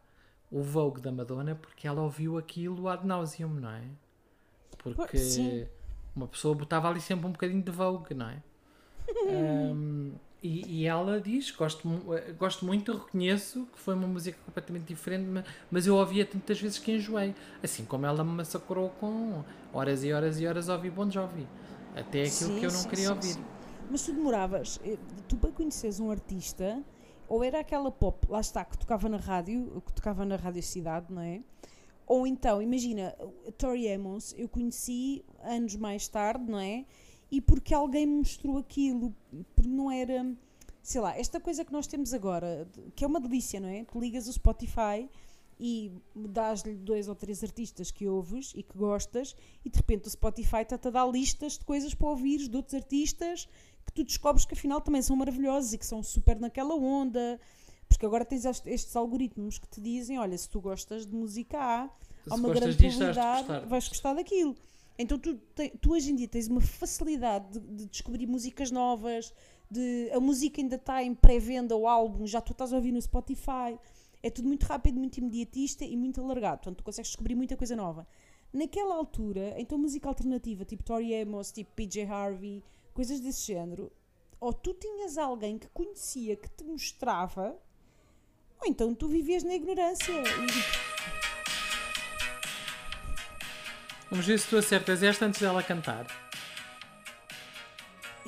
[0.51, 3.83] o Vogue da Madonna porque ela ouviu aquilo ad nauseam, não é?
[4.77, 5.67] Porque sim.
[6.15, 8.41] uma pessoa botava ali sempre um bocadinho de Vogue, não é?
[9.27, 14.85] Um, e, e ela diz: gosto, eh, gosto muito, reconheço que foi uma música completamente
[14.85, 17.35] diferente, ma- mas eu ouvia tantas vezes que enjoei.
[17.63, 21.47] Assim como ela me massacrou com horas e horas e horas a ouvir Bon Jovi.
[21.93, 23.37] Até aquilo Sim, que eu não sim, queria sim, ouvir.
[23.89, 26.83] Mas tu demoravas, eh, tu para conheceres um artista,
[27.27, 31.07] ou era aquela pop, lá está, que tocava na rádio, que tocava na Rádio Cidade,
[31.11, 31.41] não é?
[32.05, 33.15] Ou então, imagina,
[33.57, 36.85] Tori Amos, eu conheci anos mais tarde, não é?
[37.31, 39.13] E porque alguém me mostrou aquilo,
[39.55, 40.25] porque não era,
[40.81, 43.83] sei lá, esta coisa que nós temos agora, que é uma delícia, não é?
[43.83, 45.07] Tu ligas o Spotify
[45.59, 50.09] e dás-lhe dois ou três artistas que ouves e que gostas, e de repente o
[50.09, 53.47] Spotify está-te a dar listas de coisas para ouvires de outros artistas
[53.85, 57.39] que tu descobres que afinal também são maravilhosos e que são super naquela onda.
[57.87, 61.57] Porque agora tens est- estes algoritmos que te dizem: olha, se tu gostas de música
[61.57, 61.89] A, há
[62.35, 63.65] Se uma grande probabilidade gostar.
[63.67, 64.55] vais gostar daquilo.
[65.01, 69.33] Então tu, te- tu hoje em dia tens uma facilidade de, de descobrir músicas novas,
[69.71, 73.01] de, a música ainda está em pré-venda, o álbum, já tu estás a ouvir no
[73.01, 73.79] Spotify.
[74.21, 76.57] É tudo muito rápido, muito imediatista e muito alargado.
[76.57, 78.05] Portanto, tu consegues descobrir muita coisa nova.
[78.51, 82.61] Naquela altura, então música alternativa, tipo Tori Amos, tipo PJ Harvey,
[82.93, 83.89] coisas desse género,
[84.39, 87.55] ou tu tinhas alguém que conhecia, que te mostrava,
[88.59, 90.11] ou então tu vivias na ignorância.
[90.11, 90.88] E-
[94.09, 96.05] Vamos ver se tu acertas esta antes dela cantar.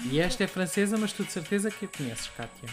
[0.03, 2.69] E esta é francesa, mas tu de certeza que a conheces, Kátia.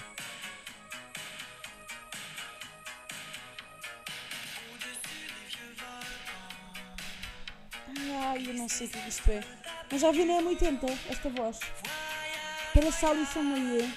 [8.21, 9.43] Ai, eu não sei o que isto é.
[9.91, 11.61] Mas já vi na M80 esta voz.
[12.75, 13.89] Parece a Alison Moyer.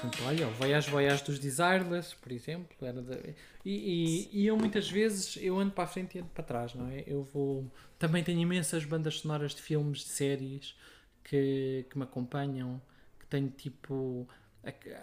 [0.00, 2.74] Portanto, olha, o Voyage Voyage dos Desireless, por exemplo.
[2.80, 3.18] Era da-
[3.64, 6.74] e, e, e eu muitas vezes eu ando para a frente e ando para trás,
[6.74, 7.04] não é?
[7.06, 7.70] Eu vou.
[7.98, 10.74] Também tenho imensas bandas sonoras de filmes, de séries
[11.22, 12.80] que, que me acompanham,
[13.18, 14.26] que tenho tipo.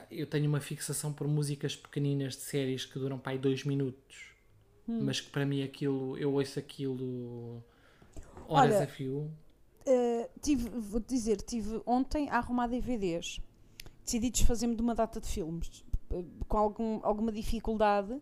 [0.10, 4.28] Eu tenho uma fixação por músicas pequeninas de séries que duram para aí dois minutos.
[4.88, 7.64] Mas que para mim aquilo, eu ouço aquilo
[8.48, 9.30] horas Olha, a fio.
[9.86, 13.40] Uh, tive, vou-te dizer, tive ontem a arrumar DVDs.
[14.08, 15.84] Decidi desfazer-me de uma data de filmes.
[16.48, 18.18] Com algum, alguma dificuldade,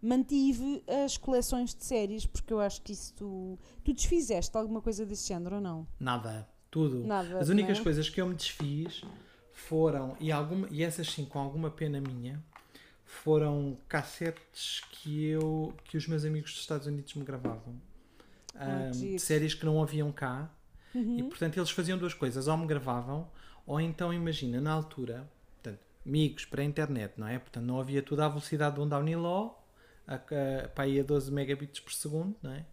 [0.00, 3.58] mantive as coleções de séries, porque eu acho que isso tu.
[3.82, 5.88] Tu desfizeste alguma coisa desse género ou não?
[5.98, 7.04] Nada, tudo.
[7.04, 7.82] Nada, As únicas é?
[7.82, 9.02] coisas que eu me desfiz
[9.52, 12.40] foram, e, alguma, e essas sim com alguma pena minha,
[13.04, 17.74] foram cassetes que eu que os meus amigos dos Estados Unidos me gravavam.
[18.54, 20.48] Ah, Ahm, que de séries que não haviam cá.
[20.94, 21.18] Uhum.
[21.18, 23.28] E portanto eles faziam duas coisas, ou me gravavam,
[23.66, 25.28] ou então imagina, na altura,
[25.62, 27.38] portanto, amigos para a internet, não é?
[27.38, 29.52] Portanto, não havia tudo à velocidade de um download,
[30.06, 32.64] a, a, para aí a 12 megabits por segundo, não é?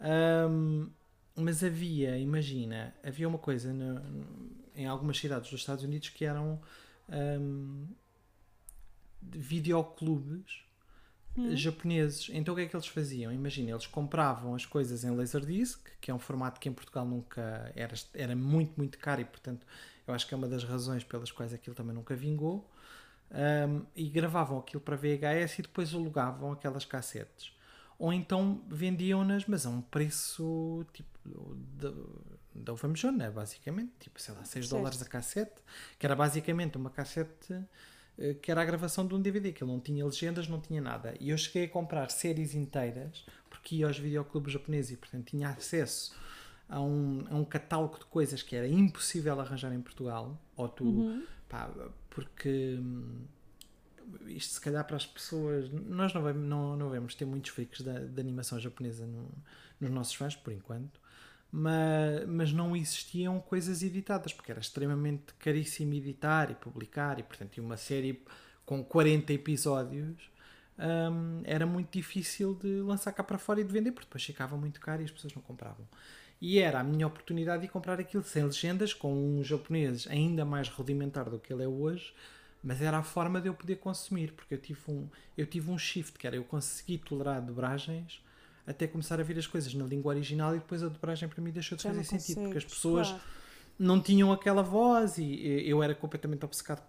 [0.00, 0.88] Ahm,
[1.36, 4.02] mas havia, imagina, havia uma coisa no-
[4.74, 6.60] em algumas cidades dos Estados Unidos que eram
[9.20, 10.62] de videoclubes
[11.52, 12.30] japoneses.
[12.32, 13.32] Então o que é que eles faziam?
[13.32, 17.72] Imagina, eles compravam as coisas em Laserdisc, que é um formato que em Portugal nunca
[17.76, 19.66] era, era muito, muito caro e portanto
[20.10, 22.68] eu acho que é uma das razões pelas quais aquilo também nunca vingou.
[23.30, 27.52] Um, e gravavam aquilo para VHS e depois alugavam aquelas cassetes.
[27.98, 31.18] Ou então vendiam-nas, mas a um preço tipo
[31.78, 31.92] da-
[32.54, 34.78] da Uva Mejona, basicamente, tipo, sei lá, 6 Certo.
[34.78, 35.60] dólares a cassete,
[35.98, 37.54] que era basicamente uma cassete
[38.20, 40.80] eh, que era a gravação de um DVD, que ele não tinha legendas, não tinha
[40.80, 41.14] nada.
[41.20, 45.50] E eu cheguei a comprar séries inteiras, porque ia aos videoclubes japoneses e, portanto, tinha
[45.50, 46.16] acesso
[46.68, 50.38] a um, a um catálogo de coisas que era impossível arranjar em Portugal.
[50.56, 51.06] Ou tu,
[51.48, 51.70] pá,
[52.10, 53.22] porque hum,
[54.26, 57.82] isto se calhar para as pessoas, nós não vamos, não, não vamos ter muitos freaks
[57.82, 59.30] da, da animação japonesa no-
[59.80, 61.00] nos nossos fãs, por enquanto.
[61.50, 67.56] Mas, mas não existiam coisas editadas, porque era extremamente caríssimo editar e publicar, e portanto,
[67.56, 68.22] e uma série
[68.66, 70.30] com 40 episódios
[70.78, 74.56] hum, era muito difícil de lançar cá para fora e de vender, porque depois ficava
[74.56, 75.86] muito caro e as pessoas não compravam.
[76.40, 80.68] E era a minha oportunidade de comprar aquilo sem legendas, com um japonês ainda mais
[80.68, 82.14] rudimentar do que ele é hoje,
[82.62, 85.78] mas era a forma de eu poder consumir, porque eu tive um, eu tive um
[85.78, 88.22] shift, que era eu consegui tolerar dobragens
[88.66, 91.50] até começar a ver as coisas na língua original e depois a dobragem para mim
[91.50, 93.22] deixou de Já fazer sentido, porque as pessoas claro.
[93.78, 96.82] não tinham aquela voz e eu era completamente obcecado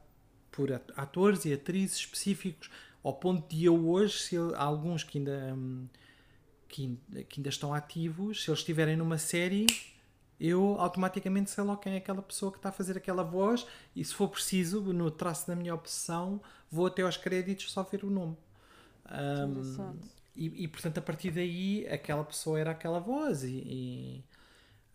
[0.52, 2.70] por at- atores e atrizes específicos
[3.04, 5.88] ao ponto de eu hoje, se alguns que ainda, hum,
[6.70, 9.66] que, ainda- que ainda estão ativos, se eles estiverem numa série,
[10.40, 13.66] eu automaticamente sei logo quem é aquela pessoa que está a fazer aquela voz
[13.96, 16.42] e se for preciso, no traço da minha obsessão,
[16.72, 18.38] vou até aos créditos só ver o nome.
[19.06, 20.08] Interessante.
[20.36, 24.24] e, e, portanto a partir daí aquela pessoa era aquela voz e,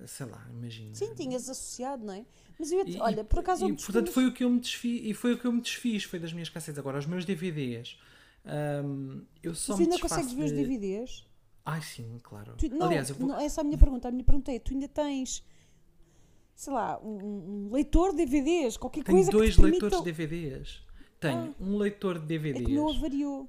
[0.00, 0.94] e, sei lá, imagina.
[0.94, 2.24] Sim, tinhas associado, não é?
[2.58, 4.60] Mas eu E- olha, por acaso e, um dos portanto foi o que eu me
[4.60, 7.24] desfiz e foi o que eu me desfiz foi das minhas cassetes agora os meus
[7.24, 7.98] DVDs
[8.84, 11.24] hum, eu só Mas ainda consegues ver os de- DVDs?
[11.64, 14.08] Ai sim claro Tu- não, aliás eu vou não, essa é a minha pergunta.
[14.08, 15.42] A minha pergunta é: tu ainda tens,
[16.54, 19.84] sei lá, um, um- leitor de DVDs, qualquer tenho coisa dois que te permita...
[19.86, 20.82] leitores de DVDs
[21.20, 23.48] tenho um leitor de É DVDs que o meu avariou.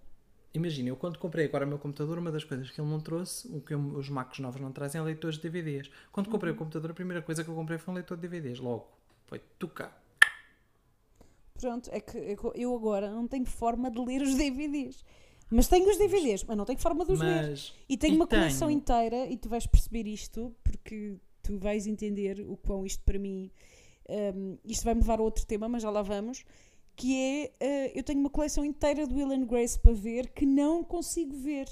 [0.54, 3.46] Imagina, eu quando comprei agora o meu computador, uma das coisas que ele não trouxe,
[3.50, 5.92] o que eu- os Macs novos não trazem, é leitores de DVDs.
[6.14, 6.56] Quando comprei Uhum.
[6.56, 8.88] o computador, a primeira coisa que eu comprei foi um leitor de DVDs, logo.
[9.26, 10.02] Foi tocar.
[11.60, 12.18] Pronto, é que
[12.56, 15.04] eu agora não tenho forma de ler os DVDs.
[15.50, 17.20] Mas tenho os DVDs, mas não tenho forma de os.
[17.20, 17.74] Mas.
[17.88, 21.86] E tenho e uma coleção tenho- inteira e tu vais perceber isto porque tu vais
[21.88, 23.52] entender o quão isto para mim.
[24.10, 26.44] hum, isto vai-me levar a outro tema, mas já lá vamos.
[26.96, 30.46] Que é eh, eu tenho uma coleção inteira do Will and Grace para ver que
[30.46, 31.68] não consigo ver.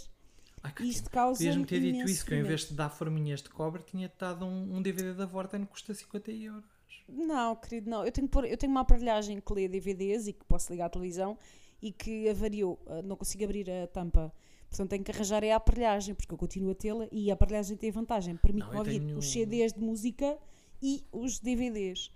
[0.61, 1.38] Ai, que E isto causa.
[1.39, 4.45] Podias-me ter dito isso, que eu em vez de dar forminhas de cobre, tinha dado
[4.45, 6.63] um, um DVD da Vorten que custa 50 euros.
[7.07, 8.05] Não, querido, não.
[8.05, 10.89] Eu tenho, pôr- eu tenho uma aparelhagem que lê DVDs e que posso ligar à
[10.89, 11.38] televisão
[11.84, 12.79] e que avariou.
[12.88, 14.31] Ah, Não consigo abrir a tampa.
[14.69, 17.77] Portanto, tenho que arranjar é a aparelhagem, porque eu continuo a tê-la e a aparelhagem
[17.77, 18.36] tem vantagem.
[18.38, 20.36] Permite-me ouvir tenho- os CDs de música
[20.81, 22.09] e os DVDs.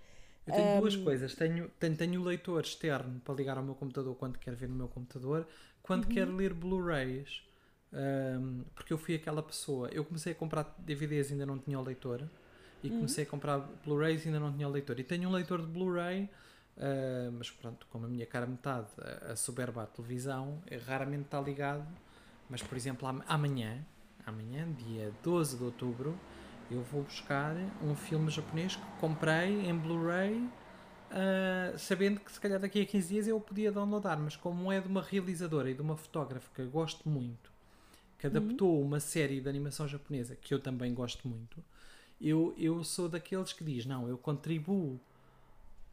[0.46, 1.34] Eu tenho duas coisas.
[1.34, 4.74] Tenho, tenho, tenho o leitor externo para ligar ao meu computador quando quero ver no
[4.74, 5.46] meu computador,
[5.82, 6.10] quando Uhum.
[6.10, 7.42] quero ler Blu-rays.
[7.92, 9.88] Ahm, porque eu fui aquela pessoa.
[9.92, 12.28] Eu comecei a comprar DVDs e ainda não tinha o leitor.
[12.82, 12.96] E Uhum.
[12.96, 14.98] comecei a comprar Blu-rays e ainda não tinha o leitor.
[15.00, 16.28] E tenho um leitor de Blu-ray,
[16.78, 21.40] ah, mas pronto, como a minha cara metade, a, a soberba à televisão, raramente está
[21.40, 21.86] ligado.
[22.48, 23.84] Mas, por exemplo, am- amanhã,
[24.26, 26.18] amanhã, dia 12 de outubro,
[26.70, 30.48] eu vou buscar um filme japonês que comprei em Blu-ray
[31.10, 34.80] ah, sabendo que se calhar daqui a 15 dias eu podia downloadar, mas como é
[34.80, 37.50] de uma realizadora e de uma fotógrafa que eu gosto muito,
[38.18, 41.62] que adaptou uma série de animação japonesa que eu também gosto muito,
[42.20, 45.00] eu, eu sou daqueles que diz, não, eu contribuo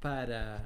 [0.05, 0.61] para,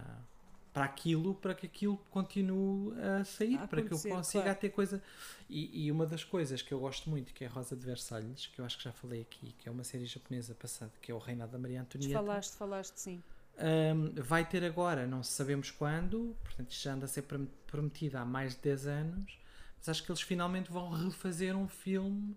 [0.74, 4.60] para aquilo, para que aquilo continue a sair, A para que eu consiga claro.
[4.60, 5.02] ter coisa.
[5.50, 8.48] E, e uma das coisas que eu gosto muito, que é a Rosa de Versalhes,
[8.48, 11.16] que eu acho que já falei aqui, que é uma série japonesa passada, que é
[11.16, 12.14] o Reinado da Maria Antonieta.
[12.16, 13.24] Falaste, falaste, sim.
[13.58, 18.18] Um, vai ter agora, não sabemos quando, portanto isto já anda a ser prom- prometido
[18.18, 19.38] há mais de 10 anos,
[19.78, 22.36] mas acho que eles finalmente vão refazer um filme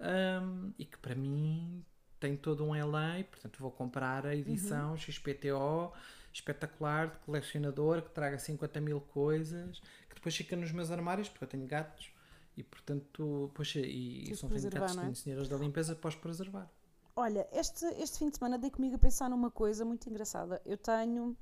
[0.00, 1.82] um, e que para mim
[2.18, 5.92] tem todo um LA, portanto vou comprar a edição XPTO
[6.32, 11.44] espetacular de colecionador que traga 50 mil coisas que depois fica nos meus armários porque
[11.44, 12.10] eu tenho gatos
[12.56, 15.00] e portanto poxa, e são gatos, é?
[15.02, 16.70] tenho senhoras da limpeza, posso preservar.
[17.14, 20.62] Olha, este, este fim de semana dei comigo a pensar numa coisa muito engraçada.
[20.64, 21.36] Eu tenho,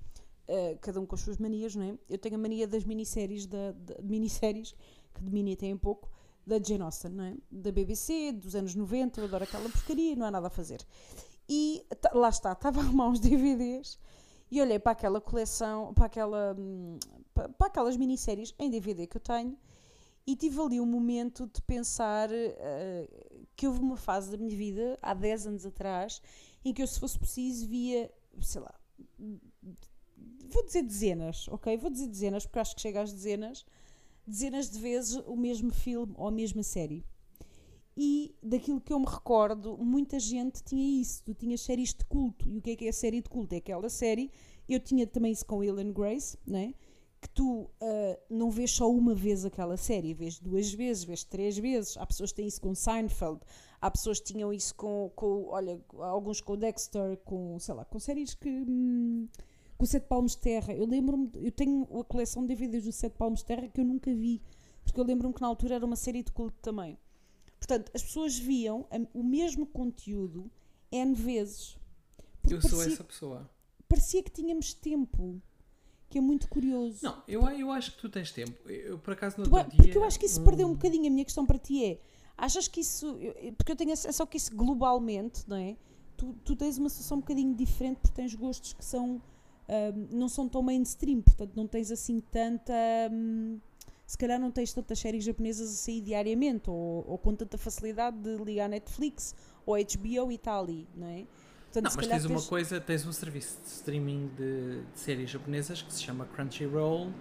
[0.48, 1.98] eh, cada um com as suas manias, não é?
[2.08, 4.74] Eu tenho a mania das minisséries, da, da- minisséries
[5.14, 6.10] que de mini tem um pouco,
[6.44, 7.36] da Jane Austen, não é?
[7.50, 10.84] Da BBC, dos anos 90, eu adoro aquela porcaria, não há nada a fazer.
[11.48, 13.96] E lá está, estava a arrumar uns DVDs
[14.50, 16.98] e olhei para aquela coleção, para, aquela, hum,
[17.34, 19.56] pa- para aquelas minisséries em DVD que eu tenho
[20.26, 23.08] e tive ali um momento de pensar eh,
[23.56, 26.20] que houve uma fase da minha vida, há 10 anos atrás,
[26.64, 28.74] em que eu, se fosse preciso, via, sei lá,
[30.50, 31.76] vou dizer dezenas, ok?
[31.76, 33.64] Vou dizer dezenas, porque acho que chega às dezenas,
[34.26, 37.04] dezenas de vezes o mesmo filme ou a mesma série.
[38.02, 42.48] E daquilo que eu me recordo, muita gente tinha isso, tu tinhas séries de culto.
[42.48, 43.54] E o que é que é a série de culto?
[43.54, 44.30] É aquela série,
[44.66, 46.72] eu tinha também isso com and Grace, né?
[47.20, 51.58] que tu ah, não vês só uma vez aquela série, vês duas vezes, vês três
[51.58, 51.94] vezes.
[51.98, 53.40] Há pessoas que têm isso com Seinfeld,
[53.82, 57.98] há pessoas que tinham isso com, com olha, alguns com Dexter, com, sei lá, com
[57.98, 58.48] séries que.
[58.48, 59.28] hum,
[59.76, 60.72] com Sete Palmos de Terra.
[60.72, 63.84] Eu lembro-me, eu tenho a coleção de DVDs do Sete Palmos de Terra que eu
[63.84, 64.40] nunca vi,
[64.82, 66.98] porque eu lembro-me que na altura era uma série de culto também.
[67.60, 70.50] Portanto, as pessoas viam o mesmo conteúdo
[70.90, 71.78] N vezes.
[72.42, 73.50] Porque Eu sou parecia, essa pessoa.
[73.86, 75.40] parecia que tínhamos tempo,
[76.08, 76.98] que é muito curioso.
[77.04, 78.68] Não, eu, eu acho que tu tens tempo.
[78.68, 80.72] Eu, por acaso, no Tu- outro porque dia, eu acho que isso um- perdeu um
[80.72, 81.06] bocadinho.
[81.06, 82.00] A minha questão para ti é:
[82.36, 83.18] achas que isso.
[83.58, 85.76] Porque eu tenho a sensação que isso globalmente, não é?
[86.16, 89.20] Tu, tu tens uma situação um bocadinho diferente porque tens gostos que são.
[89.68, 92.72] ahm, não são tão mainstream, portanto não tens assim tanta.
[93.12, 93.60] hum,
[94.10, 98.16] se calhar não tens tantas séries japonesas a sair diariamente ou, ou com tanta facilidade
[98.18, 101.26] de ligar Netflix ou HBO e está ali, não é?
[101.66, 105.30] Portanto, Não, mas calhar tens uma coisa, tens um serviço de streaming de, de séries
[105.30, 107.12] japonesas que se chama Crunchyroll,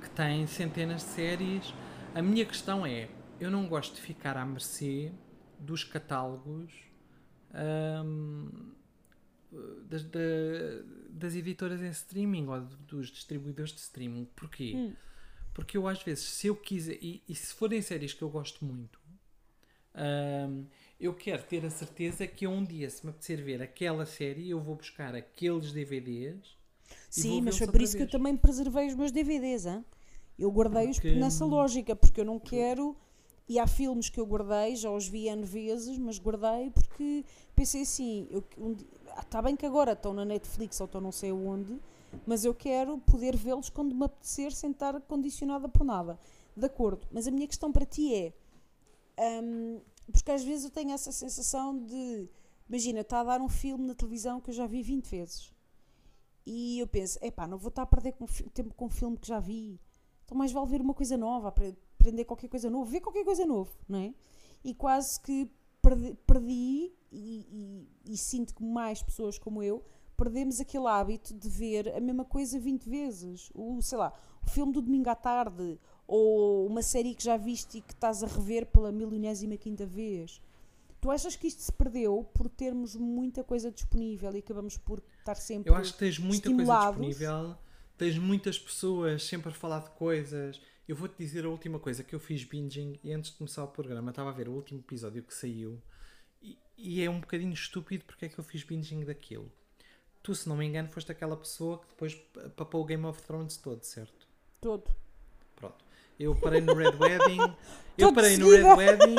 [0.00, 1.72] que tem centenas de séries.
[2.12, 5.12] A minha questão é, eu não gosto de ficar à mercê
[5.60, 6.72] dos catálogos
[7.54, 8.48] ahm,
[9.88, 10.18] das, da-
[11.08, 14.24] das editoras em streaming ou dos distribuidores de streaming.
[14.34, 14.72] Porquê?
[14.74, 14.92] Hum.
[15.54, 18.64] Porque eu às vezes, se eu quiser, e, e se forem séries que eu gosto
[18.64, 18.98] muito,
[20.98, 24.60] eu quero ter a certeza que um dia, se me apetecer ver aquela série, eu
[24.60, 26.56] vou buscar aqueles DVDs.
[27.10, 28.12] Sim, mas foi por isso que eu vez.
[28.12, 29.84] também preservei os meus DVDs, hein?
[30.38, 32.96] Eu guardei-os Porque- nessa lógica, porque eu não quero.
[33.48, 37.24] E há filmes que eu guardei, já os vi N vezes, mas guardei porque
[37.54, 38.76] pensei assim: eu, um,
[39.20, 41.78] está bem que agora estão na Netflix ou estão não sei onde,
[42.26, 46.18] mas eu quero poder vê-los quando me apetecer sem estar condicionada por nada.
[46.56, 48.32] De acordo, mas a minha questão para ti é:
[49.42, 49.80] hum,
[50.12, 52.28] porque às vezes eu tenho essa sensação de.
[52.68, 55.52] Imagina, está a dar um filme na televisão que eu já vi 20 vezes.
[56.44, 58.14] E eu penso, epá, não vou estar a perder
[58.52, 59.80] tempo com um filme que já vi.
[60.24, 63.46] Então mais vale ver uma coisa nova, apre- aprender qualquer coisa nova, ver qualquer coisa
[63.46, 64.14] nova, não é?
[64.64, 65.48] E quase que
[65.80, 69.84] perdi, perdi e, e- e sinto que mais pessoas como eu
[70.22, 73.50] perdemos aquele hábito de ver a mesma coisa 20 vezes.
[73.52, 74.12] O, sei lá,
[74.46, 78.22] o filme do domingo à tarde ou uma série que já viste e que estás
[78.22, 80.40] a rever pela milionésima quinta vez.
[81.00, 85.34] Tu achas que isto se perdeu por termos muita coisa disponível e acabamos por estar
[85.34, 87.56] sempre Eu acho que tens muita coisa disponível,
[87.98, 90.60] tens muitas pessoas sempre a falar de coisas.
[90.86, 93.68] Eu vou-te dizer a última coisa que eu fiz binging e antes de começar o
[93.68, 95.82] programa estava a ver o último episódio que saiu
[96.40, 99.50] e, e é um bocadinho estúpido porque é que eu fiz binging daquilo.
[100.22, 102.14] Tu, se não me engano, foste aquela pessoa que depois
[102.56, 104.26] papou o Game of Thrones todo, certo?
[104.60, 104.84] todo.
[105.56, 105.84] Pronto.
[106.18, 107.38] Eu parei no Red Wedding.
[107.98, 108.48] eu parei no.
[108.48, 109.16] Red Wedding.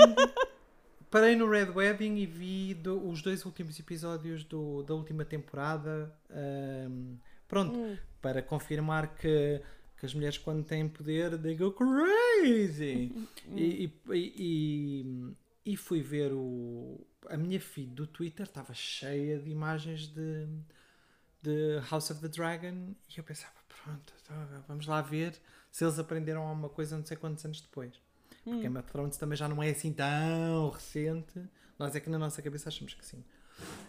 [1.12, 6.12] Parei no Red Wedding e vi do- os dois últimos episódios do- da última temporada.
[6.30, 7.16] ahm,
[7.48, 7.98] pronto, Hum.
[8.22, 9.62] para confirmar que,
[10.00, 13.12] que as mulheres, quando têm poder, they go crazy.
[13.56, 15.34] E, e, e-
[15.66, 17.06] e fui ver o.
[17.28, 20.48] A minha feed do Twitter estava cheia de imagens de,
[21.44, 25.36] de House of the Dragon e eu pensava, pronto, então, vamos lá ver
[25.72, 27.94] se eles aprenderam alguma coisa não sei quantos anos depois.
[28.44, 31.42] Porque Game of Thrones também já não é assim tão recente.
[31.80, 33.24] Nós é que na nossa cabeça achamos que sim.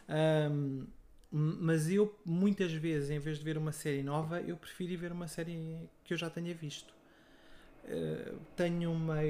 [0.09, 0.87] Ahm,
[1.33, 4.97] m- mas eu, muitas vezes, em vez de ver uma série nova, eu prefiro ir
[4.97, 6.95] ver uma série que eu já tenha visto.
[7.85, 9.21] Uh, tenho uma,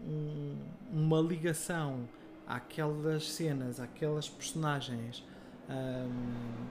[0.00, 0.56] um-
[0.92, 2.08] uma ligação
[2.46, 5.24] àquelas cenas, àquelas personagens
[5.68, 6.68] ahm,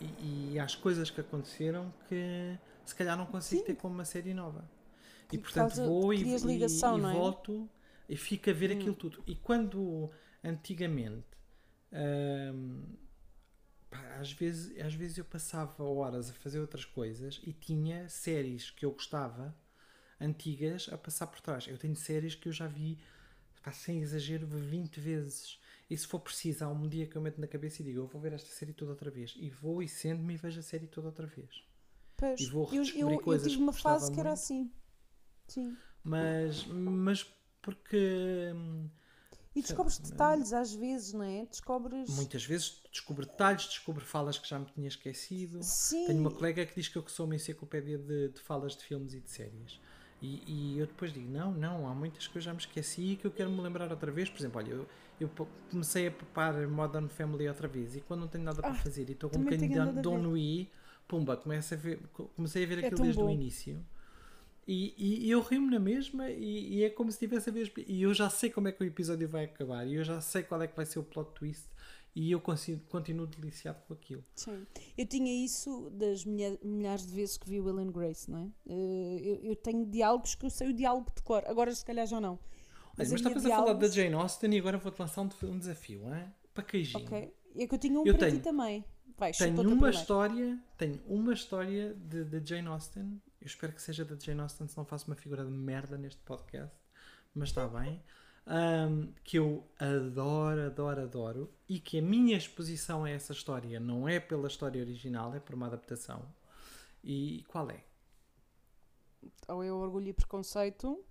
[0.00, 4.34] e, e às coisas que aconteceram que se calhar não consigo ter como uma série
[4.34, 4.68] nova.
[5.30, 7.14] E Por portanto vou e, e- ligação, e não é?
[7.14, 7.68] volto
[8.08, 9.22] e fico a ver aquilo tudo.
[9.26, 10.10] E quando
[10.44, 11.26] antigamente
[11.92, 12.82] ahm,
[13.90, 18.70] pá, às, vezes, às vezes eu passava horas a fazer outras coisas e tinha séries
[18.70, 19.54] que eu gostava
[20.20, 21.66] antigas a passar por trás.
[21.68, 22.98] Eu tenho séries que eu já vi
[23.62, 25.60] pá, sem exagero 20 vezes.
[25.90, 28.06] E se for preciso, há um dia que eu meto na cabeça e digo eu
[28.06, 29.34] vou ver esta série toda outra vez.
[29.36, 31.64] E vou e sento-me e vejo a série toda outra vez.
[32.16, 34.32] Pois, E vou eu, redescobrir eu, eu coisas tive que uma fase que era muito.
[34.32, 34.70] assim.
[35.48, 35.78] Sim.
[36.04, 37.24] Mas, mas
[37.62, 38.52] porque
[39.56, 41.46] E descobres detalhes às vezes, não é?
[41.46, 42.08] Descobres.
[42.08, 45.62] muitas vezes descubro detalhes, descubro falas que já me tinha esquecido.
[45.62, 46.06] Sim.
[46.06, 49.14] Tenho uma colega que diz que eu sou uma enciclopédia de, de falas de filmes
[49.14, 49.80] e de séries.
[50.20, 53.16] E, e eu depois digo, não, não, há muitas que eu já me esqueci e
[53.16, 54.30] que eu quero me lembrar outra vez.
[54.30, 54.88] Por exemplo, olha, eu,
[55.20, 55.30] eu
[55.70, 59.12] comecei a preparar Modern Family outra vez e quando não tenho nada para fazer e
[59.12, 60.66] estou com um Ah, bocadinho de Louis,
[61.08, 63.84] pumba, começo a ver, co- comecei a ver É aquilo desde o início.
[64.68, 67.72] E, e- e eu rio-me na mesma e, e é como se tivesse a ver.
[67.86, 70.42] E eu já sei como é que o episódio vai acabar e eu já sei
[70.42, 71.66] qual é que vai ser o plot twist
[72.14, 74.24] e eu consigo, continuo deliciado com aquilo.
[74.34, 74.66] Sim.
[74.98, 78.48] Eu tinha isso das milha- milhares de vezes que vi Will and Grace, não é?
[78.68, 81.44] Eh, Eu, eu tenho diálogos que eu sei o diálogo de cor.
[81.46, 82.38] Agora, se calhar, já não.
[82.96, 86.32] Mas estavas a falar da Jane Austen e agora vou-te lançar um, um desafio, hein?
[86.54, 87.04] para queijinho.
[87.04, 87.34] Ok.
[87.58, 88.84] É que eu tinha um Eu para tenho- ti também.
[89.18, 89.90] Vai, Tenho uma primeira.
[89.96, 93.20] história, tenho uma história de, de Jane Austen.
[93.40, 96.20] Eu espero que seja da Jane Austen, se não faço uma figura de merda neste
[96.22, 96.74] podcast,
[97.34, 98.02] mas está bem.
[98.46, 104.06] Ahm, que eu adoro, adoro, adoro, e que a minha exposição a essa história não
[104.08, 106.22] é pela história original, é por uma adaptação.
[107.02, 107.82] E qual é?
[109.48, 111.02] Ou é Orgulho e Preconceito,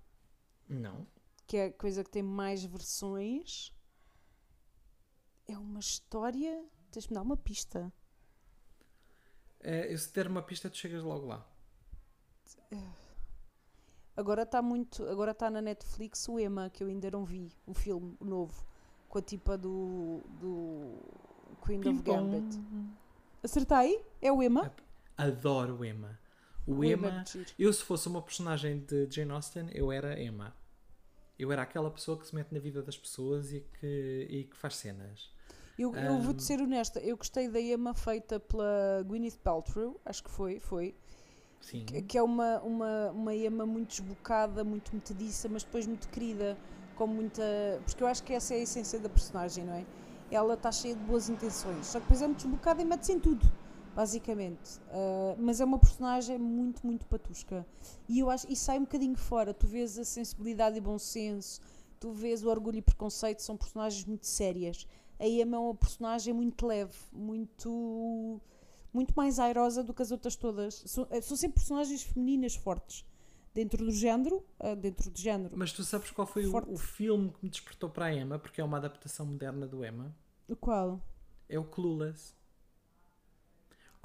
[0.70, 1.06] Não.
[1.48, 3.74] Que é a coisa que tem mais versões.
[5.48, 6.64] É uma história.
[6.92, 7.92] Tens-me dar uma pista.
[9.60, 11.48] Eu se der uma pista, tu chegas logo lá.
[14.16, 15.04] Agora está muito.
[15.08, 18.66] Agora está na Netflix o Emma, que eu ainda não vi, o filme o novo,
[19.10, 20.22] com a tipa do.
[20.40, 20.98] do
[21.66, 22.02] Queen of.
[22.04, 22.58] Gambit.
[23.44, 24.04] Acertei?
[24.22, 24.74] É o Emma?
[25.18, 26.20] Adoro o Emma.
[26.66, 27.52] O, O Emma é Emma, giro.
[27.60, 30.56] eu se fosse uma personagem de Jane Austen, eu era Emma.
[31.38, 34.56] Eu era aquela pessoa que se mete na vida das pessoas e que, e que
[34.56, 35.30] faz cenas.
[35.78, 40.30] Eu, eu vou-te ser honesta, eu gostei da Emma feita pela Gwyneth Paltrow, acho que
[40.32, 40.96] foi, foi.
[41.60, 41.84] Sim.
[41.86, 46.58] Que, que é uma, uma, uma Emma muito desbocada, muito metediça, mas depois muito querida,
[46.96, 47.44] com muita.
[47.86, 49.86] Porque eu acho que essa é a essência da personagem, não é?
[50.32, 53.20] Ela está cheia de boas intenções, só que depois é muito desbocada e mete-se em
[53.20, 53.46] tudo,
[53.96, 54.80] basicamente.
[54.92, 57.66] Ah, mas é uma personagem muito, muito patusca.
[58.08, 58.52] E eu acho.
[58.52, 59.54] E sai um bocadinho fora.
[59.54, 61.62] Tu vês a sensibilidade e bom senso,
[62.00, 64.88] tu vês o orgulho e preconceito, são personagens muito sérias.
[65.18, 68.42] A Emma é uma personagem muito leve, muito
[68.94, 70.82] muito mais airosa do que as outras todas.
[70.86, 73.06] São, eh, são sempre personagens femininas fortes
[73.54, 75.54] dentro do género, ah, dentro do género.
[75.58, 78.62] Mas tu sabes qual foi o, o filme que me despertou para a Emma, porque
[78.62, 80.16] é uma adaptação moderna do Emma?
[80.48, 81.02] O qual?
[81.50, 82.34] É o Clueless.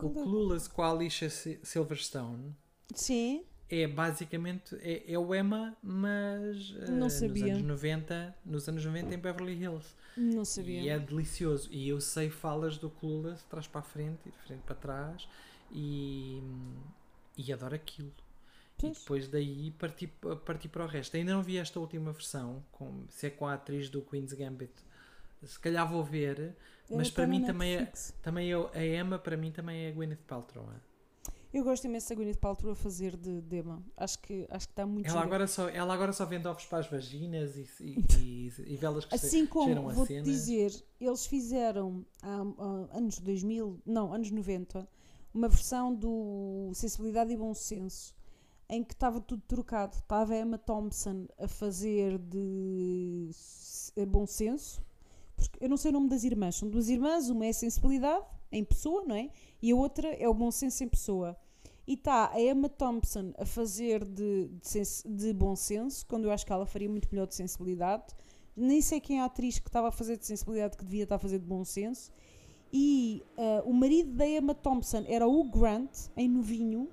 [0.06, 0.10] O?
[0.12, 2.54] Clueless com a Alicia Si- Silverstone
[2.94, 7.44] Sim, é basicamente é, é o Emma, mas eh, Não sabia.
[7.46, 9.94] nos anos 90, nos anos 90 em Beverly Hills.
[10.16, 10.80] não sabia.
[10.80, 11.68] E é delicioso.
[11.72, 14.74] E eu sei falas do Clueless de trás para a frente e de frente para
[14.74, 15.28] trás
[15.70, 16.42] e,
[17.36, 18.12] e adoro aquilo.
[18.78, 18.98] E Pois.
[18.98, 20.06] depois daí parti,
[20.44, 21.16] parti para o resto.
[21.16, 24.72] Ainda não vi esta última versão, com, se é com a atriz do Queen's Gambit.
[25.44, 26.56] Se calhar vou ver,
[26.90, 29.92] mas para na mim também é, também é, a Emma para mim também é a
[29.92, 30.68] Gwyneth Paltrow.
[30.70, 30.90] é?
[31.52, 33.82] Eu gosto imenso da Gwyneth Paltrow a fazer de Dema.
[33.96, 35.26] Acho que, acho que está muito Ela gira.
[35.26, 39.04] agora, só, ela agora só vende ovos para as vaginas e, e, e, e velas
[39.04, 40.24] que Assim cheiram como, a vou-te cenas.
[40.28, 44.88] dizer, eles fizeram há, há anos 2000, não, anos 90,
[45.34, 48.14] uma versão do Sensibilidade e Bom Senso,
[48.68, 49.96] em que estava tudo trocado.
[49.96, 53.28] Estava a Emma Thompson a fazer de
[54.06, 54.80] Bom Senso,
[55.48, 58.64] porque eu não sei o nome das irmãs, são duas irmãs, uma é Sensibilidade, em
[58.64, 59.30] pessoa, não é?
[59.62, 61.36] E a outra é o Bom Senso em pessoa.
[61.86, 66.30] E está a Emma Thompson a fazer de, de, sens- de bom senso, quando eu
[66.30, 68.04] acho que ela faria muito melhor de sensibilidade.
[68.56, 71.16] Nem sei quem é a atriz que estava a fazer de sensibilidade que devia estar
[71.16, 72.12] a fazer de bom senso.
[72.72, 76.88] E ah, o marido da Emma Thompson era o Grant, em novinho,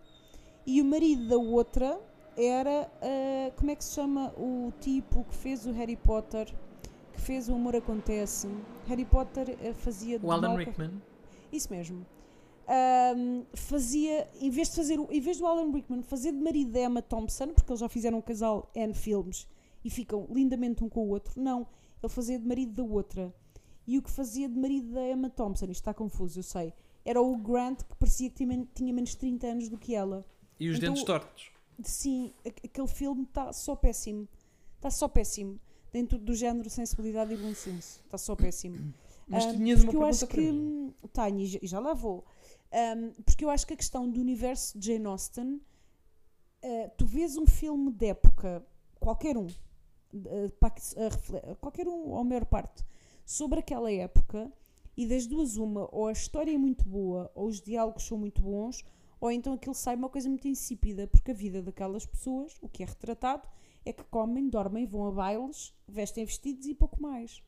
[0.65, 1.99] e o marido da outra
[2.35, 6.51] era, ah, como é que se chama o tipo que fez o Harry Potter,
[7.17, 8.47] que fez o Amor Acontece.
[8.87, 11.01] Harry Potter ah, fazia de O Alan Rickman.
[11.51, 12.05] isso mesmo.
[12.67, 16.81] Ahm, fazia, em vez de fazer, em vez do Alan Rickman fazer de marido da
[16.81, 19.47] Emma Thompson, porque eles já fizeram um casal N filmes
[19.83, 21.65] e ficam lindamente um com o outro, não,
[22.03, 23.33] ele fazia de marido da outra.
[23.85, 26.73] E o que fazia de marido da Emma Thompson, isto está confuso, eu sei,
[27.05, 30.25] era o Grant que parecia que tinha, tinha menos de 30 anos do que ela.
[30.59, 31.51] E os Então- dentes tortos.
[31.83, 34.27] Sim, aquele filme está só péssimo.
[34.75, 35.57] Está só péssimo.
[35.97, 38.01] Dentro do género sensibilidade e bom senso.
[38.05, 38.93] Está só péssimo.
[39.27, 40.93] Mas Ah, tinhas uma eu pergunta para que mim.
[41.11, 42.23] tenho, e já- já lá vou.
[42.71, 45.59] Ahm, porque eu acho que a questão do universo de Jane Austen,
[46.63, 48.63] ah, tu vês um filme de época,
[48.99, 49.47] qualquer um,
[50.59, 50.73] para
[51.09, 52.85] refle- qualquer um, ou a maior parte,
[53.25, 54.51] sobre aquela época,
[54.95, 58.41] e das duas, uma, ou a história é muito boa, ou os diálogos são muito
[58.41, 58.85] bons,
[59.19, 62.83] ou então aquilo sai uma coisa muito insípida, porque a vida daquelas pessoas, o que
[62.83, 63.47] é retratado,
[63.87, 67.41] é que comem, dormem, vão a bailes, vestem vestidos e pouco mais.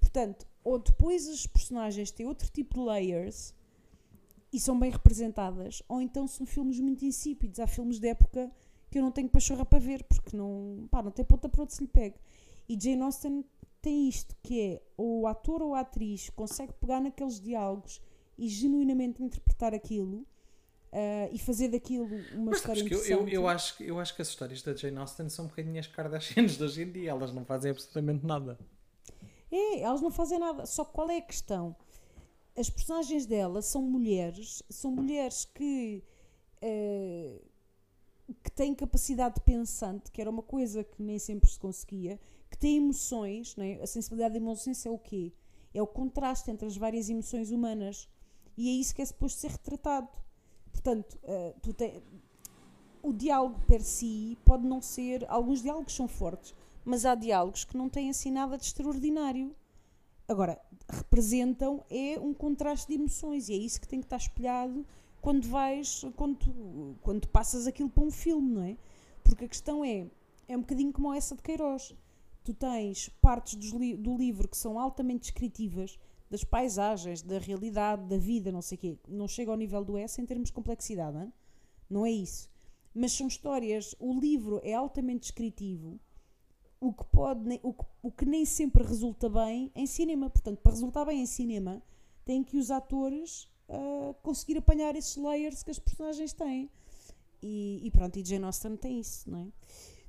[0.00, 3.54] Portanto, ou depois as personagens têm outro tipo de layers
[4.52, 7.60] e são bem representadas, ou então são filmes muito insípidos.
[7.60, 8.50] Há filmes de época
[8.90, 11.74] que eu não tenho pachorra para ver, porque não, pá, não tem ponta para onde
[11.74, 12.16] se lhe pegue.
[12.68, 13.44] E Jane Austen
[13.80, 18.00] tem isto, que é ou o ator ou a atriz consegue pegar naqueles diálogos
[18.38, 20.26] e genuinamente interpretar aquilo
[20.92, 23.32] ah, e fazer daquilo uma Mas história que eu, interessante.
[23.32, 25.86] eu, eu, acho, eu acho que as histórias da Jane Austen são um bocadinho as
[25.86, 27.10] Kardashians de hoje em dia.
[27.10, 28.58] Elas não fazem absolutamente nada.
[29.50, 30.66] É, elas não fazem nada.
[30.66, 31.74] Só que qual é a questão?
[32.54, 36.04] As personagens dela são mulheres, são mulheres que,
[36.60, 37.40] eh,
[38.42, 42.20] que têm capacidade pensante, que era uma coisa que nem sempre se conseguia,
[42.50, 43.80] que têm emoções, né?
[43.80, 45.32] a sensibilidade de emoções é o quê?
[45.72, 48.06] É o contraste entre as várias emoções humanas.
[48.54, 50.10] E é isso que é suposto ser retratado.
[50.82, 51.16] Portanto,
[51.62, 52.02] tu te-
[53.02, 55.24] o diálogo per si pode não ser.
[55.28, 56.54] Alguns diálogos são fortes,
[56.84, 59.54] mas há diálogos que não têm assim nada de extraordinário.
[60.28, 64.84] Agora, representam é um contraste de emoções e é isso que tem que estar espelhado
[65.20, 68.76] quando vais, quando, tu- quando passas aquilo para um filme, não é?
[69.22, 70.06] Porque a questão é,
[70.48, 71.94] é um bocadinho como essa de Queiroz.
[72.42, 75.96] Tu tens partes li- do livro que são altamente descritivas
[76.32, 78.98] das paisagens, da realidade, da vida, não sei o quê.
[79.06, 81.30] Não chega ao nível do S em termos de complexidade, não,
[81.90, 82.50] não é isso.
[82.94, 86.00] Mas são histórias, o livro é altamente descritivo,
[86.80, 90.30] o que, pode, o, que, o que nem sempre resulta bem em cinema.
[90.30, 91.82] Portanto, para resultar bem em cinema,
[92.24, 96.70] tem que os atores ah, conseguir apanhar esses layers que as personagens têm.
[97.42, 99.46] E, e pronto, e Jane Austen tem isso, não é?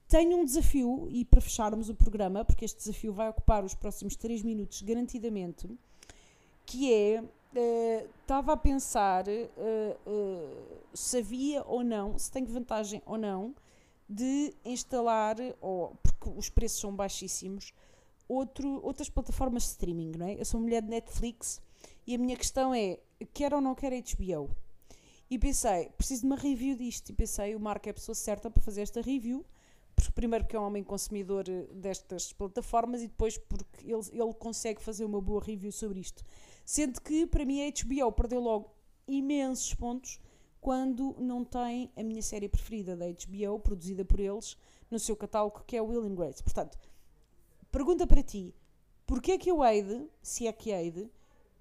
[0.07, 4.15] Tenho um desafio, e para fecharmos o programa, porque este desafio vai ocupar os próximos
[4.15, 5.67] 3 minutos garantidamente,
[6.73, 7.23] que é,
[7.55, 9.97] eh, estava a pensar eh, eh,
[10.91, 13.53] se havia ou não, se tem vantagem ou não,
[14.09, 17.71] de instalar, ou, porque os preços são baixíssimos,
[18.27, 20.33] outro, outras plataformas de streaming, não é?
[20.33, 21.61] Eu sou mulher de Netflix
[22.07, 22.97] e a minha questão é,
[23.35, 24.49] quer ou não quer HBO?
[25.29, 27.11] E pensei, preciso de uma review disto.
[27.11, 29.45] E pensei, o Marco é a pessoa certa para fazer esta review.
[29.95, 34.81] Porque, primeiro, porque é um homem consumidor destas plataformas e depois porque ele, ele consegue
[34.81, 36.23] fazer uma boa review sobre isto.
[36.65, 38.73] Sendo que, para mim, a HBO perdeu logo
[39.07, 40.19] imensos pontos
[40.61, 44.57] quando não tem a minha série preferida da HBO, produzida por eles,
[44.89, 46.41] no seu catálogo, que é Will and Grace.
[46.41, 46.77] Portanto,
[47.71, 48.53] pergunta para ti,
[49.05, 51.09] porquê é que eu hei de, se é que hei de,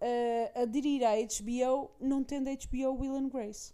[0.01, 3.73] eh, aderir à HBO não tendo a HBO Will and Grace?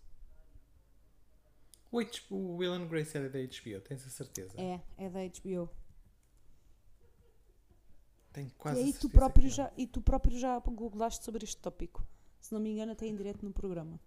[1.91, 4.53] O, H- o Will and Grace era da HBO, tens a certeza?
[4.59, 5.69] É, é da HBO.
[8.39, 9.57] Tenho quase E aí tu próprio, que é.
[9.57, 12.07] já, e tu próprio já googlaste sobre este tópico.
[12.41, 13.99] Se não me engano, até em direto no programa.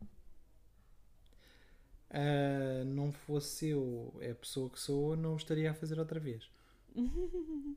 [2.09, 6.49] Ah, não fosse eu é a pessoa que sou, não estaria a fazer outra vez.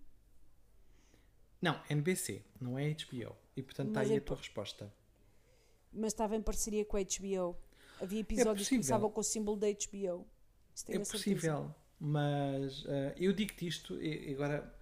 [1.60, 3.34] não, NBC, não é HBO.
[3.56, 4.94] E portanto está aí é a tua resposta.
[5.92, 7.56] Mas estava em parceria com a HBO.
[8.00, 8.78] Havia episódios que possível.
[8.78, 10.24] começavam com o símbolo da HBO.
[10.88, 13.98] É possível, mas ah, eu digo-te isto
[14.30, 14.72] agora,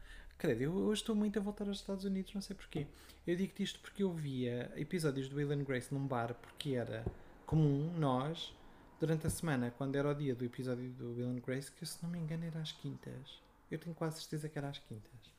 [0.43, 2.85] credo, eu hoje estou muito a voltar aos Estados Unidos, não sei porquê.
[3.25, 7.05] Eu digo-te isto porque eu via episódios do Will and Grace num bar, porque era
[7.47, 8.53] comum nós,
[8.99, 12.03] durante a semana, quando era o dia do episódio do Will and Grace, que se
[12.03, 13.41] não me engano era às quintas.
[13.71, 15.33] Eu tenho quase certeza que era às quintas.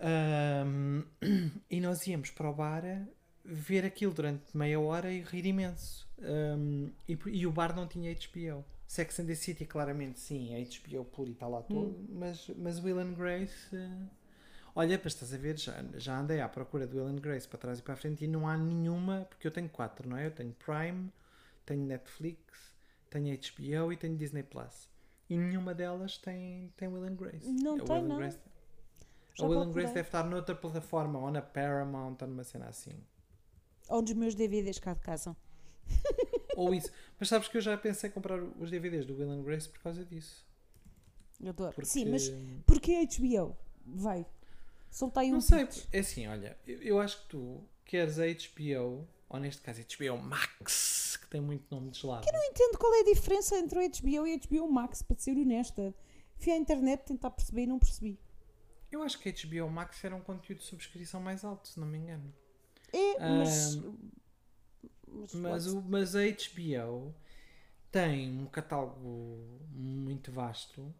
[0.00, 1.04] Ahm,
[1.70, 2.82] e nós íamos para o bar
[3.44, 6.04] ver aquilo durante meia hora e rir imenso.
[6.20, 8.64] Ahm, e, e o bar não tinha HBO.
[8.88, 12.98] Sex and the City, claramente, sim, a HBO Pluri está lá todo, mas, mas Will
[12.98, 13.76] and Grace.
[13.76, 14.06] eh,
[14.74, 17.58] Olha, mas estás a ver, já, já andei à procura do Will and Grace para
[17.58, 20.26] trás e para a frente e não há nenhuma, porque eu tenho quatro, não é?
[20.26, 21.12] Eu tenho Prime,
[21.66, 22.72] tenho Netflix,
[23.10, 24.88] tenho HBO e tenho Disney Plus.
[25.28, 27.46] E nenhuma delas tem, tem Will and Grace.
[27.46, 28.16] Não A tem, Will não.
[28.16, 28.38] Grace,
[29.38, 29.72] a Will and.
[29.72, 32.94] Grace deve estar noutra plataforma, ou na Paramount, ou numa cena assim.
[33.88, 35.36] Ou dos meus DVDs cá de casa.
[36.58, 36.90] Ou isso.
[37.18, 39.78] Mas sabes que eu já pensei em comprar os DVDs do Will and Grace por
[39.80, 40.44] causa disso.
[41.40, 41.72] Eu adoro.
[41.72, 41.88] Porque...
[41.88, 42.30] Sim, mas
[42.66, 43.56] porquê HBO?
[43.86, 44.26] Vai.
[44.90, 45.84] Solta aí um Não sei, pitch.
[45.92, 50.18] é assim, olha, eu, eu acho que tu queres a HBO, ou neste caso HBO
[50.18, 52.26] Max, que tem muito nome de gelado.
[52.32, 55.36] Não entendo qual é a diferença entre o HBO e o HBO Max, para ser
[55.36, 55.94] honesta.
[56.38, 58.18] Fui à internet tentar perceber e não percebi.
[58.90, 61.86] Eu acho que a HBO Max era um conteúdo de subscrição mais alto, se não
[61.86, 62.34] me engano.
[62.92, 63.76] É, mas.
[63.76, 63.98] Ahm,
[65.34, 67.14] mas, o, mas a HBO
[67.90, 70.94] tem um catálogo muito vasto,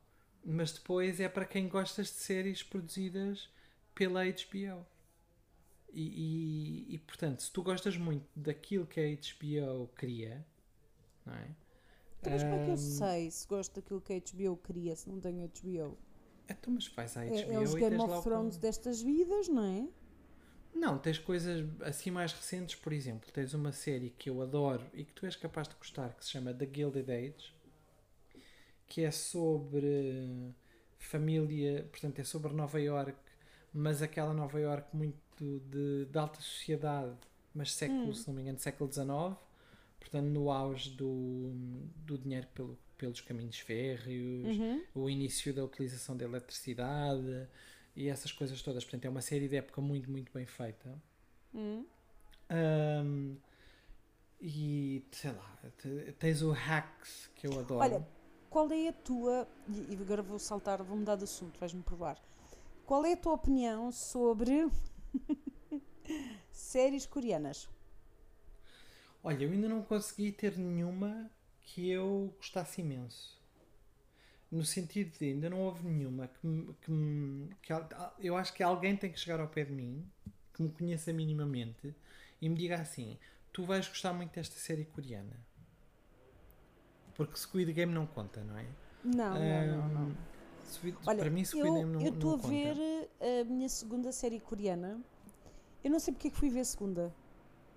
[0.45, 3.51] mas depois é para quem gosta de séries produzidas
[3.95, 4.87] pela HBO.
[5.91, 10.47] E, e, e, portanto, se tu gostas muito daquilo que a HBO cria,
[11.25, 11.49] não é?
[12.21, 15.09] Então, mas como é que eu sei se gosto daquilo que a HBO queria, se
[15.09, 15.99] não tenho HBO?
[16.49, 19.65] Então, mas vais à HBO É, é os e Game of Thrones destas vidas, não
[19.65, 19.89] é?
[20.75, 25.05] Não, tens coisas assim mais recentes, por exemplo, tens uma série que eu adoro e
[25.05, 27.53] que tu és capaz de gostar, que se chama The Gilded Age,
[28.87, 30.55] que é sobre
[30.99, 33.17] família, portanto é sobre Nova York,
[33.73, 35.19] mas aquela Nova York muito
[35.71, 37.17] de, de alta sociedade,
[37.55, 39.09] mas século, se não me engano, século XIX,
[39.99, 41.51] portanto no auge do,
[42.05, 44.47] do dinheiro pelo, pelos caminhos férreos,
[44.95, 47.49] o início da utilização da eletricidade
[47.99, 48.85] e essas coisas todas.
[48.85, 50.89] Portanto, é uma série de época muito, muito bem feita.
[52.51, 53.37] Ahm,
[54.41, 57.81] e sei lá, te- tens o Hacks que eu adoro.
[57.81, 58.07] Olha,
[58.49, 59.49] qual é a tua.
[59.91, 62.17] E agora vou saltar, vou mudar de assunto, vais-me provar.
[62.87, 64.69] Qual é a tua opinião sobre
[66.53, 67.69] séries coreanas?
[69.23, 71.31] Olha, eu ainda não consegui ter nenhuma
[71.61, 73.38] que eu gostasse imenso.
[74.51, 77.73] No sentido de ainda não houve nenhuma que, me- que, me- que
[78.21, 80.05] eu acho que alguém tem que chegar ao pé de mim,
[80.55, 81.95] que me conheça minimamente
[82.41, 83.19] e me diga assim:
[83.53, 85.37] tu vais gostar muito desta série coreana.
[87.15, 88.65] Porque Squid Game não conta, não é?
[89.05, 90.17] Não, não, não, não.
[90.67, 92.55] Squid- Olha, para mim, Squid Game não, eu estou não a conta.
[92.55, 95.01] ver eh, a minha segunda série coreana.
[95.83, 97.15] Eu não sei porque é que fui ver a segunda.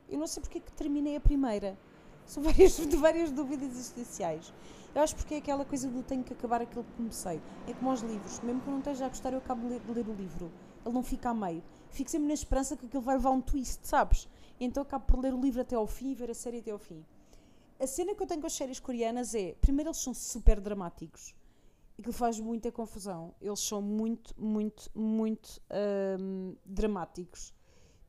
[0.09, 1.77] Eu não sei porque é que terminei a primeira.
[2.25, 4.53] São várias, várias dúvidas existenciais.
[4.93, 7.41] Eu acho porque é aquela coisa do tenho que acabar aquilo que comecei.
[7.67, 8.41] É como aos livros.
[8.41, 10.51] Mesmo que eu não esteja a gostar, eu acabo de ler, de ler o livro.
[10.85, 11.63] Ele não fica a meio.
[11.89, 14.27] Fico sempre na esperança que aquilo vai levar um twist, sabes?
[14.59, 16.77] Então acabo por ler o livro até ao fim e ver a série até ao
[16.77, 17.05] fim.
[17.79, 21.33] A cena que eu tenho com as séries coreanas é, primeiro eles são super dramáticos.
[21.97, 23.33] E que faz muita confusão.
[23.41, 25.61] Eles são muito, muito, muito
[26.19, 27.53] hum, dramáticos.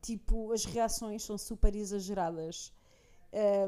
[0.01, 2.73] Tipo, as reações são super exageradas.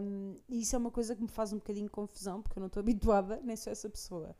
[0.01, 2.61] Hum, e isso é uma coisa que me faz um bocadinho de confusão, porque eu
[2.61, 4.35] não estou habituada, nem sou essa pessoa.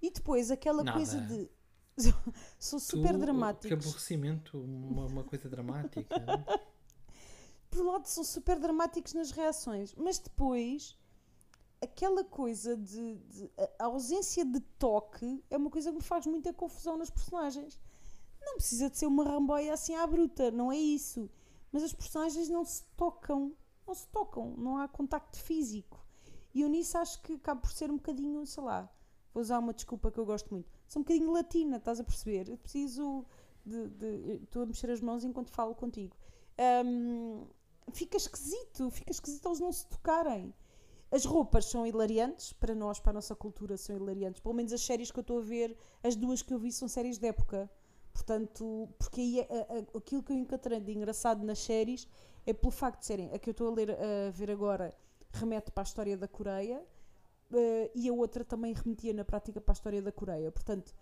[0.00, 0.96] E depois aquela Nada.
[0.98, 1.50] coisa de.
[2.58, 3.72] são Tu, super Que dramáticos.
[3.86, 6.16] aborrecimento, uma, uma coisa dramática.
[7.70, 10.96] por um lado são super dramáticos nas reações, mas depois
[11.80, 16.52] aquela coisa de, de- a ausência de toque é uma coisa que me faz muita
[16.52, 17.80] confusão nas personagens.
[18.40, 21.30] Não precisa de ser uma ramboia assim à bruta, não é isso.
[21.72, 23.52] Mas as personagens não se tocam,
[23.86, 26.00] não se tocam, não há contacto físico.
[26.54, 28.90] E eu nisso acho que acaba por ser um bocadinho, sei lá,
[29.32, 30.70] vou usar uma desculpa que eu gosto muito.
[30.86, 32.48] Sou um bocadinho latina, estás a perceber?
[32.48, 33.24] Eu preciso
[33.64, 33.88] de.
[33.88, 36.16] de- Estou a mexer as mãos enquanto falo contigo.
[36.84, 37.46] Hum,
[37.92, 40.54] fica esquisito, fica esquisito eles não se tocarem.
[41.10, 44.40] As roupas são hilariantes, para nós, para a nossa cultura, são hilariantes.
[44.40, 46.88] Pelo menos as séries que eu estou a ver, as duas que eu vi são
[46.88, 47.70] séries de época.
[48.12, 52.06] Portanto, porque aí é- a- aquilo que eu encontrei de engraçado nas séries
[52.46, 53.32] é pelo facto de serem.
[53.32, 54.94] A que eu estou a, ler, a ver agora
[55.32, 56.84] remete para a história da Coreia
[57.52, 60.50] eh, e a outra também remetia na prática para a história da Coreia.
[60.52, 60.94] Portanto,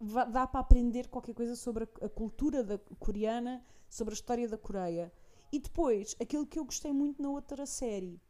[0.00, 4.48] va- dá para aprender qualquer coisa sobre a, a cultura da, coreana, sobre a história
[4.48, 5.12] da Coreia.
[5.50, 8.20] E depois, aquilo que eu gostei muito na outra série,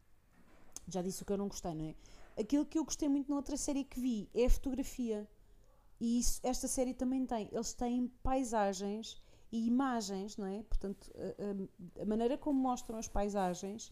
[0.87, 1.95] já disse o que eu não gostei, não é?
[2.39, 5.27] Aquilo que eu gostei muito na outra série que vi é a fotografia.
[5.99, 7.49] E isso, esta série também tem.
[7.51, 9.21] Eles têm paisagens
[9.51, 10.63] e imagens, não é?
[10.63, 13.91] Portanto, a, a- a maneira como mostram as paisagens,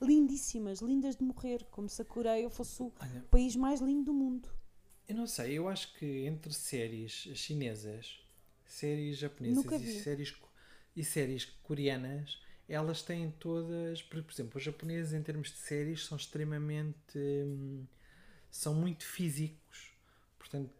[0.00, 4.14] lindíssimas, lindas de morrer, como se a Coreia fosse o Olha, país mais lindo do
[4.14, 4.48] mundo.
[5.08, 8.20] eu não sei, eu acho que entre séries chinesas,
[8.66, 10.34] séries japonesas e séries,
[10.96, 16.06] e séries coreanas, elas têm todas, por, por exemplo, os japoneses em termos de séries
[16.06, 17.84] são extremamente hum,
[18.50, 19.92] são muito físicos.
[20.38, 20.70] Portanto,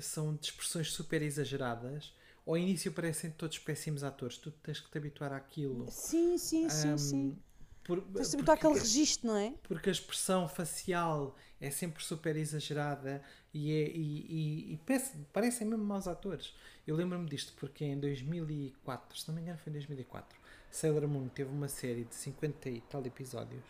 [0.00, 2.12] são de expressões super exageradas.
[2.46, 5.86] Ao início parecem todos péssimos atores, tu tens que te habituar àquilo.
[5.90, 7.38] Sim, sim, sim, Ahm, sim.
[7.84, 9.54] Por, Tens de habituar aquele registro, não é?
[9.62, 13.22] porque a expressão facial é sempre super exagerada
[13.52, 14.26] e, é, e,
[14.70, 16.54] e, e parece- parecem mesmo maus atores.
[16.86, 20.38] Eu lembro-me disto porque em 2004, se não me engano foi em 2004,
[20.70, 23.64] Sailor Moon teve uma série de 50 e tal episódios,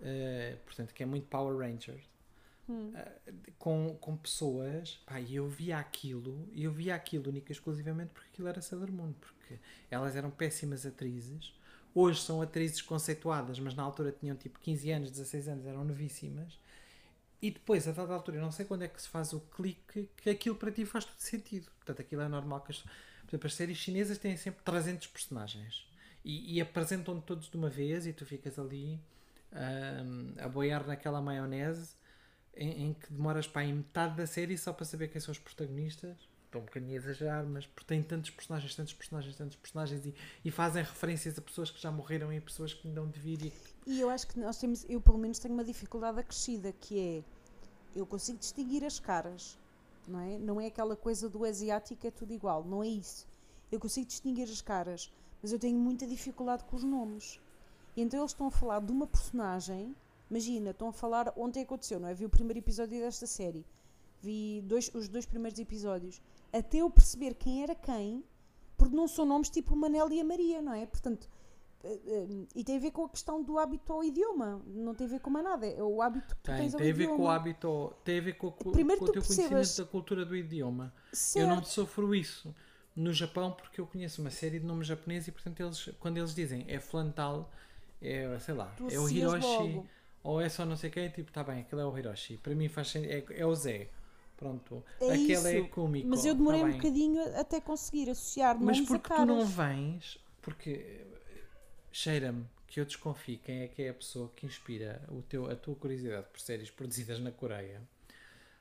[0.00, 2.04] eh, portanto que é muito Power Rangers,
[2.68, 7.54] eh, com, com pessoas, pá, e eu via aquilo, e eu via aquilo única e
[7.54, 9.58] exclusivamente porque aquilo era Sailor Moon, porque
[9.90, 11.54] elas eram péssimas atrizes,
[11.94, 16.58] hoje são atrizes conceituadas, mas na altura tinham tipo 15 anos, 16 anos, eram novíssimas.
[17.40, 20.08] E depois, a dada altura, eu não sei quando é que se faz o clique,
[20.16, 21.70] que aquilo para ti faz todo sentido.
[21.76, 25.86] Portanto, aquilo é normal que as, por exemplo, as séries chinesas têm sempre 300 personagens
[26.24, 28.98] e, e apresentam todos de uma vez e tu ficas ali
[29.52, 31.94] ahm, a boiar naquela maionese
[32.56, 35.38] em, em que demoras para aí metade da série só para saber quem são os
[35.38, 36.16] protagonistas.
[36.46, 40.14] Estou um bocadinho a exagerar, mas porque têm tantos personagens, tantos personagens, tantos personagens e,
[40.44, 43.42] e fazem referências a pessoas que já morreram e a pessoas que não de vir.
[43.44, 43.52] E,
[43.86, 47.24] E eu acho que nós temos, eu pelo menos tenho uma dificuldade acrescida, que é
[47.96, 49.58] eu consigo distinguir as caras,
[50.06, 50.38] não é?
[50.38, 53.26] Não é aquela coisa do asiático é tudo igual, não é isso.
[53.72, 57.40] Eu consigo distinguir as caras, mas eu tenho muita dificuldade com os nomes.
[57.96, 59.96] Então eles estão a falar de uma personagem,
[60.30, 62.14] imagina, estão a falar ontem aconteceu, não é?
[62.14, 63.64] Vi o primeiro episódio desta série,
[64.22, 66.20] vi dois, os dois primeiros episódios,
[66.52, 68.24] até eu perceber quem era quem,
[68.76, 70.84] porque não são nomes tipo Manel e a Maria, não é?
[70.86, 71.28] Portanto,
[71.84, 75.06] eh, eh, e tem a ver com a questão do hábito ao idioma, não tem
[75.06, 76.94] a ver com mais nada, é o hábito que tu tem, tens ao tem a
[76.94, 77.16] ver idioma.
[77.18, 79.90] com o hábito, tem a ver com, com, Primeiro com o teu percebas- conhecimento da
[79.92, 80.92] cultura do idioma.
[81.12, 81.48] Eu Certo.
[81.48, 82.54] não sofro isso
[82.94, 86.34] no Japão porque eu conheço uma série de nomes japoneses e portanto eles, quando eles
[86.34, 87.50] dizem é flantal,
[88.00, 89.86] é sei lá, Tu é o Hiroshi logo.
[90.26, 92.36] Ou é só não sei quem, tipo, tá bem, aquele é o Hiroshi.
[92.38, 93.88] Para mim faz sentido, é, é o Zé.
[94.36, 95.46] Pronto, É aquele isso.
[95.48, 96.08] é Kumiko.
[96.08, 96.76] Mas eu tá demorei um bem.
[96.76, 101.06] bocadinho até conseguir associar Mas porque tu não vens, porque eh,
[101.90, 105.56] cheira-me que eu desconfio quem é que é a pessoa que inspira o teu, a
[105.56, 107.80] tua curiosidade por séries produzidas na Coreia.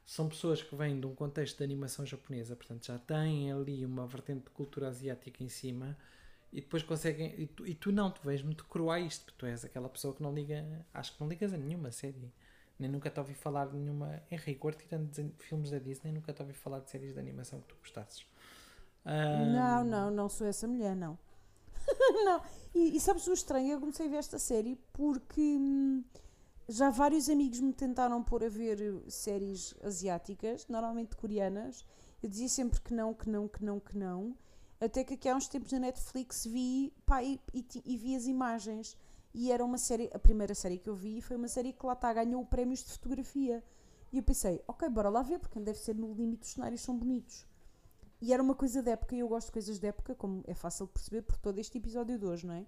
[0.06, 4.06] São pessoas que vêm de um contexto de animação japonesa, portanto já têm ali uma
[4.08, 5.98] vertente de cultura asiática em cima
[6.52, 7.34] e depois conseguem.
[7.42, 9.90] E tu, e tu não, tu vês muito cru a isto, porque tu és aquela
[9.90, 10.86] pessoa que não liga.
[10.94, 12.32] Acho que não ligas a nenhuma série.
[12.80, 14.22] Nem nunca te ouvi falar de nenhuma.
[14.32, 17.68] Em rigor, tirando filmes da Disney, nunca te ouvi falar de séries de animação que
[17.68, 18.26] tu gostasses.
[19.06, 21.18] Ah, Não, não, não sou essa mulher, não.
[22.26, 22.42] não.
[22.74, 23.74] E, e sabes o estranho?
[23.74, 26.04] Eu comecei a ver esta série porque hum,
[26.70, 28.80] já vários amigos me tentaram pôr a ver
[29.10, 31.86] séries asiáticas, normalmente coreanas.
[32.24, 34.36] Eu dizia sempre que não, que não, que não, que não.
[34.80, 38.26] Até que aqui há uns tempos na Netflix vi pá, e, e e vi as
[38.26, 38.98] imagens.
[39.34, 41.94] E era uma série, a primeira série que eu vi foi uma série que lá
[41.94, 43.64] está, ganhou prémios de fotografia.
[44.12, 46.98] E eu pensei, ok, bora lá ver, porque deve ser no limite os cenários são
[46.98, 47.46] bonitos.
[48.22, 50.54] E era uma coisa de época, e eu gosto de coisas de época, como é
[50.54, 52.66] fácil perceber por todo este episódio de hoje, não é?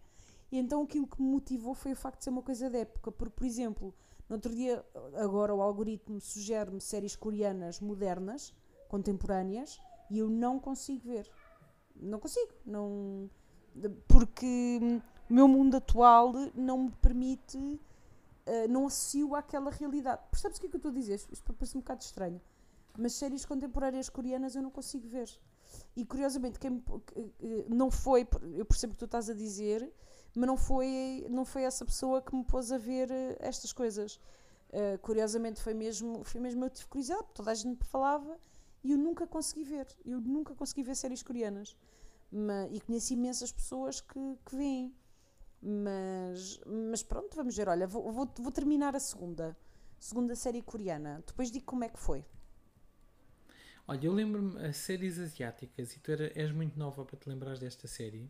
[0.51, 3.11] E então aquilo que me motivou foi o facto de ser uma coisa de época,
[3.11, 3.95] porque, por exemplo,
[4.27, 4.85] no outro dia,
[5.15, 8.53] agora o algoritmo sugere-me séries coreanas modernas,
[8.89, 9.79] contemporâneas,
[10.09, 11.29] e eu não consigo ver.
[11.99, 12.51] Não consigo.
[12.65, 13.29] Não...
[14.07, 14.79] Porque
[15.29, 17.79] o meu mundo atual não me permite,
[18.45, 20.21] eh, não associo àquela realidade.
[20.31, 21.15] Percebes o que é que eu estou a dizer?
[21.15, 22.41] Isto parece um bocado estranho.
[22.97, 25.29] Mas séries contemporâneas coreanas eu não consigo ver.
[25.95, 26.83] E curiosamente, quem
[27.67, 29.93] não foi, eu percebo o que tu estás a dizer,
[30.35, 34.19] mas não foi, não foi essa pessoa que me pôs a ver eh, estas coisas.
[34.72, 38.38] Eh, curiosamente, foi mesmo, foi mesmo eu tive curiosidade, toda a gente me falava
[38.83, 39.87] e eu nunca consegui ver.
[40.05, 41.75] Eu nunca consegui ver séries coreanas.
[42.31, 44.93] Ma- e conheci imensas pessoas que, que veem.
[45.61, 46.59] Mas,
[46.91, 47.67] mas pronto, vamos ver.
[47.69, 49.57] Olha, vou, vou, vou terminar a segunda.
[49.99, 51.23] Segunda série coreana.
[51.25, 52.23] Depois digo como é que foi.
[53.87, 57.87] Olha, eu lembro-me as séries asiáticas e tu és muito nova para te lembrares desta
[57.87, 58.29] série.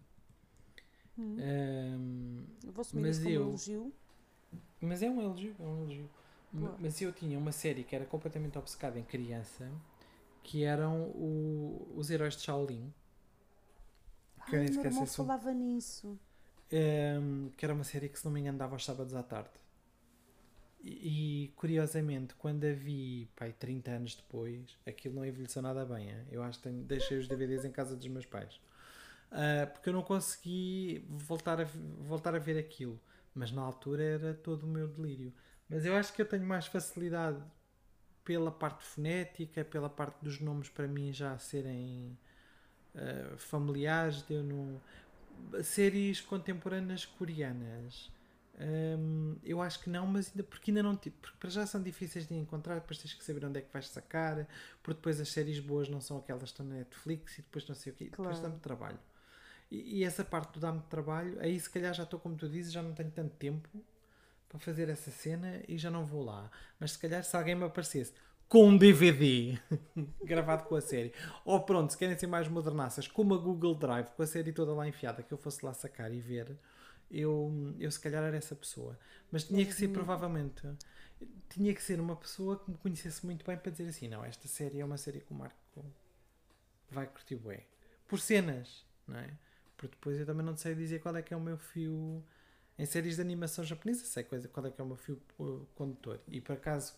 [1.19, 3.93] Ahm, Eu vou assumir Mas isso eu- elogio.
[4.79, 6.09] mas é um elogio, é um elogio.
[6.79, 9.69] Mas eu tinha uma série que era completamente obcecada em criança,
[10.47, 12.93] que eram o- os heróis de Shaolin.
[14.45, 16.17] Que eu Ai, nem sequer sei se- falava nisso.
[16.71, 19.49] Ahm, que era uma série que, se não me engano, dava aos sábados à tarde.
[20.81, 26.09] E, e, curiosamente, quando a vi pai, 30 anos depois, aquilo não envelheceu nada bem.
[26.09, 26.25] hein?
[26.31, 28.59] Eu acho que tenho- deixei os DVDs em casa dos meus pais.
[29.29, 32.97] Ah, porque eu não consegui voltar a, voltar a ver aquilo.
[33.35, 35.33] Mas na altura era todo o meu delírio.
[35.69, 37.43] Mas eu acho que eu tenho mais facilidade
[38.27, 42.17] pela parte fonética, pela parte dos nomes para mim já serem
[42.93, 44.21] ah, familiares.
[44.27, 44.81] de Eu não...
[45.63, 48.11] Séries contemporâneas coreanas.
[48.59, 51.81] Hum, eu acho que não, mas ainda porque ainda não tive, porque para já são
[51.81, 54.47] difíceis de encontrar, depois tens que saber onde é que vais sacar,
[54.81, 57.75] porque depois as séries boas não são aquelas que estão na Netflix e depois não
[57.75, 58.41] sei o quê, depois Claro.
[58.41, 58.99] dá-me trabalho.
[59.71, 62.73] E, e essa parte do dá-me trabalho, aí se calhar já estou como tu dizes,
[62.73, 63.69] já não tenho tanto tempo
[64.49, 66.49] para fazer essa cena e já não vou lá.
[66.79, 68.13] Mas se calhar se alguém me aparecesse
[68.47, 69.59] com um DVD
[70.23, 71.13] gravado com a série,
[71.43, 74.73] ou pronto, se querem ser mais modernaças, com uma Google Drive, com a série toda
[74.73, 76.57] lá enfiada, que eu fosse lá sacar e ver,
[77.11, 78.97] eu, eu se calhar era essa pessoa.
[79.31, 80.63] Mas tinha que ser provavelmente,
[81.49, 84.47] tinha que ser uma pessoa que me conhecesse muito bem para dizer assim: não, esta
[84.47, 85.57] série é uma série que o Marco
[86.89, 87.65] vai curtir bué.
[88.07, 89.29] Por cenas, não é?
[89.75, 92.23] Porque depois eu também não sei dizer qual é que é o meu fio.
[92.77, 95.65] Em séries de animação japonesa, sei coisa- qual é que é o meu fio uh,
[95.75, 96.19] condutor.
[96.27, 96.93] E por acaso,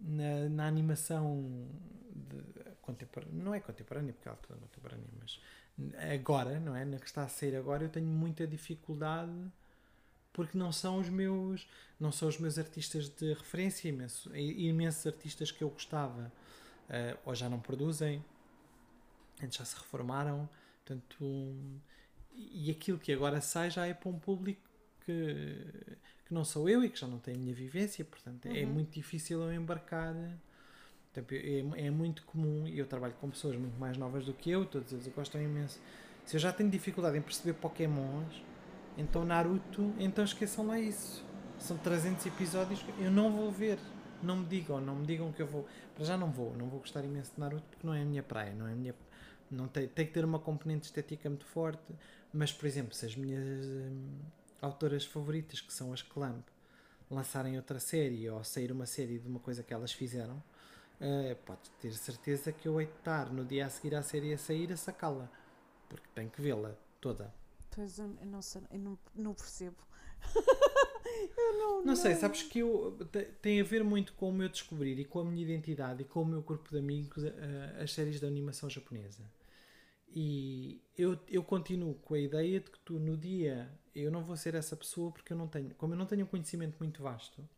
[0.00, 1.68] na, na animação
[2.82, 5.40] contemporânea, não é contemporânea, porque ela é contemporânea, mas
[6.12, 6.84] agora, não é?
[6.84, 9.32] Na que está a sair agora, eu tenho muita dificuldade
[10.32, 11.66] porque não são os meus
[11.98, 16.32] não são os meus artistas de referência imenso, imensos artistas que eu gostava
[16.88, 18.22] eh, ou já não produzem
[19.42, 20.48] antes já se reformaram
[20.84, 21.78] portanto um,
[22.32, 24.60] e aquilo que agora sai já é para um público
[25.04, 28.64] que, que não sou eu e que já não tem a minha vivência portanto é
[28.64, 30.14] muito difícil eu embarcar
[31.16, 34.64] é, é muito comum e eu trabalho com pessoas muito mais novas do que eu
[34.64, 35.80] todos eles gostam imenso
[36.24, 38.42] se eu já tenho dificuldade em perceber pokémons
[38.96, 41.24] então Naruto, então esqueçam lá isso.
[41.58, 43.78] São 300 episódios que eu não vou ver.
[44.22, 45.66] Não me digam, não me digam que eu vou.
[45.94, 48.22] Para já não vou, não vou gostar imenso de Naruto porque não é a minha
[48.22, 48.94] praia, não é a minha.
[49.50, 51.92] Não tem, tem que ter uma componente estética muito forte.
[52.32, 54.18] Mas, por exemplo, se as minhas hum,
[54.60, 56.46] autoras favoritas, que são as Clamp,
[57.10, 60.42] lançarem outra série ou sair uma série de uma coisa que elas fizeram,
[61.44, 64.72] podes ter certeza que eu hei estar no dia a seguir à série a sair
[64.72, 65.30] a sacá-la.
[65.88, 67.32] Porque tenho que vê-la toda.
[67.70, 69.76] Pois eu, eu não sei, eu não, não percebo.
[71.84, 75.04] Não sei, sabes que eu te- tem a ver muito com o meu descobrir e
[75.04, 78.26] com a minha identidade e com o meu corpo de amigos eh, as séries de
[78.26, 79.22] animação japonesa.
[80.08, 84.36] E eu, eu continuo com a ideia de que tu no dia eu não vou
[84.36, 87.48] ser essa pessoa porque eu não tenho, como eu não tenho um conhecimento muito vasto,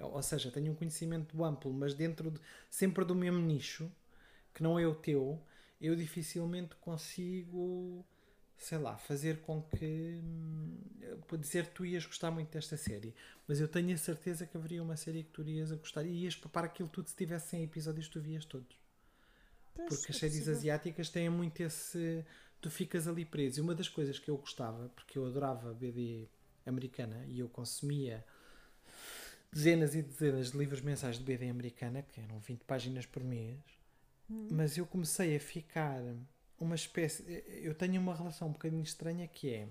[0.00, 2.40] ou seja, tenho um conhecimento amplo, mas dentro de,
[2.70, 3.90] sempre do mesmo nicho,
[4.54, 5.42] que não é o teu,
[5.80, 8.04] eu dificilmente consigo,
[8.56, 10.78] sei lá, fazer com que hum,
[11.28, 13.14] para dizer que tu ias gostar muito desta série,
[13.46, 16.24] mas eu tenho a certeza que haveria uma série que tu irias a gostar e
[16.24, 18.78] ias papar aquilo tudo se 100 episódios tu vias todos.
[19.74, 20.50] Porque as é séries possível.
[20.50, 22.24] asiáticas têm muito esse.
[22.60, 23.58] Tu ficas ali preso.
[23.58, 26.28] E uma das coisas que eu gostava, porque eu adorava BD
[26.66, 28.24] americana e eu consumia
[29.52, 33.58] dezenas e dezenas de livros mensais de BD americana, que eram 20 páginas por mês,
[34.28, 36.00] mas eu comecei a ficar
[36.58, 37.42] uma espécie.
[37.62, 39.68] Eu tenho uma relação um bocadinho estranha que é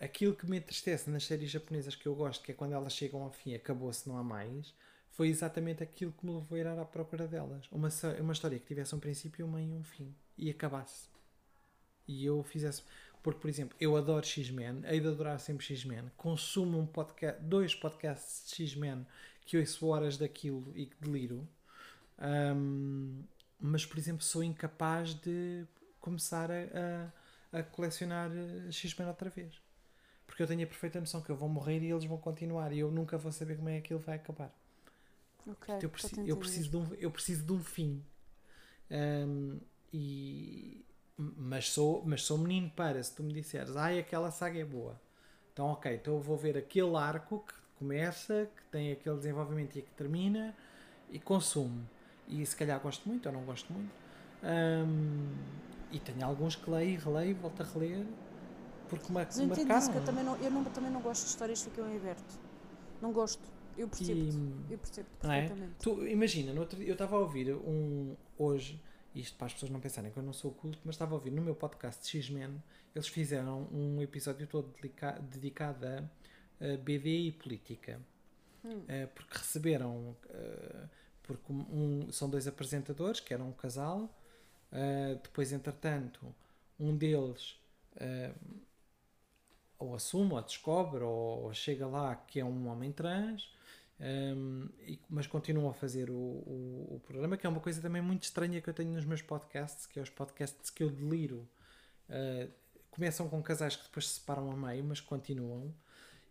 [0.00, 3.22] aquilo que me entristece nas séries japonesas que eu gosto, que é quando elas chegam
[3.22, 4.72] ao fim, acabou-se, não há mais,
[5.10, 7.66] foi exatamente aquilo que me levou a ir à procura delas.
[7.72, 7.88] Uma,
[8.20, 10.14] uma história que tivesse um princípio, um meio e um fim.
[10.36, 11.08] E acabasse.
[12.08, 12.82] E eu fizesse.
[13.22, 17.74] Porque, por exemplo, eu adoro X-Men, hei de adorar sempre X-Men, consumo um podcast, dois
[17.74, 19.06] podcasts de X-Men
[19.44, 21.46] que ouço horas daquilo e que deliro.
[22.18, 23.22] Ahm,
[23.60, 25.66] mas, por exemplo, sou incapaz de
[26.00, 27.10] começar a,
[27.52, 29.60] a, a colecionar eh, X-Men outra vez.
[30.26, 32.80] Porque eu tenho a perfeita noção que eu vou morrer e eles vão continuar e
[32.80, 34.54] eu nunca vou saber como é que aquilo vai acabar.
[35.46, 38.04] Ok, eu, preciso, eu, preciso de um, eu preciso de um fim.
[38.90, 39.58] Ahm,
[39.92, 40.84] e,
[41.18, 45.00] mas, sou, mas sou menino para, se tu me disseres, ai, aquela saga é boa.
[45.52, 49.82] Então, ok, então eu vou ver aquele arco que começa, que tem aquele desenvolvimento e
[49.82, 50.56] que termina,
[51.08, 51.88] e consumo.
[52.26, 53.94] E se calhar gosto muito ou não gosto muito.
[54.42, 58.06] Ahm, e tenho alguns que leio, releio, volto a reler,
[58.88, 59.88] porque me, Mas marcaram.
[59.90, 62.38] que eu também não, eu não, também não gosto de histórias que ficam em aberto.
[63.00, 63.42] Não gosto.
[63.76, 64.38] Eu percebo-te.
[64.40, 65.52] E- Eu percebo-te Não é?
[65.52, 65.76] perfeitamente.
[65.80, 68.80] Tu, imagina, no outro eu estava a ouvir um hoje,
[69.14, 71.30] isto para as pessoas não pensarem que eu não sou culto, mas estava a ouvir
[71.30, 72.62] no meu podcast de X-Men,
[72.94, 76.02] eles fizeram um episódio todo dedica- dedicado a,
[76.76, 78.00] BD e política.
[78.88, 80.88] Eh, porque receberam, eh,
[81.22, 84.10] porque um, são dois apresentadores, que eram um casal,
[84.72, 86.34] eh, depois, entretanto,
[86.78, 87.56] um deles
[89.78, 93.50] ou assume, ou descobre, ou, ou chega lá que é um homem trans,
[94.00, 98.02] um, e- mas continuam a fazer o, o, o programa, que é uma coisa também
[98.02, 101.48] muito estranha que eu tenho nos meus podcasts, que é os podcasts que eu deliro.
[102.08, 102.50] Uh,
[102.90, 105.74] começam com casais que depois se separam a meio, mas continuam.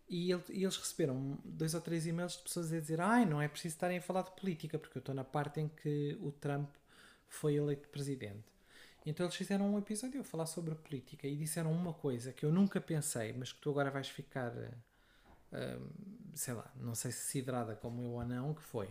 [0.08, 3.40] E, ele- e eles receberam dois ou três e-mails de pessoas a dizer: Ai, não
[3.42, 6.32] é preciso estarem a falar de política, porque eu estou na parte em que o
[6.32, 6.70] Trump
[7.28, 8.44] foi eleito presidente.
[9.06, 12.52] Então eles fizeram um episódio a falar sobre política e disseram uma coisa que eu
[12.52, 14.52] nunca pensei, mas que tu agora vais ficar
[16.34, 18.88] sei lá, não sei se siderada como eu ou não, que foi.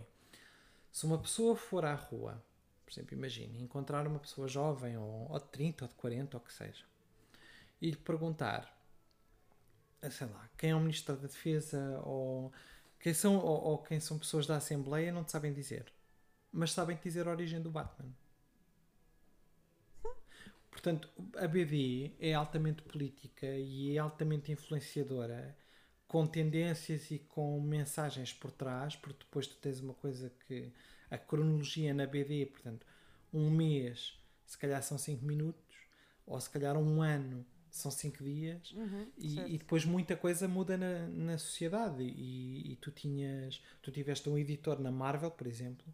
[0.91, 2.43] Se uma pessoa for à rua,
[2.85, 6.41] por exemplo, imagine, encontrar uma pessoa jovem, ou, ou de 30, ou de 40, ou
[6.41, 6.85] que seja,
[7.81, 8.75] e lhe perguntar,
[10.01, 12.51] ah, sei lá, quem é o Ministro da Defesa, ou
[12.99, 15.91] quem são, ou, ou quem são pessoas da Assembleia, não te sabem dizer.
[16.51, 18.11] Mas sabem dizer a origem do Batman.
[20.71, 25.55] Portanto, a BD é altamente política e é altamente influenciadora,
[26.07, 30.71] com tendências e com mensagens por trás, porque depois tu tens uma coisa que
[31.09, 32.85] a cronologia na BD, portanto,
[33.33, 35.75] um mês se calhar são 5 minutos,
[36.25, 38.73] ou se calhar um ano são 5 dias,
[39.17, 39.49] e, certo.
[39.51, 42.03] e depois muita coisa muda na, na sociedade.
[42.03, 45.85] E, e tu tinhas, tu tiveste um editor na Marvel, por exemplo,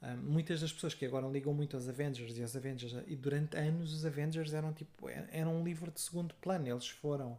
[0.00, 3.56] ah, muitas das pessoas que agora ligam muito aos Avengers e aos Avengers e durante
[3.56, 7.36] anos os Avengers eram tipo eram um livro de segundo plano eles foram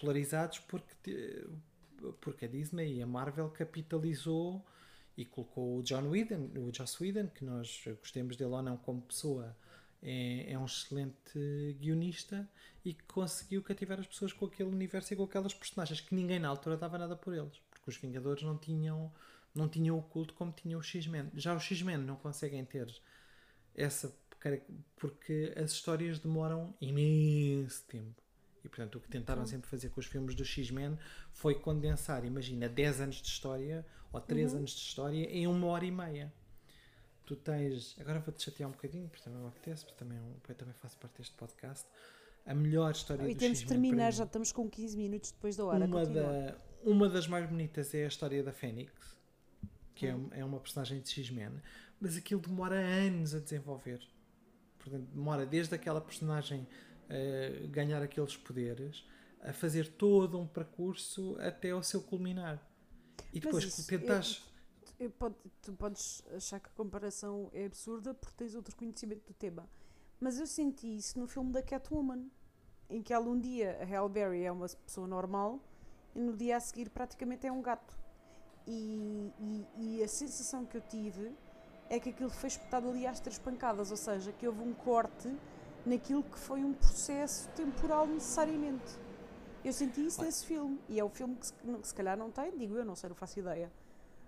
[0.00, 1.44] popularizados porque
[2.20, 4.64] porque a Disney e a Marvel capitalizou
[5.16, 9.02] e colocou o John Whedon o Joss Whedon que nós gostemos dele ou não como
[9.02, 9.54] pessoa
[10.02, 12.48] é, é um excelente guionista
[12.82, 16.38] e que conseguiu cativar as pessoas com aquele universo e com aquelas personagens que ninguém
[16.38, 19.12] na altura dava nada por eles porque os Vingadores não tinham
[19.54, 21.28] não tinham o culto como tinha o X-Men.
[21.34, 22.88] Já os X-Men não conseguem ter
[23.74, 24.16] essa
[24.96, 28.19] porque as histórias demoram imenso tempo.
[28.64, 30.98] E portanto o que tentaram sempre fazer com os filmes do X-Men
[31.32, 35.84] foi condensar, imagina, 10 anos de história ou 3 anos de história em uma hora
[35.84, 36.32] e meia.
[37.24, 37.96] Tu tens.
[38.00, 40.18] Agora vou-te chatear um bocadinho, porque também me apetece, porque também,
[40.48, 41.86] eu também faço parte deste podcast.
[42.44, 45.64] A melhor história E do temos de terminar, já estamos com 15 minutos depois da
[45.64, 45.84] hora.
[45.84, 48.92] uma, da, uma das mais bonitas é a história da Fênix,
[49.94, 50.28] que Hum.
[50.32, 51.52] é, é uma personagem de X-Men,
[52.00, 54.00] mas aquilo demora anos a desenvolver.
[54.78, 56.66] Portanto, demora desde aquela personagem
[57.10, 59.04] eh, ganhar aqueles poderes
[59.42, 62.60] a fazer todo um percurso até ao seu culminar.
[63.32, 64.42] E depois isso, tentas.
[64.98, 69.34] Eu pode- tu podes achar que a comparação é absurda porque tens outro conhecimento do
[69.34, 69.68] tema.
[70.18, 72.28] Mas eu senti isso no filme da Catwoman,
[72.88, 75.58] em que ela um dia, a Halle Berry é uma pessoa normal
[76.14, 77.98] e no dia a seguir praticamente é um gato.
[78.66, 81.32] E, e, e a sensação que eu tive
[81.88, 85.34] é que aquilo foi espetado ali às três pancadas, ou seja, que houve um corte
[85.86, 88.98] naquilo que foi um processo temporal necessariamente.
[89.64, 90.78] Eu senti isso nesse filme.
[90.88, 93.08] E é o filme que se, que se calhar não tem, digo eu, não sei,
[93.08, 93.70] não faço ideia.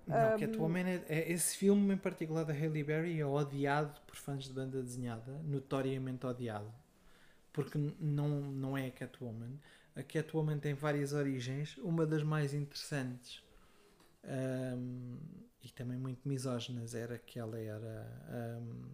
[0.07, 4.45] Não, Catwoman é, é- esse filme em particular da Halle Berry é odiado por fãs
[4.45, 6.73] de banda desenhada, notoriamente odiado,
[7.53, 9.59] porque não, não é a Catwoman.
[9.95, 13.43] A Catwoman tem várias origens, uma das mais interessantes
[14.25, 15.19] ahm,
[15.63, 18.91] e também muito misóginas era que ela era ahm,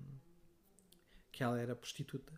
[1.32, 2.32] que ela era prostituta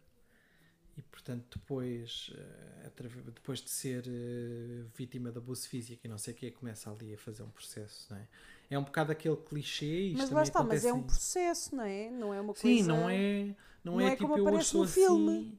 [1.01, 2.91] e portanto depois eh,
[3.35, 7.15] depois de ser eh, vítima de abuso físico e não sei o que começa ali
[7.15, 8.29] a fazer um processo não é?
[8.71, 12.11] é um bocado aquele clichê Mas também lá está, mas é um processo, não é?
[12.11, 12.93] Não é uma sim coisa.
[12.93, 15.33] não é não, não é, é tipo como eu hoje aparece sou no filme.
[15.33, 15.59] assim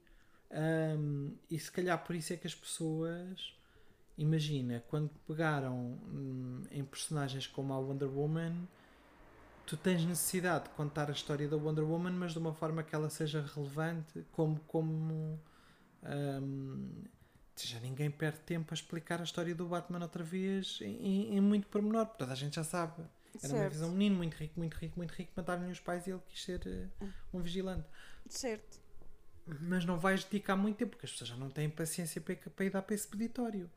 [0.52, 3.54] ahm, e se calhar por isso é que as pessoas
[4.18, 5.76] imagina quando pegaram
[6.08, 8.68] hum, em personagens como a Wonder Woman
[9.72, 12.93] tu tens necessidade de contar a história da Wonder Woman, mas de uma forma que
[12.93, 14.60] ela seja relevante, como.
[14.68, 15.39] como
[16.03, 17.03] hum,
[17.64, 21.68] já ninguém perde tempo a explicar a história do Batman outra vez em, em- muito
[21.68, 23.03] pormenor, porque toda a gente já sabe.
[23.41, 23.69] Era uma Certo.
[23.69, 26.43] vez um menino muito rico, muito rico, muito rico, mataram-lhe os pais e ele quis
[26.43, 26.88] ser eh,
[27.31, 27.88] um vigilante.
[28.27, 28.80] Certo.
[29.61, 32.65] Mas não vais dedicar muito tempo, porque as pessoas já não têm paciência para, para
[32.65, 33.69] ir dar para esse peditório.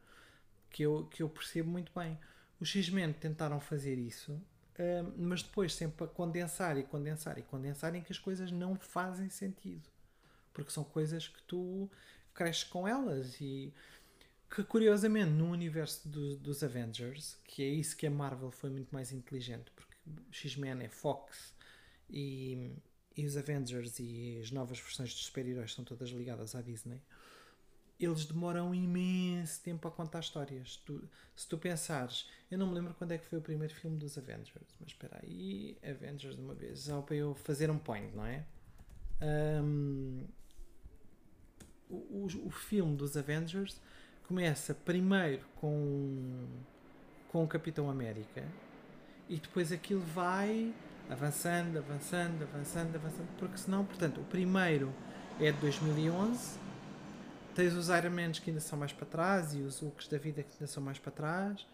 [0.71, 2.19] Que eu, que eu percebo muito bem.
[2.59, 4.41] Os X-Men tentaram fazer isso,
[5.17, 9.29] mas depois sempre a condensar e condensar e condensar em que as coisas não fazem
[9.31, 9.89] sentido.
[10.53, 11.91] Porque são coisas que tu
[12.35, 13.73] cresces com elas e
[14.51, 18.91] que curiosamente no universo do- dos Avengers, que é isso que a Marvel foi muito
[18.93, 19.95] mais inteligente, porque
[20.31, 21.55] X-Men é Fox
[22.11, 22.73] e,
[23.17, 27.01] e os Avengers e as novas versões dos super-heróis são todas ligadas à Disney.
[27.99, 30.77] Eles demoram imenso tempo a contar histórias.
[30.85, 33.97] Tu- se tu pensares, eu não me lembro quando é que foi o primeiro filme
[33.97, 38.15] dos Avengers, mas espera aí, Avengers de uma vez, só para eu fazer um point,
[38.15, 38.45] não é?
[39.21, 40.25] Ahm,
[41.89, 43.81] o, o, o filme dos Avengers
[44.27, 46.47] começa primeiro com,
[47.29, 48.45] com o Capitão América
[49.29, 50.75] e depois aquilo vai
[51.09, 54.93] avançando, avançando, avançando, avançando, porque senão, portanto, o primeiro
[55.41, 56.59] é de 2011,
[57.55, 60.43] tens os Iron Mans que ainda são mais para trás e os Hulks da vida
[60.43, 61.67] que ainda são mais para trás,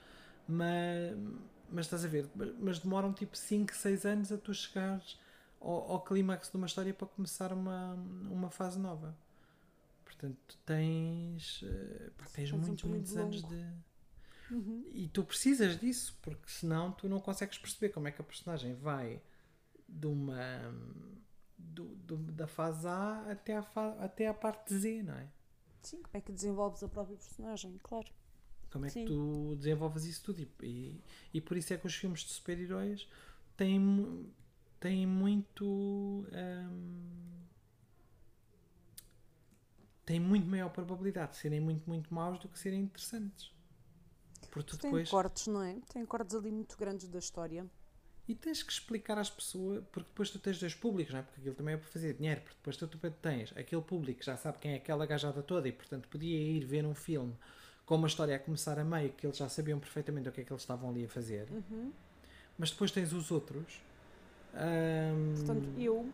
[0.48, 1.16] mas,
[1.70, 2.28] mas estás a ver,
[2.58, 5.18] mas- demoram tipo 5, 6 anos a tu chegares
[5.60, 7.94] ao, ao clímax de uma história para começar uma,
[8.30, 9.16] uma fase nova.
[10.04, 13.54] Portanto, tens, eh, pá, tens Faz um muitos, muitos anos longo.
[13.54, 13.66] de.
[14.92, 18.74] E tu precisas disso, porque senão tu não consegues perceber como é que a personagem
[18.74, 19.22] vai
[19.88, 20.74] de uma.
[21.56, 25.28] do- do- da fase A até à, fa- até à parte Z, não é?
[25.82, 28.08] Sim, como é que desenvolves a própria personagem, claro.
[28.70, 29.06] Como é que Sim.
[29.06, 30.46] tu desenvolves isso tudo?
[30.62, 31.00] E,
[31.34, 33.08] e, por isso é que os filmes de super-heróis
[33.56, 34.32] têm,
[34.78, 35.64] têm muito.
[35.64, 37.30] hum,
[40.06, 43.52] têm muito maior probabilidade de serem muito, muito maus do que serem interessantes.
[44.50, 45.08] Porque tu Tem depois.
[45.08, 45.78] cortes, não é?
[45.92, 47.64] Tem cortes ali muito grandes da história.
[48.30, 51.22] E tens que explicar às pessoas, porque depois tu tens dois públicos, não é?
[51.24, 54.26] Porque aquilo também é para fazer dinheiro, porque depois tu, tu tens aquele público que
[54.26, 57.34] já sabe quem é aquela gajada toda e portanto podia ir ver um filme
[57.84, 60.44] com uma história a começar a meio que eles já sabiam perfeitamente o que é
[60.44, 61.48] que eles estavam ali a fazer.
[62.56, 63.82] Mas depois tens os outros
[64.54, 66.08] ahm, Portanto, eu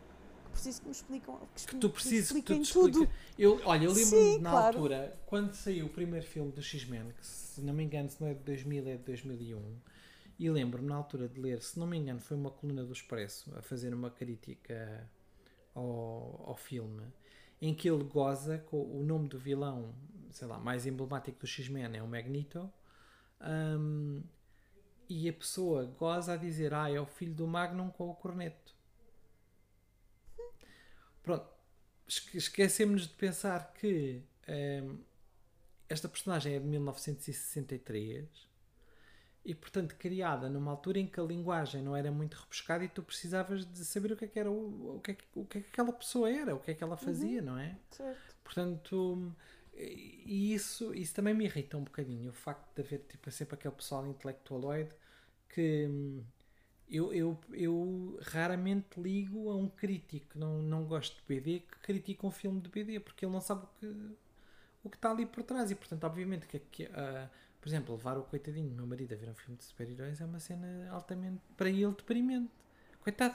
[0.47, 1.39] que preciso que me explicam.
[1.55, 3.11] Que, que tu precisas que tu expliquem te tudo.
[3.39, 4.67] Eu, olha, eu lembro-me na claro.
[4.79, 8.29] altura, quando saiu o primeiro filme do X-Men, que se não me engano, se não
[8.29, 9.61] é de 2000, é de 2001,
[10.39, 13.53] e lembro-me na altura de ler, se não me engano, foi uma coluna do Expresso
[13.57, 15.09] a fazer uma crítica
[15.75, 17.05] ao, ao filme,
[17.61, 19.95] em que ele goza com o nome do vilão,
[20.31, 22.71] sei lá, mais emblemático do X-Men é o Magneto,
[23.41, 24.23] ahm,
[25.09, 28.75] e a pessoa goza a dizer, ah, é o filho do Magnum com o corneto.
[31.23, 31.49] Pronto,
[32.07, 34.99] esque- esquecemos de pensar que ehm,
[35.89, 38.46] esta personagem é de 1963
[39.47, 43.01] e, portanto, criada numa altura em que a linguagem não era muito rebuscada e tu
[43.01, 45.59] precisavas de saber o que é que, era o, o que, é que, o que
[45.59, 47.79] é que aquela pessoa era, o que é que ela fazia, não é?
[47.91, 48.35] Certo.
[48.43, 49.33] Portanto,
[49.73, 53.75] e isso, isso também me irrita um bocadinho, o facto de haver tipo, sempre aquele
[53.75, 54.91] pessoal intelectualoide
[55.49, 56.25] que hum,
[56.89, 62.27] eu, eu, eu raramente ligo a um crítico, não, não gosto de BD, que critica
[62.27, 63.87] um filme de BD, porque ele não sabe o que,
[64.83, 65.71] o que está ali por trás.
[65.71, 67.29] E, portanto, obviamente, que, que ah,
[67.67, 70.25] por exemplo, levar o coitadinho do meu marido a ver um filme de super-heróis é
[70.25, 72.49] uma cena altamente, para ele, deprimente.
[73.03, 73.35] Coitado.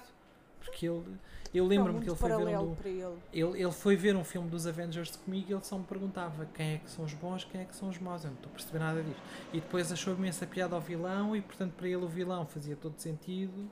[0.58, 1.18] Porque ele,
[1.54, 3.20] eu lembro-me que ele foi ver um do, ele.
[3.34, 6.76] ele, ele foi ver um filme dos Avengers comigo e ele só me perguntava quem
[6.76, 8.24] é que são os bons, quem é que são os maus.
[8.24, 9.22] Eu não estou a perceber nada disto.
[9.52, 12.98] E depois achou imensa piada ao vilão e, portanto, para ele o vilão fazia todo
[13.00, 13.70] sentido.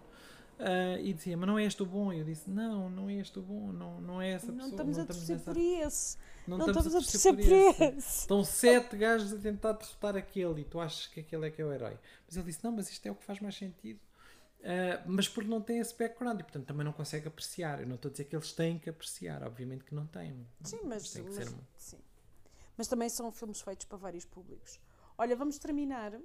[0.60, 2.12] Ah, e dizia, mas não é este o bom?
[2.12, 4.72] E eu disse, não, não é este o bom, não, não é essa Não pessoa.
[4.72, 6.18] estamos a torcer por esse.
[6.48, 7.84] não Não estamos estamos a torcer por esse.
[7.98, 8.20] esse.
[8.20, 11.66] Estão sete gajos a tentar derrotar aquele e tu achas que aquele é que é
[11.66, 11.98] o herói.
[12.28, 14.00] Mas ele disse, não, mas isto é o que faz mais sentido.
[14.62, 17.80] Ah, mas porque não tem esse background e portanto também não consegue apreciar.
[17.80, 20.46] Eu não estou a dizer que eles têm que apreciar, obviamente que não têm.
[20.66, 21.98] Sim, mas, mas- um- sim.
[22.76, 24.78] mas também são filmes feitos para vários públicos.
[25.18, 26.20] Olha, vamos terminar.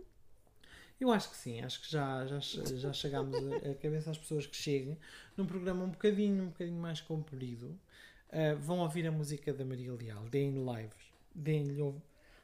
[1.00, 4.46] Eu acho que sim, acho que já, já, já chegámos a, a cabeça às pessoas
[4.46, 4.96] que cheguem
[5.36, 7.78] num programa um bocadinho, um bocadinho mais comprido.
[8.30, 11.80] Ah, vão ouvir a música da Maria Leal, deem-lhe lives, deem-lhe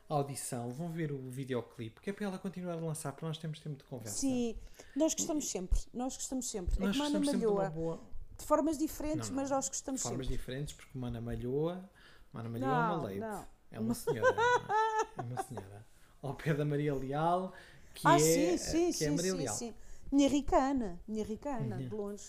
[0.09, 3.61] audição, vão ver o videoclipe, que é para ela continuar a lançar, porque nós temos
[3.61, 4.19] tempo de conversa.
[4.19, 4.57] Sim,
[4.97, 5.81] nós gostamos sempre.
[5.95, 6.79] Nós gostamos sempre.
[6.81, 7.71] nós é como a Ana gostamos sempre de Malhoa.
[7.71, 8.01] boa.
[8.39, 9.43] De formas diferentes, Não, não.
[9.43, 10.37] mas nós gostamos de formas sempre.
[10.39, 11.89] diferentes, porque uma Ana Malhoa,
[12.33, 13.49] uma Ana Malhoa é Não, uma leite.
[13.73, 14.35] É uma senhora.
[14.37, 15.21] é?
[15.21, 15.87] É uma senhora.
[16.23, 17.53] Ao pé da Maria Leal,
[17.95, 19.55] que ah, é, sim, sim, que sim, é a Maria sim, Leal.
[19.55, 19.75] sim.
[20.11, 21.01] Minha rica Ana.
[21.07, 22.25] Minha rica Ana, de longe.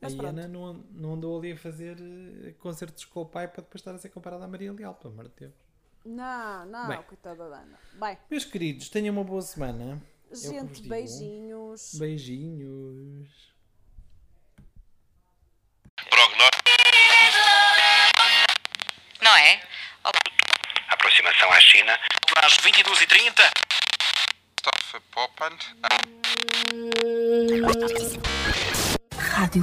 [0.00, 0.30] Mas a pronto.
[0.30, 3.94] Ana não, não andou ali a fazer eh, concertos com o pai para depois estar
[3.94, 5.54] a ser comparada à Maria Leal, pelo amor de Deus.
[6.04, 7.02] Não, não, Bem.
[7.04, 7.78] coitada da Ana.
[7.94, 10.02] Bem, Meus queridos, tenham uma boa semana.
[10.30, 11.94] É gente, beijinhos.
[11.94, 13.52] Beijinhos.
[16.10, 16.62] Prognóstico.
[19.22, 19.62] Não é?
[20.88, 21.96] Aproximação à China.
[22.42, 23.40] Às 22h30.
[24.92, 25.74] verpoppend.
[29.16, 29.54] Gaat.